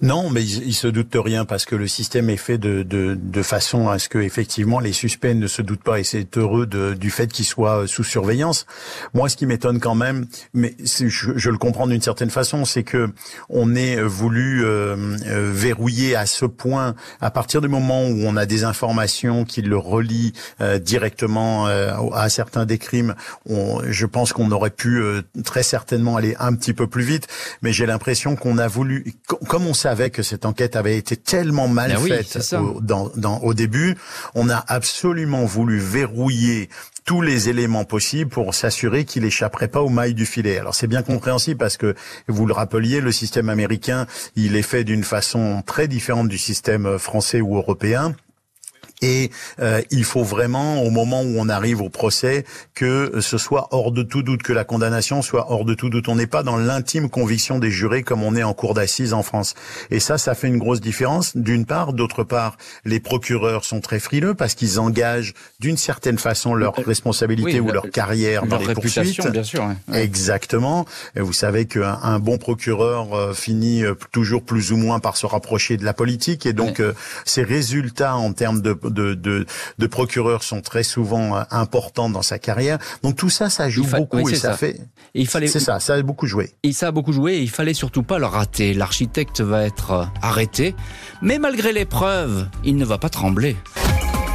Non, 0.00 0.30
mais 0.30 0.42
il, 0.42 0.74
se 0.74 0.86
doute 0.86 1.12
de 1.12 1.18
rien 1.18 1.44
parce 1.44 1.64
que 1.64 1.76
le 1.76 1.86
système 1.86 2.28
est 2.30 2.36
fait 2.36 2.58
de, 2.58 2.82
de, 2.82 3.16
de, 3.20 3.42
façon 3.42 3.88
à 3.88 3.98
ce 3.98 4.08
que 4.08 4.18
effectivement 4.18 4.80
les 4.80 4.92
suspects 4.92 5.34
ne 5.34 5.46
se 5.46 5.62
doutent 5.62 5.82
pas 5.82 6.00
et 6.00 6.04
c'est 6.04 6.36
heureux 6.36 6.66
de, 6.66 6.94
du 6.94 7.10
fait 7.10 7.30
qu'ils 7.30 7.44
soient 7.44 7.86
sous 7.86 8.04
surveillance. 8.04 8.66
Moi, 9.14 9.28
ce 9.28 9.36
qui 9.36 9.46
m'étonne 9.46 9.80
quand 9.80 9.94
même, 9.94 10.26
mais 10.54 10.74
je, 10.82 11.08
je, 11.08 11.50
le 11.50 11.58
comprends 11.58 11.86
d'une 11.86 12.00
certaine 12.00 12.30
façon, 12.30 12.64
c'est 12.64 12.82
que 12.82 13.12
on 13.48 13.74
est 13.74 14.00
voulu 14.00 14.64
euh, 14.64 14.96
euh, 15.26 15.50
verrouiller 15.52 16.16
à 16.16 16.26
ce 16.26 16.46
point 16.46 16.94
à 17.20 17.30
partir 17.30 17.60
du 17.60 17.68
moment 17.68 18.06
où 18.06 18.22
on 18.24 18.36
a 18.36 18.46
des 18.46 18.64
informations 18.64 19.44
qui 19.44 19.62
le 19.62 19.76
relient 19.76 20.32
euh, 20.60 20.78
directement 20.78 21.66
à 21.66 22.28
certains 22.28 22.66
des 22.66 22.78
crimes. 22.78 23.14
On, 23.48 23.82
je 23.88 24.06
pense 24.06 24.32
qu'on 24.32 24.50
aurait 24.50 24.70
pu 24.70 25.02
très 25.44 25.62
certainement 25.62 26.16
aller 26.16 26.34
un 26.38 26.54
petit 26.54 26.72
peu 26.72 26.86
plus 26.86 27.04
vite, 27.04 27.28
mais 27.62 27.72
j'ai 27.72 27.86
l'impression 27.86 28.36
qu'on 28.36 28.58
a 28.58 28.68
voulu 28.68 29.14
comme 29.52 29.66
on 29.66 29.74
savait 29.74 30.08
que 30.08 30.22
cette 30.22 30.46
enquête 30.46 30.76
avait 30.76 30.96
été 30.96 31.14
tellement 31.14 31.68
mal 31.68 31.92
ben 31.92 31.98
faite 31.98 32.54
au, 32.54 32.80
dans, 32.80 33.10
dans, 33.16 33.36
au 33.40 33.52
début, 33.52 33.98
on 34.34 34.48
a 34.48 34.64
absolument 34.66 35.44
voulu 35.44 35.78
verrouiller 35.78 36.70
tous 37.04 37.20
les 37.20 37.50
éléments 37.50 37.84
possibles 37.84 38.30
pour 38.30 38.54
s'assurer 38.54 39.04
qu'il 39.04 39.26
échapperait 39.26 39.68
pas 39.68 39.82
aux 39.82 39.90
mailles 39.90 40.14
du 40.14 40.24
filet. 40.24 40.58
Alors 40.58 40.74
c'est 40.74 40.86
bien 40.86 41.02
compréhensible 41.02 41.58
parce 41.58 41.76
que 41.76 41.94
vous 42.28 42.46
le 42.46 42.54
rappeliez, 42.54 43.02
le 43.02 43.12
système 43.12 43.50
américain, 43.50 44.06
il 44.36 44.56
est 44.56 44.62
fait 44.62 44.84
d'une 44.84 45.04
façon 45.04 45.62
très 45.66 45.86
différente 45.86 46.28
du 46.28 46.38
système 46.38 46.98
français 46.98 47.42
ou 47.42 47.54
européen. 47.54 48.14
Et 49.02 49.30
euh, 49.60 49.82
il 49.90 50.04
faut 50.04 50.22
vraiment, 50.22 50.82
au 50.82 50.90
moment 50.90 51.22
où 51.22 51.34
on 51.36 51.48
arrive 51.48 51.82
au 51.82 51.88
procès, 51.88 52.44
que 52.74 53.20
ce 53.20 53.36
soit 53.36 53.68
hors 53.72 53.90
de 53.90 54.02
tout 54.02 54.22
doute, 54.22 54.42
que 54.42 54.52
la 54.52 54.64
condamnation 54.64 55.22
soit 55.22 55.50
hors 55.50 55.64
de 55.64 55.74
tout 55.74 55.90
doute. 55.90 56.08
On 56.08 56.14
n'est 56.14 56.28
pas 56.28 56.44
dans 56.44 56.56
l'intime 56.56 57.10
conviction 57.10 57.58
des 57.58 57.70
jurés 57.70 58.04
comme 58.04 58.22
on 58.22 58.36
est 58.36 58.44
en 58.44 58.54
cour 58.54 58.74
d'assises 58.74 59.12
en 59.12 59.22
France. 59.22 59.54
Et 59.90 60.00
ça, 60.00 60.18
ça 60.18 60.34
fait 60.34 60.46
une 60.46 60.58
grosse 60.58 60.80
différence, 60.80 61.36
d'une 61.36 61.66
part. 61.66 61.92
D'autre 61.92 62.22
part, 62.22 62.56
les 62.84 63.00
procureurs 63.00 63.64
sont 63.64 63.80
très 63.80 63.98
frileux 63.98 64.34
parce 64.34 64.54
qu'ils 64.54 64.78
engagent 64.78 65.34
d'une 65.58 65.76
certaine 65.76 66.18
façon 66.18 66.54
leur 66.54 66.78
euh, 66.78 66.82
responsabilité 66.86 67.58
ou 67.58 67.70
leur 67.72 67.90
carrière 67.90 68.46
dans 68.46 68.58
les 68.58 68.74
poursuites. 68.74 69.26
Bien 69.30 69.42
sûr, 69.42 69.68
Exactement. 69.92 70.86
Et 71.16 71.20
vous 71.20 71.32
savez 71.32 71.66
qu'un 71.66 72.20
bon 72.20 72.38
procureur 72.38 73.14
euh, 73.14 73.32
finit 73.34 73.82
toujours 74.12 74.44
plus 74.44 74.70
ou 74.70 74.76
moins 74.76 75.00
par 75.00 75.16
se 75.16 75.26
rapprocher 75.26 75.76
de 75.76 75.84
la 75.84 75.92
politique. 75.92 76.46
Et 76.46 76.52
donc, 76.52 76.80
ces 77.24 77.42
résultats 77.42 78.16
en 78.16 78.32
termes 78.32 78.60
de 78.60 78.72
de, 78.92 79.14
de, 79.14 79.46
de 79.78 79.86
procureurs 79.86 80.42
sont 80.42 80.60
très 80.60 80.82
souvent 80.82 81.36
euh, 81.36 81.42
importants 81.50 82.10
dans 82.10 82.22
sa 82.22 82.38
carrière. 82.38 82.78
Donc 83.02 83.16
tout 83.16 83.30
ça, 83.30 83.50
ça 83.50 83.68
joue 83.68 83.84
beaucoup 83.84 84.28
et 84.28 84.34
ça, 84.34 84.56
fait. 84.56 84.80
il 85.14 85.26
fallait. 85.26 85.46
C'est 85.46 85.60
ça, 85.60 85.80
ça 85.80 85.94
a 85.94 86.02
beaucoup 86.02 86.26
joué. 86.26 86.50
Et 86.62 86.72
ça 86.72 86.88
a 86.88 86.90
beaucoup 86.90 87.12
joué. 87.12 87.34
Et 87.34 87.42
il 87.42 87.50
fallait 87.50 87.74
surtout 87.74 88.02
pas 88.02 88.18
le 88.18 88.26
rater. 88.26 88.74
L'architecte 88.74 89.40
va 89.40 89.64
être 89.64 89.90
euh, 89.90 90.04
arrêté, 90.22 90.74
mais 91.20 91.38
malgré 91.38 91.72
les 91.72 91.84
preuves, 91.84 92.48
il 92.64 92.76
ne 92.76 92.84
va 92.84 92.98
pas 92.98 93.08
trembler. 93.08 93.56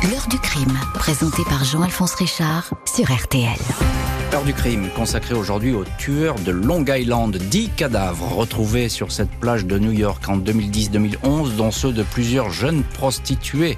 L'heure 0.04 0.28
du 0.30 0.38
crime, 0.38 0.78
présenté 0.94 1.44
par 1.50 1.64
Jean-Alphonse 1.64 2.14
Richard 2.14 2.70
sur 2.86 3.12
RTL. 3.12 3.58
L'heure 4.32 4.44
du 4.44 4.54
crime, 4.54 4.90
consacrée 4.96 5.34
aujourd'hui 5.34 5.74
aux 5.74 5.86
tueurs 5.98 6.36
de 6.36 6.52
Long 6.52 6.86
Island. 6.88 7.36
Dix 7.36 7.70
cadavres 7.70 8.36
retrouvés 8.36 8.90
sur 8.90 9.12
cette 9.12 9.32
plage 9.40 9.66
de 9.66 9.80
New 9.80 9.92
York 9.92 10.24
en 10.30 10.38
2010-2011, 10.38 11.56
dont 11.56 11.72
ceux 11.72 11.94
de 11.94 12.04
plusieurs 12.04 12.52
jeunes 12.52 12.84
prostituées 12.84 13.78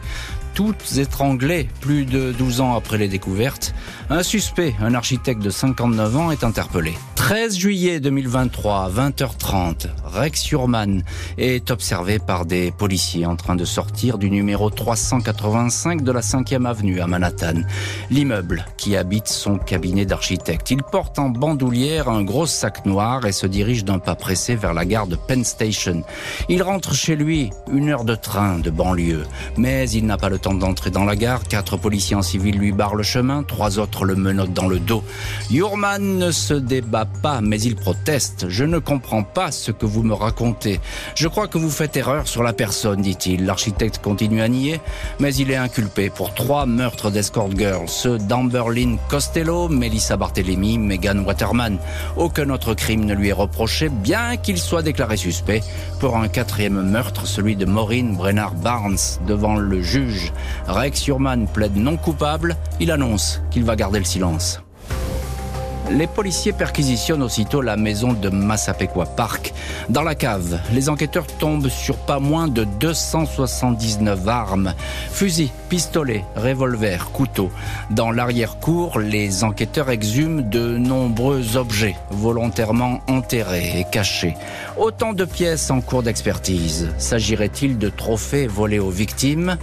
toutes 0.54 0.98
étranglées 0.98 1.68
plus 1.82 2.06
de 2.06 2.32
12 2.32 2.62
ans 2.62 2.76
après 2.76 2.98
les 2.98 3.08
découvertes. 3.08 3.74
Un 4.12 4.24
suspect, 4.24 4.74
un 4.82 4.96
architecte 4.96 5.40
de 5.44 5.52
59 5.52 6.18
ans, 6.18 6.32
est 6.32 6.44
interpellé. 6.44 6.96
13 7.16 7.58
juillet 7.60 8.00
2023, 8.00 8.90
20h30, 8.90 9.88
Rex 10.04 10.42
Surman 10.42 11.04
est 11.38 11.70
observé 11.70 12.18
par 12.18 12.48
des 12.48 12.72
policiers 12.72 13.28
en 13.28 13.36
train 13.36 13.56
de 13.56 13.66
sortir 13.66 14.18
du 14.18 14.32
numéro 14.32 14.72
385 14.72 16.02
de 16.02 16.12
la 16.12 16.22
5e 16.22 16.66
avenue 16.66 17.02
à 17.02 17.08
Manhattan, 17.08 17.62
l'immeuble 18.10 18.66
qui 18.78 18.96
habite 18.96 19.28
son 19.28 19.60
cabinet 19.60 20.06
d'architecte. 20.06 20.72
Il 20.72 20.82
porte 20.82 21.20
en 21.20 21.30
bandoulière 21.30 22.10
un 22.10 22.24
gros 22.24 22.48
sac 22.48 22.88
noir 22.88 23.28
et 23.28 23.32
se 23.32 23.46
dirige 23.46 23.86
d'un 23.86 24.00
pas 24.00 24.16
pressé 24.16 24.56
vers 24.56 24.74
la 24.74 24.86
gare 24.86 25.06
de 25.06 25.18
Penn 25.18 25.44
Station. 25.44 26.02
Il 26.48 26.64
rentre 26.64 26.96
chez 26.96 27.16
lui, 27.16 27.52
une 27.72 27.90
heure 27.90 28.06
de 28.06 28.16
train 28.16 28.58
de 28.58 28.72
banlieue, 28.72 29.26
mais 29.56 29.88
il 29.92 30.08
n'a 30.08 30.18
pas 30.18 30.30
le 30.30 30.40
temps 30.40 30.56
d'entrer 30.56 30.90
dans 30.90 31.06
la 31.06 31.16
gare. 31.16 31.44
Quatre 31.44 31.78
policiers 31.78 32.16
en 32.16 32.24
civil 32.24 32.58
lui 32.58 32.72
barrent 32.72 32.96
le 32.96 33.04
chemin, 33.04 33.44
trois 33.44 33.78
autres 33.78 33.99
le 34.06 34.16
menottent 34.16 34.54
dans 34.54 34.68
le 34.68 34.80
dos. 34.80 35.04
Yurman 35.50 36.18
ne 36.18 36.32
se 36.32 36.54
débat 36.54 37.06
pas, 37.06 37.42
mais 37.42 37.60
il 37.62 37.76
proteste. 37.76 38.48
Je 38.50 38.64
ne 38.64 38.80
comprends 38.80 39.24
pas 39.24 39.52
ce 39.52 39.72
que 39.72 39.86
vous 39.86 40.04
me 40.04 40.14
racontez. 40.14 40.80
Je 41.16 41.28
crois 41.28 41.48
que 41.48 41.58
vous 41.58 41.70
faites 41.70 41.98
erreur 41.98 42.28
sur 42.28 42.44
la 42.44 42.54
personne, 42.54 43.02
dit-il. 43.02 43.46
L'architecte 43.46 44.00
continue 44.00 44.42
à 44.42 44.48
nier, 44.48 44.80
mais 45.20 45.34
il 45.36 45.52
est 45.52 45.56
inculpé 45.56 46.10
pour 46.10 46.34
trois 46.34 46.66
meurtres 46.66 47.10
d'escort 47.10 47.50
girls, 47.58 47.88
ceux 47.90 48.18
d'Amberlyn 48.18 48.98
Costello, 49.10 49.68
Melissa 49.68 50.16
Barthelemy, 50.18 50.78
Megan 50.78 51.26
Waterman. 51.26 51.78
Aucun 52.16 52.50
autre 52.52 52.74
crime 52.76 53.06
ne 53.06 53.14
lui 53.14 53.30
est 53.30 53.34
reproché, 53.34 53.90
bien 53.90 54.38
qu'il 54.38 54.60
soit 54.60 54.84
déclaré 54.84 55.18
suspect 55.18 55.62
pour 56.00 56.18
un 56.18 56.28
quatrième 56.28 56.82
meurtre, 56.82 57.26
celui 57.26 57.56
de 57.56 57.66
Maureen 57.66 58.16
Brennard 58.16 58.54
Barnes, 58.54 58.98
devant 59.28 59.56
le 59.56 59.82
juge. 59.82 60.32
Rex 60.68 61.02
Surman 61.02 61.48
plaide 61.48 61.76
non 61.76 61.98
coupable. 61.98 62.56
Il 62.80 62.92
annonce 62.92 63.42
qu'il 63.50 63.64
va 63.64 63.76
garder 63.76 63.89
le 63.98 64.06
silence. 64.06 64.62
Les 65.92 66.06
policiers 66.06 66.54
perquisitionnent 66.54 67.24
aussitôt 67.24 67.62
la 67.62 67.76
maison 67.76 68.14
de 68.14 68.30
Massapequa 68.30 69.06
Park. 69.06 69.54
Dans 69.90 70.04
la 70.04 70.14
cave, 70.14 70.60
les 70.72 70.88
enquêteurs 70.88 71.26
tombent 71.26 71.70
sur 71.70 71.98
pas 71.98 72.20
moins 72.20 72.48
de 72.48 72.64
279 72.64 74.28
armes. 74.28 74.76
Fusils, 75.12 75.50
pistolets, 75.68 76.24
revolvers, 76.36 77.10
couteaux. 77.10 77.50
Dans 77.90 78.12
l'arrière-cour, 78.12 79.00
les 79.00 79.44
enquêteurs 79.44 79.90
exhument 79.90 80.42
de 80.42 80.78
nombreux 80.78 81.58
objets 81.58 81.96
volontairement 82.12 83.02
enterrés 83.08 83.80
et 83.80 83.86
cachés. 83.92 84.36
Autant 84.78 85.14
de 85.14 85.26
pièces 85.26 85.72
en 85.72 85.82
cours 85.82 86.04
d'expertise. 86.04 86.90
S'agirait-il 87.00 87.80
de 87.80 87.90
trophées 87.90 88.46
volés 88.46 88.80
aux 88.80 88.92
victimes? 88.92 89.58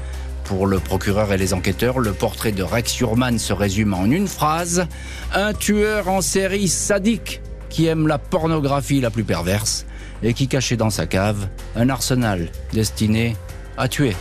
Pour 0.46 0.66
le 0.66 0.78
procureur 0.78 1.32
et 1.32 1.36
les 1.36 1.54
enquêteurs, 1.54 1.98
le 1.98 2.12
portrait 2.12 2.52
de 2.52 2.62
Rex 2.62 2.92
Surman 2.92 3.38
se 3.38 3.52
résume 3.52 3.94
en 3.94 4.04
une 4.04 4.28
phrase. 4.28 4.86
Un 5.34 5.52
tueur 5.52 6.08
en 6.08 6.20
série 6.20 6.68
sadique 6.68 7.40
qui 7.68 7.86
aime 7.86 8.06
la 8.06 8.18
pornographie 8.18 9.00
la 9.00 9.10
plus 9.10 9.24
perverse 9.24 9.86
et 10.22 10.34
qui 10.34 10.48
cachait 10.48 10.76
dans 10.76 10.90
sa 10.90 11.06
cave 11.06 11.48
un 11.74 11.88
arsenal 11.88 12.48
destiné 12.72 13.36
à 13.76 13.88
tuer. 13.88 14.14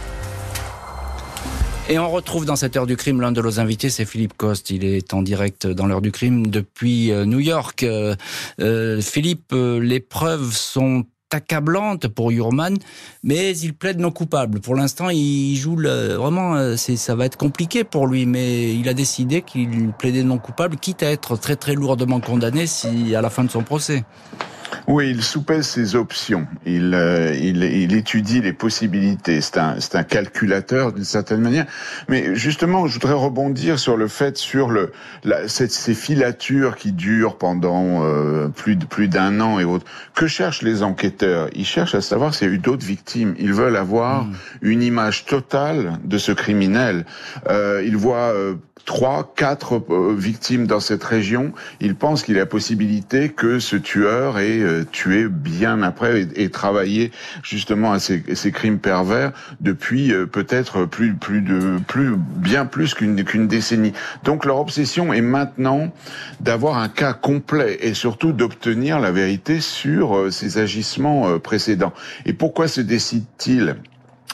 Et 1.88 2.00
on 2.00 2.10
retrouve 2.10 2.46
dans 2.46 2.56
cette 2.56 2.76
heure 2.78 2.88
du 2.88 2.98
crime 2.98 3.22
l'un 3.22 3.32
de 3.32 3.42
nos 3.42 3.60
invités, 3.60 3.92
c'est 3.92 4.06
Philippe 4.06 4.36
Coste. 4.36 4.72
Il 4.72 4.84
est 4.84 5.14
en 5.14 5.22
direct 5.22 5.68
dans 5.68 5.86
l'heure 5.86 6.02
du 6.02 6.12
crime 6.12 6.48
depuis 6.48 7.12
euh, 7.12 7.26
New 7.26 7.40
York. 7.40 7.84
Euh, 7.84 8.16
euh, 8.60 9.02
Philippe, 9.02 9.54
les 9.54 10.00
preuves 10.00 10.52
sont 10.52 11.06
accablante 11.36 12.08
pour 12.08 12.32
Jurman, 12.32 12.76
mais 13.24 13.56
il 13.58 13.74
plaide 13.74 14.00
non 14.00 14.12
coupable. 14.12 14.60
Pour 14.60 14.76
l'instant, 14.76 15.10
il 15.10 15.56
joue 15.56 15.76
le, 15.76 16.14
vraiment, 16.14 16.56
euh, 16.56 16.76
ça 16.76 17.16
va 17.16 17.26
être 17.26 17.38
compliqué 17.38 17.84
pour 17.84 18.08
lui, 18.08 18.26
mais 18.26 18.74
il 18.74 18.90
a 18.90 18.94
décidé 18.94 19.42
qu'il 19.42 19.92
plaidait 19.92 20.24
non 20.24 20.38
coupable, 20.38 20.78
quitte 20.78 21.04
à 21.04 21.12
être 21.12 21.38
très 21.38 21.56
très 21.56 21.76
lourdement 21.76 22.20
condamné 22.20 22.66
si 22.68 23.16
à 23.16 23.22
la 23.22 23.30
fin 23.30 23.44
de 23.44 23.52
son 23.52 23.64
procès. 23.64 24.04
Oui, 24.88 25.10
il 25.10 25.24
soupèse 25.24 25.66
ses 25.68 25.96
options. 25.96 26.48
Il, 26.66 26.94
euh, 26.94 27.34
il, 27.34 27.64
il, 27.64 27.96
étudie 27.96 28.42
les 28.42 28.54
possibilités. 28.54 29.42
C'est 29.42 29.58
un, 29.58 29.80
c'est 29.80 29.96
un 29.96 30.04
calculateur 30.04 30.94
d'une 30.94 31.04
certaine 31.04 31.42
manière. 31.42 31.66
Mais 32.08 32.36
justement, 32.36 32.86
je 32.86 32.94
voudrais 32.94 33.14
rebondir 33.14 33.80
sur 33.80 33.98
le 33.98 34.08
fait 34.08 34.38
sur 34.38 34.70
le 34.70 34.92
la, 35.24 35.48
cette, 35.48 35.72
ces 35.72 35.96
filatures 35.96 36.76
qui 36.76 36.92
durent 36.92 37.38
pendant 37.38 38.04
euh, 38.04 38.48
plus 38.50 38.76
de 38.76 38.86
plus 38.86 39.08
d'un 39.08 39.42
an 39.42 39.60
et 39.60 39.64
autres. 39.64 39.86
Que 40.14 40.28
cherchent 40.28 40.62
les 40.62 40.84
enquêteurs? 40.84 41.50
Ils 41.56 41.66
cherchent 41.66 41.96
à 41.96 42.02
savoir 42.02 42.36
s'il 42.36 42.48
y 42.48 42.52
a 42.52 42.54
eu 42.54 42.60
d'autres 42.60 42.86
victimes. 42.86 43.34
Ils 43.40 43.54
veulent 43.54 43.78
avoir 43.78 44.26
mmh. 44.26 44.34
une 44.62 44.84
image 44.84 45.26
totale 45.26 46.00
de 46.04 46.18
ce 46.20 46.32
criminel. 46.32 47.06
Euh, 47.50 47.82
ils 47.84 47.98
voient 47.98 48.34
euh, 48.36 48.56
trois, 48.86 49.34
quatre 49.36 49.82
euh, 49.90 50.14
victimes 50.18 50.68
dans 50.68 50.80
cette 50.80 51.04
région. 51.04 51.54
Ils 51.82 51.96
pensent 51.96 52.24
qu'il 52.24 52.36
y 52.36 52.40
a 52.40 52.46
possibilité 52.46 53.30
que 53.30 53.60
ce 53.60 53.76
tueur 53.76 54.38
ait 54.40 54.60
euh, 54.60 54.84
tué 54.90 55.28
bien 55.28 55.82
après 55.82 56.28
et, 56.36 56.50
travaillé 56.50 57.12
justement 57.42 57.92
à 57.92 58.00
ces, 58.00 58.22
crimes 58.52 58.80
pervers 58.80 59.32
depuis 59.60 60.14
euh, 60.14 60.26
peut-être 60.26 60.86
plus 60.86 61.16
plus 61.16 61.42
de 61.42 61.80
plus 61.88 62.16
bien 62.16 62.66
plus 62.66 62.94
qu'une 62.94 63.24
qu'une 63.24 63.48
décennie. 63.48 63.94
Donc 64.24 64.46
leur 64.46 64.60
obsession 64.60 65.14
est 65.14 65.22
maintenant 65.22 65.92
d'avoir 66.40 66.78
un 66.78 66.90
cas 66.90 67.14
complet 67.14 67.78
et 67.82 67.94
surtout 67.94 68.34
d'obtenir 68.34 69.00
la 69.00 69.12
vérité 69.12 69.62
sur 69.62 70.32
ces 70.32 70.58
agissements 70.58 71.40
précédents. 71.40 71.94
Et 72.26 72.34
pourquoi 72.34 72.68
se 72.68 72.82
décide-t-il? 72.82 73.76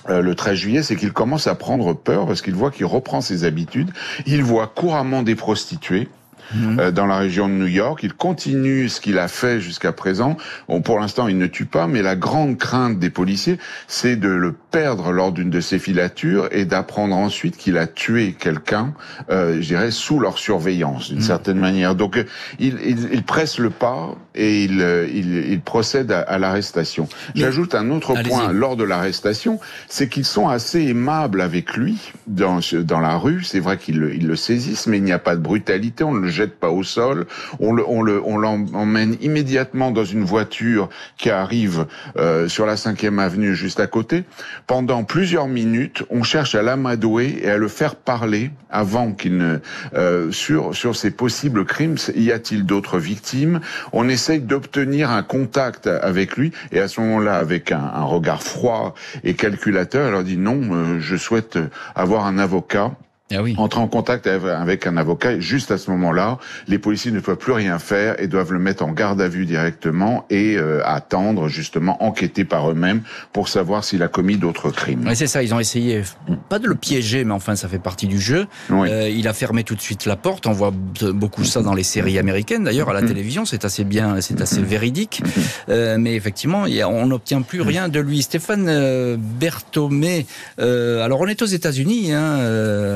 Euh, 0.10 0.22
le 0.22 0.36
13 0.36 0.56
juillet, 0.56 0.84
c'est 0.84 0.96
qu'il 0.96 1.14
commence 1.14 1.48
à 1.48 1.56
prendre 1.56 1.94
peur 1.94 2.26
parce 2.26 2.42
qu'il 2.42 2.56
voit 2.56 2.72
qu'il 2.72 2.86
reprend 2.86 3.22
ses 3.22 3.44
habitudes. 3.44 3.92
Il 4.26 4.44
voit 4.44 4.68
couramment 4.68 5.24
des 5.24 5.36
prostituées. 5.36 6.10
Mhm. 6.54 6.80
Euh, 6.80 6.92
dans 6.92 7.06
la 7.06 7.18
région 7.18 7.48
de 7.48 7.54
New 7.54 7.68
York. 7.68 8.02
Il 8.04 8.14
continue 8.14 8.90
ce 8.90 9.02
qu'il 9.02 9.18
a 9.18 9.28
fait 9.28 9.62
jusqu'à 9.62 9.92
présent. 9.92 10.38
Bon, 10.68 10.82
pour 10.82 11.00
l'instant, 11.00 11.28
il 11.28 11.38
ne 11.38 11.48
tue 11.48 11.66
pas, 11.66 11.88
mais 11.88 12.02
la 12.02 12.16
grande 12.16 12.58
crainte 12.58 13.00
des 13.00 13.10
policiers, 13.10 13.58
c'est 13.88 14.16
de 14.16 14.30
le 14.30 14.54
perdre 14.54 15.12
lors 15.12 15.32
d'une 15.32 15.50
de 15.50 15.62
ses 15.62 15.80
filatures 15.80 16.48
et 16.52 16.66
d'apprendre 16.66 17.16
ensuite 17.16 17.58
qu'il 17.58 17.78
a 17.78 17.88
tué 17.88 18.36
quelqu'un, 18.38 18.94
euh, 19.30 19.62
je 19.62 19.68
dirais, 19.68 19.92
sous 19.92 20.20
leur 20.20 20.38
surveillance, 20.38 21.10
d'une 21.10 21.18
mhm. 21.18 21.24
certaine 21.24 21.60
manière. 21.60 21.96
Donc, 21.96 22.18
euh, 22.18 22.24
il, 22.60 22.78
il, 22.86 23.10
il, 23.14 23.24
presse 23.24 23.60
le 23.60 23.70
pas 23.70 24.16
et 24.36 24.64
il, 24.64 24.82
euh, 24.82 25.08
il, 25.14 25.36
il 25.52 25.62
procède 25.62 26.12
à, 26.12 26.22
à 26.22 26.38
l'arrestation. 26.38 27.08
J'ajoute 27.36 27.76
un 27.76 27.90
autre 27.92 28.14
point 28.24 28.52
lors 28.52 28.76
de 28.76 28.84
l'arrestation, 28.84 29.60
c'est 29.88 30.08
qu'ils 30.10 30.26
sont 30.26 30.48
assez 30.48 30.82
aimables 30.82 31.42
avec 31.42 31.76
lui 31.76 31.98
dans, 32.28 32.60
dans 32.84 33.00
la 33.00 33.18
rue. 33.18 33.44
C'est 33.44 33.60
vrai 33.60 33.78
qu'ils 33.78 34.00
le, 34.00 34.10
le 34.10 34.36
saisissent, 34.36 34.88
mais 34.88 34.98
il 34.98 35.04
n'y 35.04 35.12
a 35.12 35.20
pas 35.20 35.36
de 35.36 35.42
brutalité. 35.42 36.04
On 36.04 36.14
ne 36.14 36.20
le 36.20 36.30
jette 36.42 36.60
pas 36.60 36.70
au 36.70 36.84
sol. 36.84 37.28
On 37.60 37.72
le, 37.74 37.84
on 37.88 38.02
le, 38.02 38.22
on 38.24 38.38
l'emmène 38.38 39.16
immédiatement 39.22 39.92
dans 39.92 40.06
une 40.06 40.24
voiture 40.24 40.90
qui 41.18 41.30
arrive 41.30 41.86
euh, 42.18 42.48
sur 42.48 42.66
la 42.66 42.76
5e 42.76 43.20
avenue 43.20 43.54
juste 43.56 43.80
à 43.80 43.88
côté. 43.88 44.24
Pendant 44.66 45.04
plusieurs 45.04 45.48
minutes, 45.48 46.04
on 46.10 46.24
cherche 46.24 46.56
à 46.56 46.64
l'amadouer 46.64 47.40
et 47.44 47.50
à 47.52 47.58
le 47.58 47.68
faire 47.68 47.96
parler 47.96 48.50
avant 48.72 49.12
qu'il 49.12 49.38
ne 49.38 49.60
euh, 49.94 50.32
sur 50.32 50.96
ces 50.96 51.12
possibles 51.12 51.66
crimes. 51.66 51.98
Y 52.16 52.32
a-t-il 52.32 52.66
d'autres 52.66 52.98
victimes? 52.98 53.60
On 53.94 54.10
essaye 54.10 54.40
d'obtenir 54.40 55.12
un 55.12 55.24
contact 55.24 55.88
avec 55.88 56.38
lui 56.38 56.52
et 56.72 56.80
à 56.80 56.88
ce 56.88 57.02
moment-là, 57.02 57.36
avec 57.38 57.72
un, 57.72 57.92
un 57.94 58.04
regard 58.04 58.42
froid 58.42 58.96
et 59.24 59.36
calculateur, 59.36 60.08
elle 60.08 60.14
leur 60.14 60.24
dit 60.24 60.38
non, 60.38 60.60
euh, 60.72 61.00
je 61.00 61.16
souhaite 61.16 61.60
avoir 61.96 62.26
un 62.26 62.40
avocat 62.40 62.92
ah 63.36 63.42
oui. 63.42 63.56
entrer 63.58 63.80
en 63.80 63.88
contact 63.88 64.28
avec 64.28 64.88
un 64.88 64.98
avocat. 64.98 65.40
Juste 65.40 65.72
à 65.72 65.78
ce 65.78 65.90
moment-là, 65.92 66.38
les 66.68 66.78
policiers 66.78 67.12
ne 67.12 67.20
peuvent 67.20 67.38
plus 67.38 67.54
rien 67.54 67.80
faire 67.80 68.20
et 68.20 68.28
doivent 68.28 68.54
le 68.54 68.60
mettre 68.60 68.84
en 68.84 68.92
garde 68.92 69.22
à 69.22 69.28
vue 69.28 69.46
directement 69.46 70.26
et 70.30 70.56
euh, 70.58 70.82
attendre 70.86 71.48
justement, 71.48 72.04
enquêter 72.04 72.46
par 72.46 72.70
eux-mêmes 72.70 73.02
pour 73.34 73.48
savoir 73.48 73.84
s'il 73.84 74.04
a 74.04 74.08
commis 74.08 74.38
d'autres 74.38 74.72
crimes. 74.72 75.10
c'est 75.14 75.28
ça, 75.28 75.44
ils 75.44 75.54
ont 75.54 75.60
essayé, 75.60 76.04
pas 76.50 76.60
de 76.60 76.68
le 76.68 76.76
piéger, 76.76 77.24
mais 77.24 77.34
enfin 77.34 77.56
ça 77.56 77.68
fait 77.68 77.80
partie 77.80 78.08
du 78.08 78.20
jeu. 78.20 78.48
Euh, 78.72 79.10
il 79.10 79.28
a 79.28 79.34
fermé 79.34 79.64
tout 79.64 79.76
de 79.76 79.82
suite 79.82 80.06
la 80.06 80.16
porte. 80.16 80.48
On 80.48 80.52
voit 80.52 80.74
beaucoup 80.74 81.44
ça 81.44 81.62
dans 81.62 81.74
les 81.74 81.84
séries 81.84 82.20
américaines. 82.20 82.64
D'ailleurs, 82.64 82.90
à 82.90 82.94
la 82.94 83.02
mm-hmm. 83.02 83.08
télévision, 83.08 83.46
c'est 83.46 83.66
assez 83.66 83.84
bien, 83.84 84.22
c'est 84.22 84.42
assez 84.42 84.62
mm-hmm. 84.62 84.64
véridique. 84.64 85.24
Euh, 85.70 85.98
mais 86.00 86.16
effectivement, 86.16 86.66
on 86.88 87.06
n'obtient 87.08 87.42
plus 87.42 87.62
rien 87.62 87.90
de 87.90 88.00
lui. 88.00 88.22
Stéphane 88.22 89.18
Berthomé, 89.40 90.26
alors 90.58 91.22
on 91.22 91.28
est 91.28 91.42
aux 91.42 91.46
États-Unis, 91.46 92.14
hein, 92.14 92.38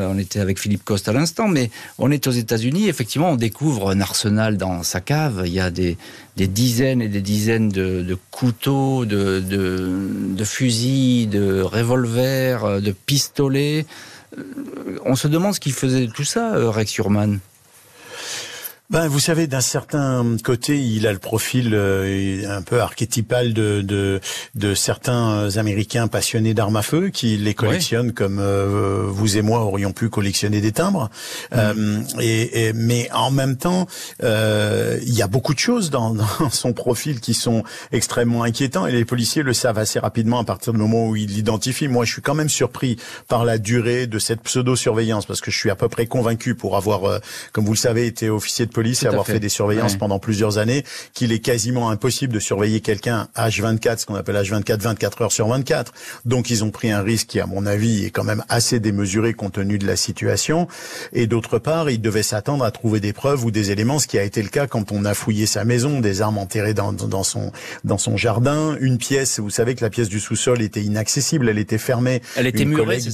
on 0.09 0.17
est 0.17 0.24
était 0.25 0.39
avec 0.39 0.59
Philippe 0.59 0.83
Coste 0.83 1.07
à 1.07 1.13
l'instant, 1.13 1.47
mais 1.47 1.69
on 1.97 2.11
est 2.11 2.27
aux 2.27 2.31
États-Unis. 2.31 2.87
Effectivement, 2.87 3.31
on 3.31 3.35
découvre 3.35 3.91
un 3.91 4.01
arsenal 4.01 4.57
dans 4.57 4.83
sa 4.83 5.01
cave. 5.01 5.43
Il 5.45 5.53
y 5.53 5.59
a 5.59 5.71
des, 5.71 5.97
dizaines 6.35 7.01
et 7.01 7.07
des 7.07 7.21
dizaines 7.21 7.69
de, 7.69 8.17
couteaux, 8.31 9.05
de, 9.05 9.39
de, 9.39 10.43
fusils, 10.43 11.29
de 11.29 11.61
revolvers, 11.61 12.81
de 12.81 12.91
pistolets. 12.91 13.85
Euh, 14.37 14.99
on 15.05 15.15
se 15.15 15.27
demande 15.27 15.53
ce 15.55 15.59
qu'il 15.59 15.73
faisait 15.73 16.07
de 16.07 16.11
tout 16.11 16.23
ça, 16.23 16.55
euh, 16.55 16.69
Rex 16.69 16.97
Urman. 16.97 17.39
Ben, 18.91 19.07
vous 19.07 19.19
savez, 19.19 19.47
d'un 19.47 19.61
certain 19.61 20.23
côté, 20.43 20.79
il 20.79 21.07
a 21.07 21.13
le 21.13 21.17
profil 21.17 21.71
euh, 21.73 22.43
un 22.47 22.61
peu 22.61 22.81
archétypal 22.81 23.51
de, 23.51 23.81
de, 23.81 24.19
de 24.53 24.75
certains 24.75 25.57
Américains 25.57 26.07
passionnés 26.07 26.53
d'armes 26.53 26.75
à 26.75 26.83
feu 26.83 27.09
qui 27.09 27.35
les 27.37 27.55
collectionnent 27.55 28.13
comme 28.13 28.37
euh, 28.39 29.05
vous 29.07 29.37
et 29.37 29.41
moi 29.41 29.61
aurions 29.61 29.91
pu 29.91 30.09
collectionner 30.09 30.61
des 30.61 30.71
timbres. 30.71 31.09
Mm. 31.51 31.55
Euh, 31.57 32.01
et, 32.19 32.73
mais 32.73 33.09
en 33.11 33.31
même 33.31 33.57
temps, 33.57 33.87
il 34.21 35.13
y 35.13 35.23
a 35.23 35.27
beaucoup 35.27 35.55
de 35.55 35.59
choses 35.59 35.89
dans, 35.89 36.13
dans, 36.39 36.51
son 36.51 36.73
profil 36.73 37.21
qui 37.21 37.33
sont 37.33 37.63
extrêmement 37.91 38.43
inquiétants 38.43 38.85
et 38.85 38.91
les 38.91 39.05
policiers 39.05 39.41
le 39.41 39.53
savent 39.53 39.79
assez 39.79 39.97
rapidement 39.97 40.39
à 40.39 40.43
partir 40.43 40.73
du 40.73 40.79
moment 40.79 41.07
où 41.07 41.15
ils 41.15 41.29
l'identifient. 41.29 41.87
Moi, 41.87 42.05
je 42.05 42.13
suis 42.13 42.21
quand 42.21 42.35
même 42.35 42.49
surpris 42.49 42.97
par 43.27 43.45
la 43.45 43.57
durée 43.57 44.05
de 44.05 44.19
cette 44.19 44.41
pseudo-surveillance 44.41 45.25
parce 45.25 45.41
que 45.41 45.49
je 45.49 45.57
suis 45.57 45.71
à 45.71 45.75
peu 45.75 45.89
près 45.89 46.05
convaincu 46.05 46.53
pour 46.53 46.77
avoir, 46.77 47.19
comme 47.51 47.65
vous 47.65 47.73
le 47.73 47.77
savez, 47.77 48.05
été 48.05 48.29
officier 48.29 48.67
de 48.67 48.74
police 48.75 49.03
et 49.03 49.07
avoir 49.07 49.25
fait. 49.25 49.39
des 49.39 49.49
surveillances 49.49 49.95
pendant 49.95 50.19
plusieurs 50.19 50.57
années, 50.57 50.83
qu'il 51.13 51.31
est 51.31 51.39
quasiment 51.39 51.89
impossible 51.89 52.33
de 52.33 52.39
surveiller 52.39 52.81
quelqu'un 52.81 53.29
H24, 53.35 53.99
ce 53.99 54.05
qu'on 54.05 54.15
appelle 54.15 54.35
H24, 54.35 54.79
24 54.79 55.21
heures 55.21 55.31
sur 55.31 55.47
24. 55.47 55.93
Donc 56.25 56.49
ils 56.49 56.63
ont 56.63 56.71
pris 56.71 56.91
un 56.91 57.01
risque 57.01 57.27
qui, 57.27 57.39
à 57.39 57.45
mon 57.45 57.65
avis, 57.65 58.05
est 58.05 58.09
quand 58.09 58.25
même 58.25 58.43
assez 58.49 58.81
démesuré 58.81 59.33
compte 59.33 59.53
tenu 59.53 59.79
de 59.79 59.87
la 59.87 59.95
situation. 59.95 60.67
Et 61.13 61.27
d'autre 61.27 61.57
part, 61.57 61.89
ils 61.89 62.01
devaient 62.01 62.23
s'attendre 62.23 62.65
à 62.65 62.71
trouver 62.71 62.99
des 62.99 63.13
preuves 63.13 63.45
ou 63.45 63.51
des 63.51 63.71
éléments, 63.71 63.99
ce 63.99 64.07
qui 64.07 64.19
a 64.19 64.23
été 64.23 64.43
le 64.43 64.49
cas 64.49 64.67
quand 64.67 64.91
on 64.91 65.05
a 65.05 65.13
fouillé 65.13 65.45
sa 65.45 65.63
maison, 65.63 66.01
des 66.01 66.21
armes 66.21 66.37
enterrées 66.37 66.73
dans, 66.73 66.91
dans 66.91 67.23
son 67.23 67.53
dans 67.85 67.97
son 67.97 68.17
jardin, 68.17 68.75
une 68.81 68.97
pièce. 68.97 69.39
Vous 69.39 69.49
savez 69.49 69.75
que 69.75 69.83
la 69.83 69.89
pièce 69.89 70.09
du 70.09 70.19
sous-sol 70.19 70.61
était 70.61 70.81
inaccessible, 70.81 71.47
elle 71.47 71.59
était 71.59 71.77
fermée. 71.77 72.21
Elle 72.35 72.47
était 72.47 72.65
murée, 72.65 72.99
c'est 72.99 73.11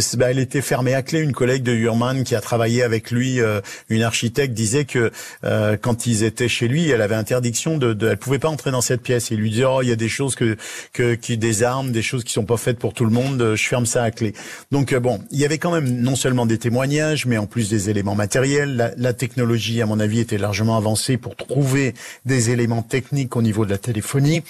ça 0.00 0.16
bah, 0.16 0.30
Elle 0.30 0.38
était 0.38 0.62
fermée 0.62 0.94
à 0.94 1.02
clé. 1.02 1.20
Une 1.20 1.32
collègue 1.32 1.62
de 1.62 1.72
Hurman 1.72 2.24
qui 2.24 2.34
a 2.34 2.40
travaillé 2.40 2.82
avec 2.82 3.10
lui, 3.10 3.40
euh, 3.40 3.60
une 3.90 4.02
architecte, 4.02 4.54
disait 4.54 4.69
que 4.84 5.10
euh, 5.44 5.76
quand 5.76 6.06
ils 6.06 6.22
étaient 6.24 6.48
chez 6.48 6.68
lui, 6.68 6.88
elle 6.90 7.02
avait 7.02 7.14
interdiction 7.14 7.78
de, 7.78 7.92
de, 7.92 8.08
elle 8.08 8.16
pouvait 8.16 8.38
pas 8.38 8.48
entrer 8.48 8.70
dans 8.70 8.80
cette 8.80 9.02
pièce. 9.02 9.30
Il 9.30 9.38
lui 9.38 9.50
disait 9.50 9.64
oh 9.64 9.82
il 9.82 9.88
y 9.88 9.92
a 9.92 9.96
des 9.96 10.08
choses 10.08 10.34
que 10.34 10.56
que 10.92 11.14
qui 11.14 11.36
des 11.36 11.62
armes, 11.62 11.92
des 11.92 12.02
choses 12.02 12.24
qui 12.24 12.32
sont 12.32 12.44
pas 12.44 12.56
faites 12.56 12.78
pour 12.78 12.94
tout 12.94 13.04
le 13.04 13.10
monde. 13.10 13.54
Je 13.56 13.66
ferme 13.66 13.86
ça 13.86 14.02
à 14.02 14.10
clé. 14.10 14.34
Donc 14.70 14.92
euh, 14.92 15.00
bon, 15.00 15.20
il 15.30 15.38
y 15.38 15.44
avait 15.44 15.58
quand 15.58 15.72
même 15.72 15.88
non 16.00 16.16
seulement 16.16 16.46
des 16.46 16.58
témoignages, 16.58 17.26
mais 17.26 17.38
en 17.38 17.46
plus 17.46 17.68
des 17.68 17.90
éléments 17.90 18.14
matériels. 18.14 18.76
La, 18.76 18.92
la 18.96 19.12
technologie, 19.12 19.82
à 19.82 19.86
mon 19.86 20.00
avis, 20.00 20.20
était 20.20 20.38
largement 20.38 20.76
avancée 20.76 21.16
pour 21.16 21.36
trouver 21.36 21.94
des 22.24 22.50
éléments 22.50 22.82
techniques 22.82 23.36
au 23.36 23.42
niveau 23.42 23.64
de 23.64 23.70
la 23.70 23.78
téléphonie. 23.78 24.42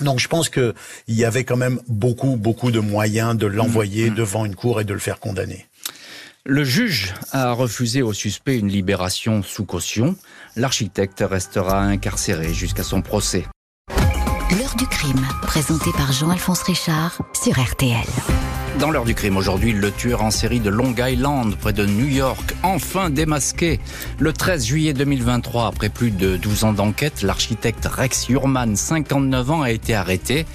Donc 0.00 0.18
je 0.18 0.28
pense 0.28 0.48
qu'il 0.48 0.74
y 1.08 1.24
avait 1.24 1.44
quand 1.44 1.56
même 1.56 1.80
beaucoup, 1.88 2.36
beaucoup 2.36 2.70
de 2.70 2.80
moyens 2.80 3.36
de 3.36 3.46
l'envoyer 3.46 4.10
mmh, 4.10 4.12
mmh. 4.12 4.16
devant 4.16 4.44
une 4.44 4.54
cour 4.54 4.80
et 4.80 4.84
de 4.84 4.92
le 4.92 5.00
faire 5.00 5.20
condamner. 5.20 5.66
Le 6.48 6.62
juge 6.62 7.12
a 7.32 7.50
refusé 7.50 8.02
au 8.02 8.12
suspect 8.12 8.56
une 8.56 8.68
libération 8.68 9.42
sous 9.42 9.64
caution. 9.64 10.14
L'architecte 10.54 11.24
restera 11.28 11.80
incarcéré 11.80 12.54
jusqu'à 12.54 12.84
son 12.84 13.02
procès. 13.02 13.48
L'heure 14.56 14.76
du 14.76 14.86
crime, 14.86 15.26
présenté 15.42 15.90
par 15.90 16.12
Jean-Alphonse 16.12 16.62
Richard 16.62 17.18
sur 17.32 17.60
RTL. 17.60 18.06
Dans 18.78 18.92
l'heure 18.92 19.04
du 19.04 19.16
crime 19.16 19.36
aujourd'hui, 19.36 19.72
le 19.72 19.90
tueur 19.90 20.22
en 20.22 20.30
série 20.30 20.60
de 20.60 20.70
Long 20.70 20.94
Island, 20.96 21.56
près 21.56 21.72
de 21.72 21.84
New 21.84 22.06
York, 22.06 22.54
enfin 22.62 23.10
démasqué. 23.10 23.80
Le 24.20 24.32
13 24.32 24.66
juillet 24.66 24.92
2023, 24.92 25.66
après 25.66 25.88
plus 25.88 26.12
de 26.12 26.36
12 26.36 26.62
ans 26.62 26.72
d'enquête, 26.72 27.22
l'architecte 27.22 27.86
Rex 27.86 28.28
Urman, 28.28 28.76
59 28.76 29.50
ans, 29.50 29.62
a 29.62 29.72
été 29.72 29.96
arrêté, 29.96 30.46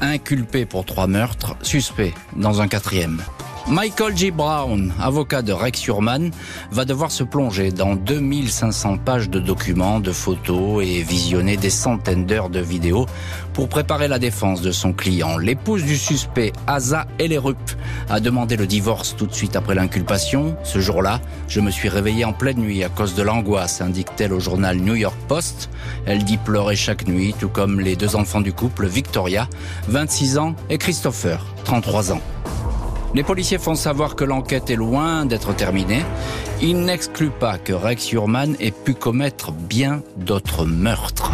inculpé 0.00 0.66
pour 0.66 0.84
trois 0.84 1.06
meurtres, 1.06 1.54
suspect 1.62 2.14
dans 2.34 2.60
un 2.60 2.66
quatrième. 2.66 3.22
Michael 3.68 4.16
G. 4.16 4.30
Brown, 4.30 4.92
avocat 5.00 5.42
de 5.42 5.52
Rex 5.52 5.88
Urman, 5.88 6.30
va 6.70 6.84
devoir 6.84 7.10
se 7.10 7.24
plonger 7.24 7.72
dans 7.72 7.96
2500 7.96 8.98
pages 8.98 9.28
de 9.28 9.40
documents, 9.40 9.98
de 9.98 10.12
photos 10.12 10.84
et 10.84 11.02
visionner 11.02 11.56
des 11.56 11.70
centaines 11.70 12.26
d'heures 12.26 12.48
de 12.48 12.60
vidéos 12.60 13.06
pour 13.54 13.68
préparer 13.68 14.06
la 14.06 14.20
défense 14.20 14.62
de 14.62 14.70
son 14.70 14.92
client. 14.92 15.36
L'épouse 15.36 15.82
du 15.82 15.96
suspect, 15.96 16.52
Asa 16.68 17.08
Ellerup, 17.18 17.58
a 18.08 18.20
demandé 18.20 18.56
le 18.56 18.68
divorce 18.68 19.16
tout 19.16 19.26
de 19.26 19.34
suite 19.34 19.56
après 19.56 19.74
l'inculpation. 19.74 20.56
Ce 20.62 20.78
jour-là, 20.78 21.20
je 21.48 21.58
me 21.58 21.72
suis 21.72 21.88
réveillée 21.88 22.24
en 22.24 22.32
pleine 22.32 22.58
nuit 22.58 22.84
à 22.84 22.88
cause 22.88 23.16
de 23.16 23.22
l'angoisse, 23.24 23.80
indique-t-elle 23.80 24.32
au 24.32 24.38
journal 24.38 24.76
New 24.76 24.94
York 24.94 25.18
Post. 25.26 25.70
Elle 26.06 26.22
dit 26.22 26.36
pleurer 26.36 26.76
chaque 26.76 27.08
nuit, 27.08 27.34
tout 27.36 27.48
comme 27.48 27.80
les 27.80 27.96
deux 27.96 28.14
enfants 28.14 28.40
du 28.40 28.52
couple, 28.52 28.86
Victoria, 28.86 29.48
26 29.88 30.38
ans, 30.38 30.54
et 30.70 30.78
Christopher, 30.78 31.44
33 31.64 32.12
ans. 32.12 32.20
Les 33.16 33.22
policiers 33.22 33.56
font 33.56 33.74
savoir 33.74 34.14
que 34.14 34.24
l'enquête 34.24 34.68
est 34.68 34.76
loin 34.76 35.24
d'être 35.24 35.56
terminée. 35.56 36.02
Ils 36.60 36.78
n'excluent 36.78 37.30
pas 37.30 37.56
que 37.56 37.72
Rex 37.72 38.12
Urman 38.12 38.56
ait 38.60 38.70
pu 38.70 38.92
commettre 38.92 39.52
bien 39.52 40.02
d'autres 40.18 40.66
meurtres. 40.66 41.32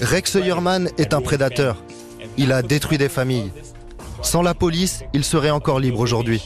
Rex 0.00 0.34
Urman 0.36 0.88
est 0.98 1.14
un 1.14 1.20
prédateur. 1.20 1.82
Il 2.36 2.52
a 2.52 2.62
détruit 2.62 2.96
des 2.96 3.08
familles. 3.08 3.50
Sans 4.22 4.40
la 4.40 4.54
police, 4.54 5.02
il 5.14 5.24
serait 5.24 5.50
encore 5.50 5.80
libre 5.80 5.98
aujourd'hui. 5.98 6.44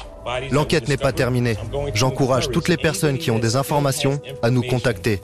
L'enquête 0.51 0.89
n'est 0.89 0.97
pas 0.97 1.13
terminée. 1.13 1.59
J'encourage 1.93 2.49
toutes 2.49 2.69
les 2.69 2.79
personnes 2.79 3.19
qui 3.19 3.31
ont 3.33 3.39
des 3.39 3.57
informations 3.57 4.19
à 4.43 4.49
nous 4.49 4.63
contacter. 4.63 5.21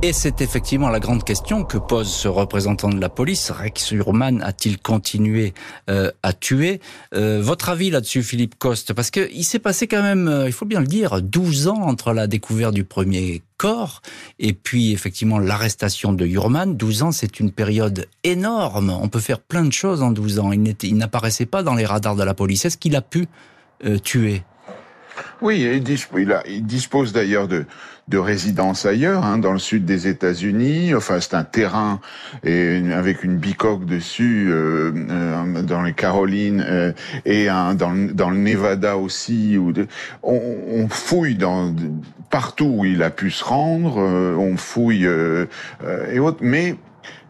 Et 0.00 0.12
c'est 0.12 0.42
effectivement 0.42 0.90
la 0.90 1.00
grande 1.00 1.24
question 1.24 1.64
que 1.64 1.76
pose 1.76 2.08
ce 2.08 2.28
représentant 2.28 2.88
de 2.88 3.00
la 3.00 3.08
police. 3.08 3.50
Rex 3.50 3.90
Urman 3.90 4.40
a-t-il 4.42 4.78
continué 4.78 5.54
euh, 5.90 6.12
à 6.22 6.32
tuer 6.32 6.80
euh, 7.14 7.40
Votre 7.42 7.70
avis 7.70 7.90
là-dessus, 7.90 8.22
Philippe 8.22 8.56
Coste? 8.60 8.92
Parce 8.92 9.10
qu'il 9.10 9.44
s'est 9.44 9.58
passé 9.58 9.88
quand 9.88 10.02
même, 10.02 10.28
euh, 10.28 10.46
il 10.46 10.52
faut 10.52 10.66
bien 10.66 10.78
le 10.78 10.86
dire, 10.86 11.20
12 11.20 11.66
ans 11.66 11.82
entre 11.82 12.12
la 12.12 12.28
découverte 12.28 12.74
du 12.74 12.84
premier 12.84 13.42
corps 13.56 14.00
et 14.38 14.52
puis 14.52 14.92
effectivement 14.92 15.40
l'arrestation 15.40 16.12
de 16.12 16.24
Urman. 16.24 16.76
12 16.76 17.02
ans, 17.02 17.10
c'est 17.10 17.40
une 17.40 17.50
période 17.50 18.06
énorme. 18.22 18.90
On 18.90 19.08
peut 19.08 19.18
faire 19.18 19.40
plein 19.40 19.64
de 19.64 19.72
choses 19.72 20.00
en 20.00 20.12
12 20.12 20.38
ans. 20.38 20.52
Il 20.52 20.96
n'apparaissait 20.96 21.46
pas 21.46 21.64
dans 21.64 21.74
les 21.74 21.84
radars 21.84 22.14
de 22.14 22.22
la 22.22 22.34
police. 22.34 22.64
Est-ce 22.64 22.78
qu'il 22.78 22.94
a 22.94 23.02
pu 23.02 23.26
tuer? 24.04 24.44
Oui, 25.40 25.82
il, 26.46 26.64
dispose 26.64 27.12
d'ailleurs 27.12 27.48
de, 27.48 27.64
de 28.08 28.18
résidence 28.18 28.86
ailleurs, 28.86 29.24
hein, 29.24 29.38
dans 29.38 29.52
le 29.52 29.58
sud 29.58 29.84
des 29.84 30.08
États-Unis. 30.08 30.94
Enfin, 30.94 31.20
c'est 31.20 31.34
un 31.34 31.44
terrain 31.44 32.00
avec 32.42 33.22
une 33.22 33.36
bicoque 33.36 33.84
dessus 33.84 34.48
euh, 34.50 34.92
euh, 35.10 35.62
dans 35.62 35.82
les 35.82 35.92
Carolines 35.92 36.64
euh, 36.66 36.92
et 37.24 37.46
dans, 37.46 37.90
le 37.92 38.36
Nevada 38.36 38.96
aussi. 38.96 39.58
Où 39.58 39.72
on, 40.22 40.88
fouille 40.88 41.38
partout 42.30 42.72
où 42.78 42.84
il 42.84 43.02
a 43.02 43.10
pu 43.10 43.30
se 43.30 43.44
rendre, 43.44 43.98
on 43.98 44.56
fouille 44.56 45.08
et 46.10 46.18
autres, 46.18 46.38
mais 46.40 46.76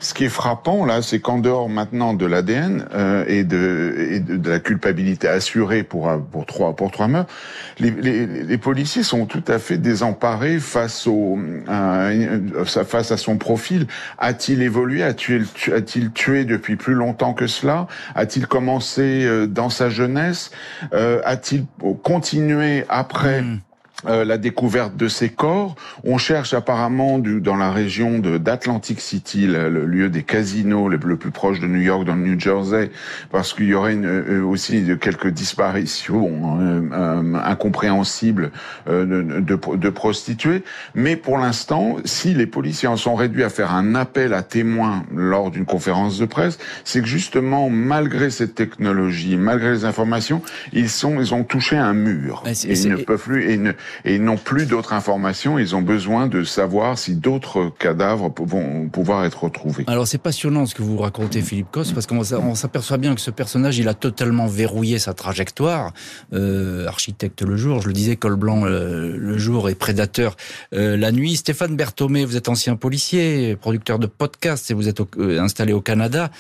ce 0.01 0.15
qui 0.15 0.25
est 0.25 0.29
frappant 0.29 0.85
là, 0.85 1.03
c'est 1.03 1.19
qu'en 1.19 1.39
dehors 1.39 1.69
maintenant 1.69 2.15
de 2.15 2.25
l'ADN 2.25 2.87
euh, 2.95 3.25
et, 3.27 3.43
de, 3.43 3.95
et 4.11 4.21
de, 4.21 4.49
la 4.49 4.61
culpabilité 4.61 5.27
assurée 5.27 5.83
pour 5.83 6.11
pour 6.31 6.47
trois 6.47 6.77
pour 6.77 6.91
trois 6.91 7.09
meurtres, 7.09 7.33
les, 7.81 7.91
les, 7.91 8.27
les, 8.27 8.59
policiers 8.59 9.03
sont 9.03 9.27
tout 9.27 9.43
à 9.49 9.59
fait 9.59 9.79
désemparés 9.79 10.61
face 10.61 11.07
au 11.07 11.39
euh, 11.69 12.65
face 12.65 13.11
à 13.11 13.17
son 13.17 13.39
profil. 13.39 13.87
A-t-il 14.19 14.63
évolué? 14.63 15.03
A-t-il 15.03 16.13
tué 16.13 16.45
depuis 16.45 16.77
plus 16.77 16.95
longtemps 16.95 17.35
que 17.35 17.47
cela? 17.47 17.89
A-t-il 18.15 18.47
commencé 18.47 19.25
euh, 19.25 19.47
dans 19.47 19.71
sa 19.71 19.91
jeunesse? 19.91 20.51
Euh, 20.93 21.21
A-t-il 21.25 21.67
continué 22.03 22.85
après 22.89 23.43
hmm. 23.43 23.61
Euh, 24.07 24.25
la 24.25 24.39
découverte 24.39 24.97
de 24.97 25.09
ces 25.09 25.29
corps. 25.29 25.75
On 26.05 26.19
cherche 26.19 26.55
apparemment 26.55 27.19
du, 27.19 27.41
dans 27.41 27.57
la 27.57 27.73
région 27.73 28.21
d'Atlantic 28.21 29.01
City, 29.01 29.49
le, 29.49 29.87
lieu 29.87 30.09
des 30.09 30.23
casinos 30.23 30.89
le, 30.89 30.99
plus 31.17 31.33
proche 31.33 31.59
de 31.59 31.67
New 31.67 31.81
York, 31.81 32.05
dans 32.05 32.15
le 32.15 32.23
New 32.23 32.39
Jersey, 32.39 32.93
parce 33.33 33.53
qu'il 33.53 33.65
y 33.65 33.75
aurait 33.75 33.95
une, 33.95 34.07
euh, 34.07 34.45
aussi 34.45 34.85
quelques 35.01 35.31
disparitions 35.31 36.61
euh, 36.61 37.35
incompréhensibles 37.45 38.53
de, 38.87 39.43
de, 39.43 39.89
prostituées. 39.91 40.63
Mais 40.95 41.17
pour 41.17 41.37
l'instant, 41.37 41.97
si 42.05 42.35
les 42.35 42.47
policiers 42.47 42.87
en 42.87 42.97
sont 42.97 43.17
réduits 43.17 43.43
à 43.43 43.51
faire 43.51 43.75
un 43.75 43.97
appel 43.97 44.33
à 44.33 44.43
témoins 44.43 45.05
lors 45.13 45.51
d'une 45.51 45.65
conférence 45.65 46.21
de 46.21 46.27
presse, 46.27 46.59
c'est 46.85 47.01
que 47.01 47.09
justement, 47.09 47.69
malgré 47.69 48.31
cette 48.31 48.55
technologie, 48.55 49.37
malgré 49.37 49.73
les 49.73 49.85
informations, 49.85 50.41
ils 50.73 50.89
sont, 50.89 51.19
ils 51.21 51.35
ont 51.35 51.43
touché 51.43 51.77
un 51.77 51.95
mur. 51.95 52.45
et 52.47 52.53
ils 52.53 52.91
ne 52.91 52.97
peuvent 52.97 53.21
plus, 53.21 53.51
et 53.51 53.59
et 54.05 54.17
ils 54.17 54.23
n'ont 54.23 54.37
plus 54.37 54.67
d'autres 54.67 54.93
informations. 54.93 55.59
Ils 55.59 55.75
ont 55.75 55.83
besoin 55.83 56.27
de 56.27 56.45
savoir 56.45 56.99
si 56.99 57.15
d'autres 57.15 57.73
cadavres 57.79 58.33
vont 58.39 58.89
pouvoir 58.89 59.25
être 59.25 59.45
retrouvés. 59.45 59.85
Alors 59.87 60.07
c'est 60.07 60.19
passionnant 60.19 60.67
ce 60.67 60.75
que 60.75 60.83
vous 60.83 60.99
racontez, 60.99 61.43
Philippe 61.43 61.71
Coste, 61.71 61.95
parce 61.95 62.07
qu'on 62.07 62.55
s'aperçoit 62.55 62.99
bien 62.99 63.15
que 63.15 63.21
ce 63.21 63.31
personnage, 63.31 63.79
il 63.79 63.89
a 63.89 63.95
totalement 63.95 64.47
verrouillé 64.47 64.99
sa 64.99 65.15
trajectoire. 65.15 65.93
Euh, 66.33 66.87
architecte 66.87 67.43
le 67.43 67.57
jour, 67.57 67.81
je 67.83 67.89
le 67.89 67.93
disais, 67.93 68.17
col 68.17 68.37
blanc 68.37 68.65
euh, 68.65 69.17
le 69.17 69.39
jour 69.39 69.69
et 69.69 69.75
prédateur 69.75 70.37
euh, 70.75 70.97
la 70.97 71.13
nuit. 71.13 71.37
Stéphane 71.37 71.77
Berthomé, 71.77 72.25
vous 72.25 72.37
êtes 72.37 72.49
ancien 72.49 72.77
policier, 72.77 73.57
producteur 73.57 73.99
de 73.99 74.07
podcasts 74.07 74.71
et 74.71 74.75
vous 74.75 74.89
êtes 74.89 75.01
installé 75.19 75.73
au 75.73 75.81
Canada. 75.81 76.31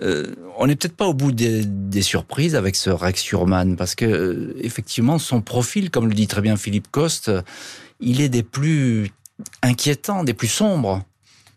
on 0.00 0.66
n'est 0.66 0.76
peut-être 0.76 0.96
pas 0.96 1.06
au 1.06 1.14
bout 1.14 1.32
des, 1.32 2.02
surprises 2.02 2.54
avec 2.54 2.76
ce 2.76 2.90
Rex 2.90 3.20
Surman, 3.20 3.76
parce 3.76 3.94
que 3.94 4.54
effectivement, 4.60 5.18
son 5.18 5.40
profil, 5.40 5.90
comme 5.90 6.08
le 6.08 6.14
dit 6.14 6.26
très 6.26 6.40
bien 6.40 6.56
Philippe 6.56 6.90
Il 8.00 8.20
est 8.20 8.28
des 8.28 8.42
plus 8.42 9.10
inquiétants, 9.62 10.24
des 10.24 10.34
plus 10.34 10.48
sombres. 10.48 11.02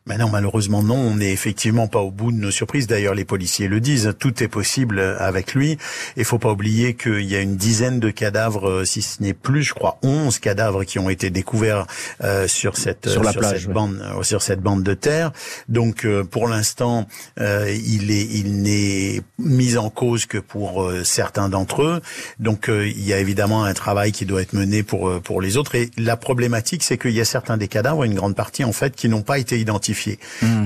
Mais 0.09 0.17
non, 0.17 0.27
malheureusement 0.27 0.81
non, 0.81 0.95
on 0.95 1.15
n'est 1.17 1.31
effectivement 1.31 1.87
pas 1.87 1.99
au 1.99 2.09
bout 2.09 2.31
de 2.31 2.37
nos 2.37 2.49
surprises. 2.49 2.87
D'ailleurs, 2.87 3.13
les 3.13 3.25
policiers 3.25 3.67
le 3.67 3.79
disent, 3.79 4.15
tout 4.17 4.43
est 4.43 4.47
possible 4.47 4.99
avec 4.99 5.53
lui. 5.53 5.77
Il 6.17 6.25
faut 6.25 6.39
pas 6.39 6.49
oublier 6.49 6.95
qu'il 6.95 7.21
y 7.21 7.35
a 7.35 7.41
une 7.41 7.57
dizaine 7.57 7.99
de 7.99 8.09
cadavres, 8.09 8.67
euh, 8.67 8.85
si 8.85 9.03
ce 9.03 9.21
n'est 9.21 9.35
plus, 9.35 9.61
je 9.61 9.75
crois, 9.75 9.99
11 10.01 10.39
cadavres 10.39 10.83
qui 10.83 10.97
ont 10.97 11.11
été 11.11 11.29
découverts 11.29 11.85
euh, 12.23 12.47
sur 12.47 12.75
cette 12.75 13.07
sur, 13.07 13.21
la 13.21 13.33
plage, 13.33 13.61
cette 13.61 13.71
bande 13.71 14.01
euh, 14.01 14.23
sur 14.23 14.41
cette 14.41 14.61
bande 14.61 14.81
de 14.81 14.95
terre. 14.95 15.31
Donc, 15.67 16.07
pour 16.31 16.47
l'instant, 16.47 17.07
il 17.37 18.09
est 18.09 18.27
il 18.31 18.63
n'est 18.63 19.21
mis 19.37 19.77
en 19.77 19.91
cause 19.91 20.25
que 20.25 20.39
pour 20.39 20.91
certains 21.03 21.49
d'entre 21.49 21.83
eux. 21.83 22.01
Donc, 22.39 22.65
il 22.69 23.05
y 23.05 23.13
a 23.13 23.19
évidemment 23.19 23.63
un 23.63 23.73
travail 23.75 24.11
qui 24.11 24.25
doit 24.25 24.41
être 24.41 24.53
mené 24.53 24.81
pour 24.81 25.21
pour 25.21 25.39
les 25.39 25.55
autres. 25.55 25.75
Et 25.75 25.91
la 25.97 26.17
problématique, 26.17 26.81
c'est 26.81 26.97
qu'il 26.97 27.11
y 27.11 27.21
a 27.21 27.25
certains 27.25 27.57
des 27.57 27.67
cadavres, 27.67 28.03
une 28.05 28.15
grande 28.15 28.35
partie 28.35 28.63
en 28.63 28.73
fait, 28.73 28.95
qui 28.95 29.07
n'ont 29.07 29.21
pas 29.21 29.37
été 29.37 29.59
identifiés 29.59 29.98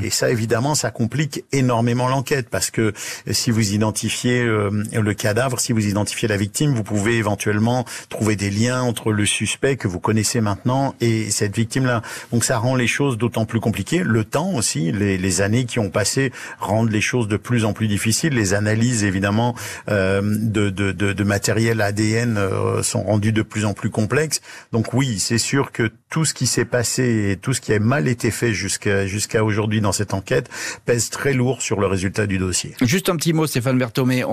Et 0.03 0.09
ça, 0.09 0.29
évidemment, 0.29 0.75
ça 0.75 0.91
complique 0.91 1.43
énormément 1.51 2.07
l'enquête 2.07 2.49
parce 2.49 2.71
que 2.71 2.93
si 3.31 3.51
vous 3.51 3.73
identifiez 3.73 4.41
euh, 4.41 4.83
le 4.91 5.13
cadavre, 5.13 5.59
si 5.59 5.71
vous 5.71 5.87
identifiez 5.87 6.27
la 6.27 6.37
victime, 6.37 6.73
vous 6.73 6.83
pouvez 6.83 7.17
éventuellement 7.17 7.85
trouver 8.09 8.35
des 8.35 8.49
liens 8.49 8.81
entre 8.81 9.11
le 9.11 9.25
suspect 9.25 9.77
que 9.77 9.87
vous 9.87 9.99
connaissez 9.99 10.41
maintenant 10.41 10.95
et 11.01 11.31
cette 11.31 11.55
victime-là. 11.55 12.01
Donc 12.31 12.43
ça 12.43 12.57
rend 12.57 12.75
les 12.75 12.87
choses 12.87 13.17
d'autant 13.17 13.45
plus 13.45 13.59
compliquées. 13.59 14.03
Le 14.03 14.23
temps 14.23 14.53
aussi, 14.53 14.91
les, 14.91 15.17
les, 15.17 15.41
années 15.41 15.65
qui 15.65 15.79
ont 15.79 15.89
passé 15.89 16.31
rendent 16.59 16.91
les 16.91 17.01
choses 17.01 17.27
de 17.27 17.37
plus 17.37 17.65
en 17.65 17.73
plus 17.73 17.87
difficiles. 17.87 18.33
Les 18.33 18.53
analyses, 18.53 19.03
évidemment, 19.03 19.55
euh, 19.89 20.21
de, 20.23 20.69
de, 20.69 20.91
de, 20.91 21.23
matériel 21.23 21.81
ADN 21.81 22.37
euh, 22.37 22.83
sont 22.83 23.03
rendues 23.03 23.31
de 23.31 23.41
plus 23.41 23.65
en 23.65 23.73
plus 23.73 23.89
complexes. 23.89 24.41
Donc 24.71 24.93
oui, 24.93 25.19
c'est 25.19 25.37
sûr 25.37 25.71
que 25.71 25.91
tout 26.09 26.25
ce 26.25 26.33
qui 26.33 26.45
s'est 26.45 26.65
passé 26.65 27.31
et 27.31 27.37
tout 27.37 27.53
ce 27.53 27.61
qui 27.61 27.73
a 27.73 27.79
mal 27.79 28.07
été 28.07 28.29
fait 28.29 28.53
jusqu'à 28.53 29.07
jusqu'à 29.23 29.43
aujourd'hui 29.45 29.79
dans 29.79 29.93
cette 29.93 30.13
enquête 30.13 30.49
pèse 30.85 31.09
très 31.09 31.33
lourd 31.33 31.61
sur 31.61 31.79
le 31.79 31.87
résultat 31.87 32.27
du 32.27 32.37
dossier. 32.37 32.75
Juste 32.81 33.07
un 33.07 33.15
petit 33.15 33.31
mot, 33.31 33.47
Stéphane 33.47 33.77
Berthomé. 33.77 34.25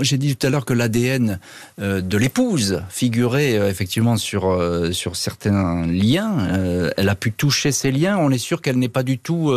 J'ai 0.00 0.16
dit 0.16 0.34
tout 0.34 0.46
à 0.46 0.50
l'heure 0.50 0.64
que 0.64 0.72
l'ADN 0.72 1.38
euh, 1.78 2.00
de 2.00 2.16
l'épouse 2.16 2.82
figurait 2.88 3.58
euh, 3.58 3.68
effectivement 3.68 4.16
sur, 4.16 4.50
euh, 4.50 4.92
sur 4.92 5.14
certains 5.16 5.86
liens. 5.86 6.90
elle 6.96 7.08
a 7.10 7.14
pu 7.14 7.32
toucher 7.32 7.70
ces 7.70 7.92
liens. 7.92 8.16
On 8.16 8.30
est 8.30 8.38
sûr 8.38 8.62
qu'elle 8.62 8.78
n'est 8.78 8.88
pas 8.88 9.02
du 9.02 9.18
tout 9.18 9.52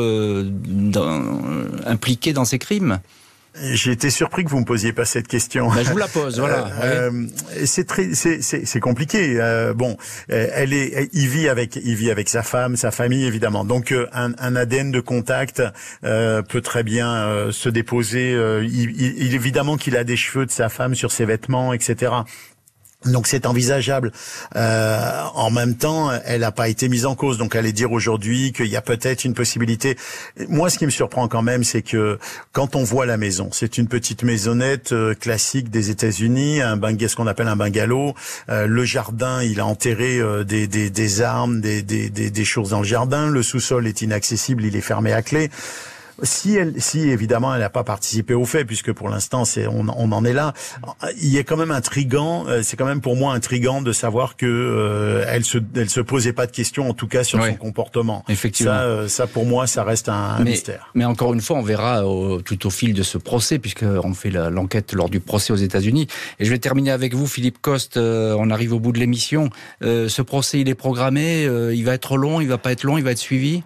impliquée 1.86 2.34
dans 2.34 2.45
ces 2.45 2.59
crimes. 2.59 2.99
J'ai 3.61 3.91
été 3.91 4.09
surpris 4.09 4.43
que 4.43 4.49
vous 4.49 4.59
me 4.59 4.65
posiez 4.65 4.93
pas 4.93 5.05
cette 5.05 5.27
question. 5.27 5.69
Ben, 5.69 5.83
je 5.83 5.91
vous 5.91 5.97
la 5.97 6.07
pose, 6.07 6.39
voilà. 6.39 6.71
Euh, 6.83 7.27
c'est 7.65 7.85
très, 7.85 8.13
c'est 8.13 8.79
compliqué. 8.79 9.35
Euh, 9.39 9.73
bon, 9.73 9.97
elle 10.27 10.73
est, 10.73 11.09
il 11.13 11.27
vit 11.27 11.47
avec, 11.47 11.75
il 11.75 11.95
vit 11.95 12.09
avec 12.09 12.29
sa 12.29 12.41
femme, 12.41 12.75
sa 12.75 12.89
famille 12.91 13.25
évidemment. 13.25 13.63
Donc 13.63 13.91
euh, 13.91 14.07
un, 14.11 14.33
un 14.39 14.55
ADN 14.55 14.91
de 14.91 14.99
contact 14.99 15.61
euh, 16.03 16.41
peut 16.41 16.61
très 16.61 16.83
bien 16.83 17.13
euh, 17.13 17.51
se 17.51 17.69
déposer. 17.69 18.31
Il, 18.63 18.99
il, 18.99 19.35
évidemment 19.35 19.77
qu'il 19.77 19.97
a 19.97 20.03
des 20.03 20.17
cheveux 20.17 20.45
de 20.45 20.51
sa 20.51 20.69
femme 20.69 20.95
sur 20.95 21.11
ses 21.11 21.25
vêtements, 21.25 21.73
etc. 21.73 22.11
Donc 23.05 23.27
c'est 23.27 23.45
envisageable. 23.45 24.11
Euh, 24.55 25.21
en 25.35 25.51
même 25.51 25.75
temps, 25.75 26.11
elle 26.25 26.41
n'a 26.41 26.51
pas 26.51 26.69
été 26.69 26.89
mise 26.89 27.05
en 27.05 27.15
cause. 27.15 27.37
Donc 27.37 27.55
aller 27.55 27.73
dire 27.73 27.91
aujourd'hui 27.91 28.53
qu'il 28.53 28.67
y 28.67 28.75
a 28.75 28.81
peut-être 28.81 29.25
une 29.25 29.33
possibilité. 29.33 29.97
Moi, 30.47 30.69
ce 30.69 30.77
qui 30.77 30.85
me 30.85 30.91
surprend 30.91 31.27
quand 31.27 31.41
même, 31.41 31.63
c'est 31.63 31.81
que 31.81 32.17
quand 32.51 32.75
on 32.75 32.83
voit 32.83 33.05
la 33.05 33.17
maison, 33.17 33.49
c'est 33.51 33.77
une 33.77 33.87
petite 33.87 34.23
maisonnette 34.23 34.93
euh, 34.93 35.13
classique 35.13 35.69
des 35.69 35.89
États-Unis, 35.89 36.61
un 36.61 36.77
ce 37.07 37.15
qu'on 37.15 37.27
appelle 37.27 37.47
un 37.47 37.55
bungalow. 37.55 38.13
Euh, 38.49 38.67
le 38.67 38.85
jardin, 38.85 39.41
il 39.41 39.59
a 39.59 39.65
enterré 39.65 40.19
euh, 40.19 40.43
des, 40.43 40.67
des, 40.67 40.89
des, 40.89 41.21
armes, 41.21 41.61
des, 41.61 41.81
des, 41.81 42.09
des 42.09 42.45
choses 42.45 42.69
dans 42.69 42.79
le 42.79 42.85
jardin. 42.85 43.29
Le 43.29 43.43
sous-sol 43.43 43.87
est 43.87 44.01
inaccessible, 44.01 44.63
il 44.65 44.75
est 44.75 44.81
fermé 44.81 45.13
à 45.13 45.21
clé. 45.21 45.49
Si 46.22 46.55
elle, 46.55 46.80
si 46.82 47.09
évidemment 47.09 47.53
elle 47.53 47.61
n'a 47.61 47.70
pas 47.70 47.84
participé 47.84 48.34
au 48.34 48.45
fait, 48.45 48.66
puisque 48.66 48.93
pour 48.93 49.09
l'instant 49.09 49.45
c'est 49.45 49.68
on, 49.68 49.88
on, 49.89 50.11
en 50.11 50.26
est 50.26 50.34
là, 50.34 50.53
il 51.22 51.36
est 51.38 51.43
quand 51.43 51.57
même 51.57 51.72
intrigant. 51.72 52.45
Euh, 52.47 52.61
c'est 52.64 52.78
quand 52.78 52.86
même 52.86 53.01
pour 53.01 53.16
moi 53.16 53.34
intrigant 53.34 53.82
de 53.82 53.91
savoir 53.91 54.36
que 54.36 54.45
euh, 54.45 55.26
elle 55.28 55.43
se, 55.43 55.57
elle 55.76 55.89
se 55.89 56.01
posait 56.01 56.34
pas 56.34 56.45
de 56.45 56.51
questions 56.51 56.89
en 56.89 56.93
tout 56.93 57.07
cas 57.07 57.24
sur 57.24 57.43
son 57.43 57.55
comportement. 57.55 58.24
Effectivement. 58.30 58.74
Ça, 58.74 58.82
euh, 58.82 59.07
ça 59.07 59.28
pour 59.28 59.45
moi, 59.45 59.66
ça 59.68 59.84
reste 59.84 60.09
un, 60.09 60.39
mystère. 60.39 60.91
Mais 60.93 61.05
encore 61.05 61.34
une 61.34 61.41
fois, 61.41 61.57
on 61.57 61.64
verra 61.64 62.03
tout 62.45 62.68
au 62.68 62.70
fil 62.70 62.93
de 62.93 63.03
ce 63.03 63.18
procès, 63.18 63.59
puisqu'on 63.59 64.14
fait 64.14 64.30
l'enquête 64.30 64.93
lors 64.93 65.09
du 65.09 65.20
procès 65.20 65.53
aux 65.53 65.57
États-Unis. 65.57 66.07
Et 66.39 66.45
je 66.45 66.49
vais 66.49 66.59
terminer 66.59 66.91
avec 66.91 67.14
vous, 67.14 67.28
Philippe 67.28 67.59
Coste. 67.61 67.97
on 67.97 68.49
arrive 68.49 68.74
au 68.74 68.80
bout 68.80 68.91
de 68.91 68.99
l'émission. 68.99 69.49
ce 69.82 70.22
procès, 70.22 70.59
il 70.59 70.70
est 70.70 70.76
programmé. 70.76 71.43
il 71.43 71.84
va 71.84 71.93
être 71.93 72.18
long. 72.18 72.41
Il 72.41 72.47
va 72.47 72.57
pas 72.57 72.72
être 72.72 72.84
long. 72.84 72.97
Il 72.97 73.03
va 73.03 73.11
être 73.11 73.18
suivi? 73.18 73.64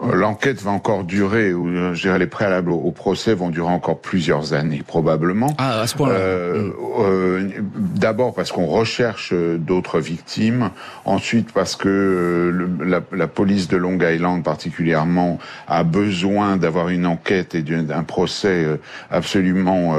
L'enquête 0.00 0.62
va 0.62 0.70
encore 0.70 1.04
durer, 1.04 1.52
ou 1.52 1.68
euh, 1.68 1.92
je 1.92 2.02
dirais 2.02 2.18
les 2.18 2.26
préalables 2.26 2.70
au, 2.70 2.90
procès 2.92 3.34
vont 3.34 3.50
durer 3.50 3.70
encore 3.70 4.00
plusieurs 4.00 4.54
années, 4.54 4.82
probablement. 4.86 5.54
Ah, 5.58 5.80
à 5.82 5.86
ce 5.86 5.96
point-là. 5.96 6.14
Euh, 6.14 6.68
mm. 6.68 6.72
euh, 7.00 7.48
D'abord 7.76 8.34
parce 8.34 8.52
qu'on 8.52 8.66
recherche 8.66 9.30
euh, 9.34 9.58
d'autres 9.58 10.00
victimes, 10.00 10.70
ensuite 11.04 11.52
parce 11.52 11.76
que 11.76 11.88
euh, 11.88 12.68
la, 12.84 13.02
la, 13.12 13.26
police 13.26 13.68
de 13.68 13.76
Long 13.76 13.98
Island 14.00 14.42
particulièrement 14.42 15.38
a 15.68 15.84
besoin 15.84 16.56
d'avoir 16.56 16.88
une 16.88 17.04
enquête 17.04 17.54
et 17.54 17.62
d'un 17.62 18.02
procès 18.02 18.66
absolument 19.10 19.94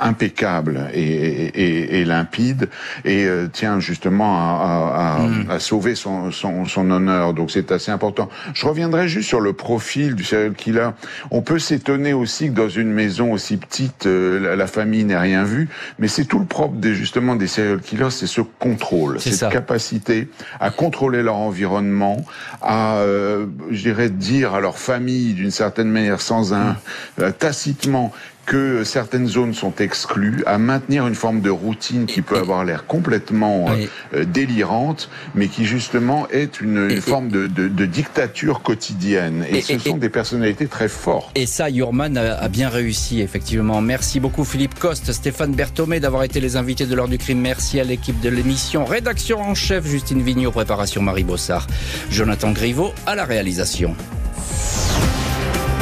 impeccable 0.00 0.88
et, 0.92 1.02
et, 1.02 2.00
et, 2.00 2.04
limpide, 2.04 2.68
et 3.04 3.28
tient 3.52 3.80
justement 3.80 4.38
à, 4.38 5.18
à, 5.18 5.22
mm. 5.22 5.50
à 5.50 5.58
sauver 5.58 5.94
son, 5.94 6.30
son, 6.32 6.64
son 6.64 6.90
honneur. 6.90 7.34
Donc 7.34 7.50
c'est 7.50 7.70
assez 7.70 7.90
important. 7.90 8.28
Je 8.54 8.66
reviendrai 8.66 9.08
juste 9.08 9.25
sur 9.26 9.40
le 9.40 9.52
profil 9.52 10.14
du 10.14 10.24
serial 10.24 10.54
killer, 10.54 10.90
on 11.30 11.42
peut 11.42 11.58
s'étonner 11.58 12.12
aussi 12.12 12.46
que 12.46 12.54
dans 12.54 12.68
une 12.68 12.92
maison 12.92 13.32
aussi 13.32 13.56
petite, 13.56 14.06
euh, 14.06 14.56
la, 14.56 14.66
famille 14.66 15.04
n'ait 15.04 15.18
rien 15.18 15.42
vu. 15.42 15.68
Mais 15.98 16.08
c'est 16.08 16.24
tout 16.24 16.38
le 16.38 16.44
propre 16.44 16.76
des, 16.76 16.94
justement 16.94 17.34
des 17.34 17.48
serial 17.48 17.80
killers, 17.80 18.10
c'est 18.10 18.26
ce 18.26 18.40
contrôle, 18.40 19.20
cette 19.20 19.50
capacité 19.50 20.28
à 20.60 20.70
contrôler 20.70 21.22
leur 21.22 21.36
environnement, 21.36 22.24
à, 22.62 22.98
euh, 22.98 23.46
je 23.70 23.82
dirais, 23.82 24.10
dire 24.10 24.54
à 24.54 24.60
leur 24.60 24.78
famille 24.78 25.34
d'une 25.34 25.50
certaine 25.50 25.88
manière, 25.88 26.20
sans 26.20 26.54
un, 26.54 26.76
euh, 27.20 27.32
tacitement, 27.32 28.12
que 28.46 28.84
certaines 28.84 29.26
zones 29.26 29.54
sont 29.54 29.74
exclues, 29.76 30.42
à 30.46 30.56
maintenir 30.56 31.06
une 31.06 31.14
forme 31.14 31.40
de 31.40 31.50
routine 31.50 32.06
qui 32.06 32.22
peut 32.22 32.38
avoir 32.38 32.64
l'air 32.64 32.86
complètement 32.86 33.66
euh, 34.14 34.24
délirante, 34.24 35.10
mais 35.34 35.48
qui 35.48 35.66
justement 35.66 36.28
est 36.30 36.60
une, 36.60 37.00
forme 37.00 37.28
de, 37.28 37.86
dictature 37.86 38.62
quotidienne. 38.62 39.44
Et, 39.50 39.60
ce 39.60 39.78
sont 39.78 39.96
des 39.96 40.08
personnalités 40.08 40.68
très 40.68 40.88
fortes. 40.88 41.30
Et 41.34 41.46
ça, 41.46 41.70
Jurman 41.70 42.16
a, 42.16 42.48
bien 42.48 42.68
réussi, 42.68 43.20
effectivement. 43.20 43.80
Merci 43.80 44.20
beaucoup 44.20 44.44
Philippe 44.44 44.78
Coste, 44.78 45.12
Stéphane 45.12 45.52
Berthomé 45.52 45.98
d'avoir 45.98 46.22
été 46.22 46.40
les 46.40 46.56
invités 46.56 46.86
de 46.86 46.94
l'heure 46.94 47.08
du 47.08 47.18
crime. 47.18 47.40
Merci 47.40 47.80
à 47.80 47.84
l'équipe 47.84 48.20
de 48.20 48.28
l'émission. 48.28 48.84
Rédaction 48.84 49.40
en 49.40 49.54
chef, 49.54 49.86
Justine 49.86 50.22
Vignot, 50.22 50.52
préparation 50.52 51.02
Marie 51.02 51.24
Bossard, 51.24 51.66
Jonathan 52.10 52.52
Griveau 52.52 52.92
à 53.06 53.16
la 53.16 53.24
réalisation. 53.24 53.96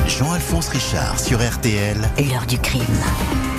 Jean-Alphonse 0.08 0.68
Richard 0.68 1.18
sur 1.18 1.38
RTL. 1.40 1.96
L'heure 2.18 2.46
du 2.46 2.58
crime. 2.58 3.53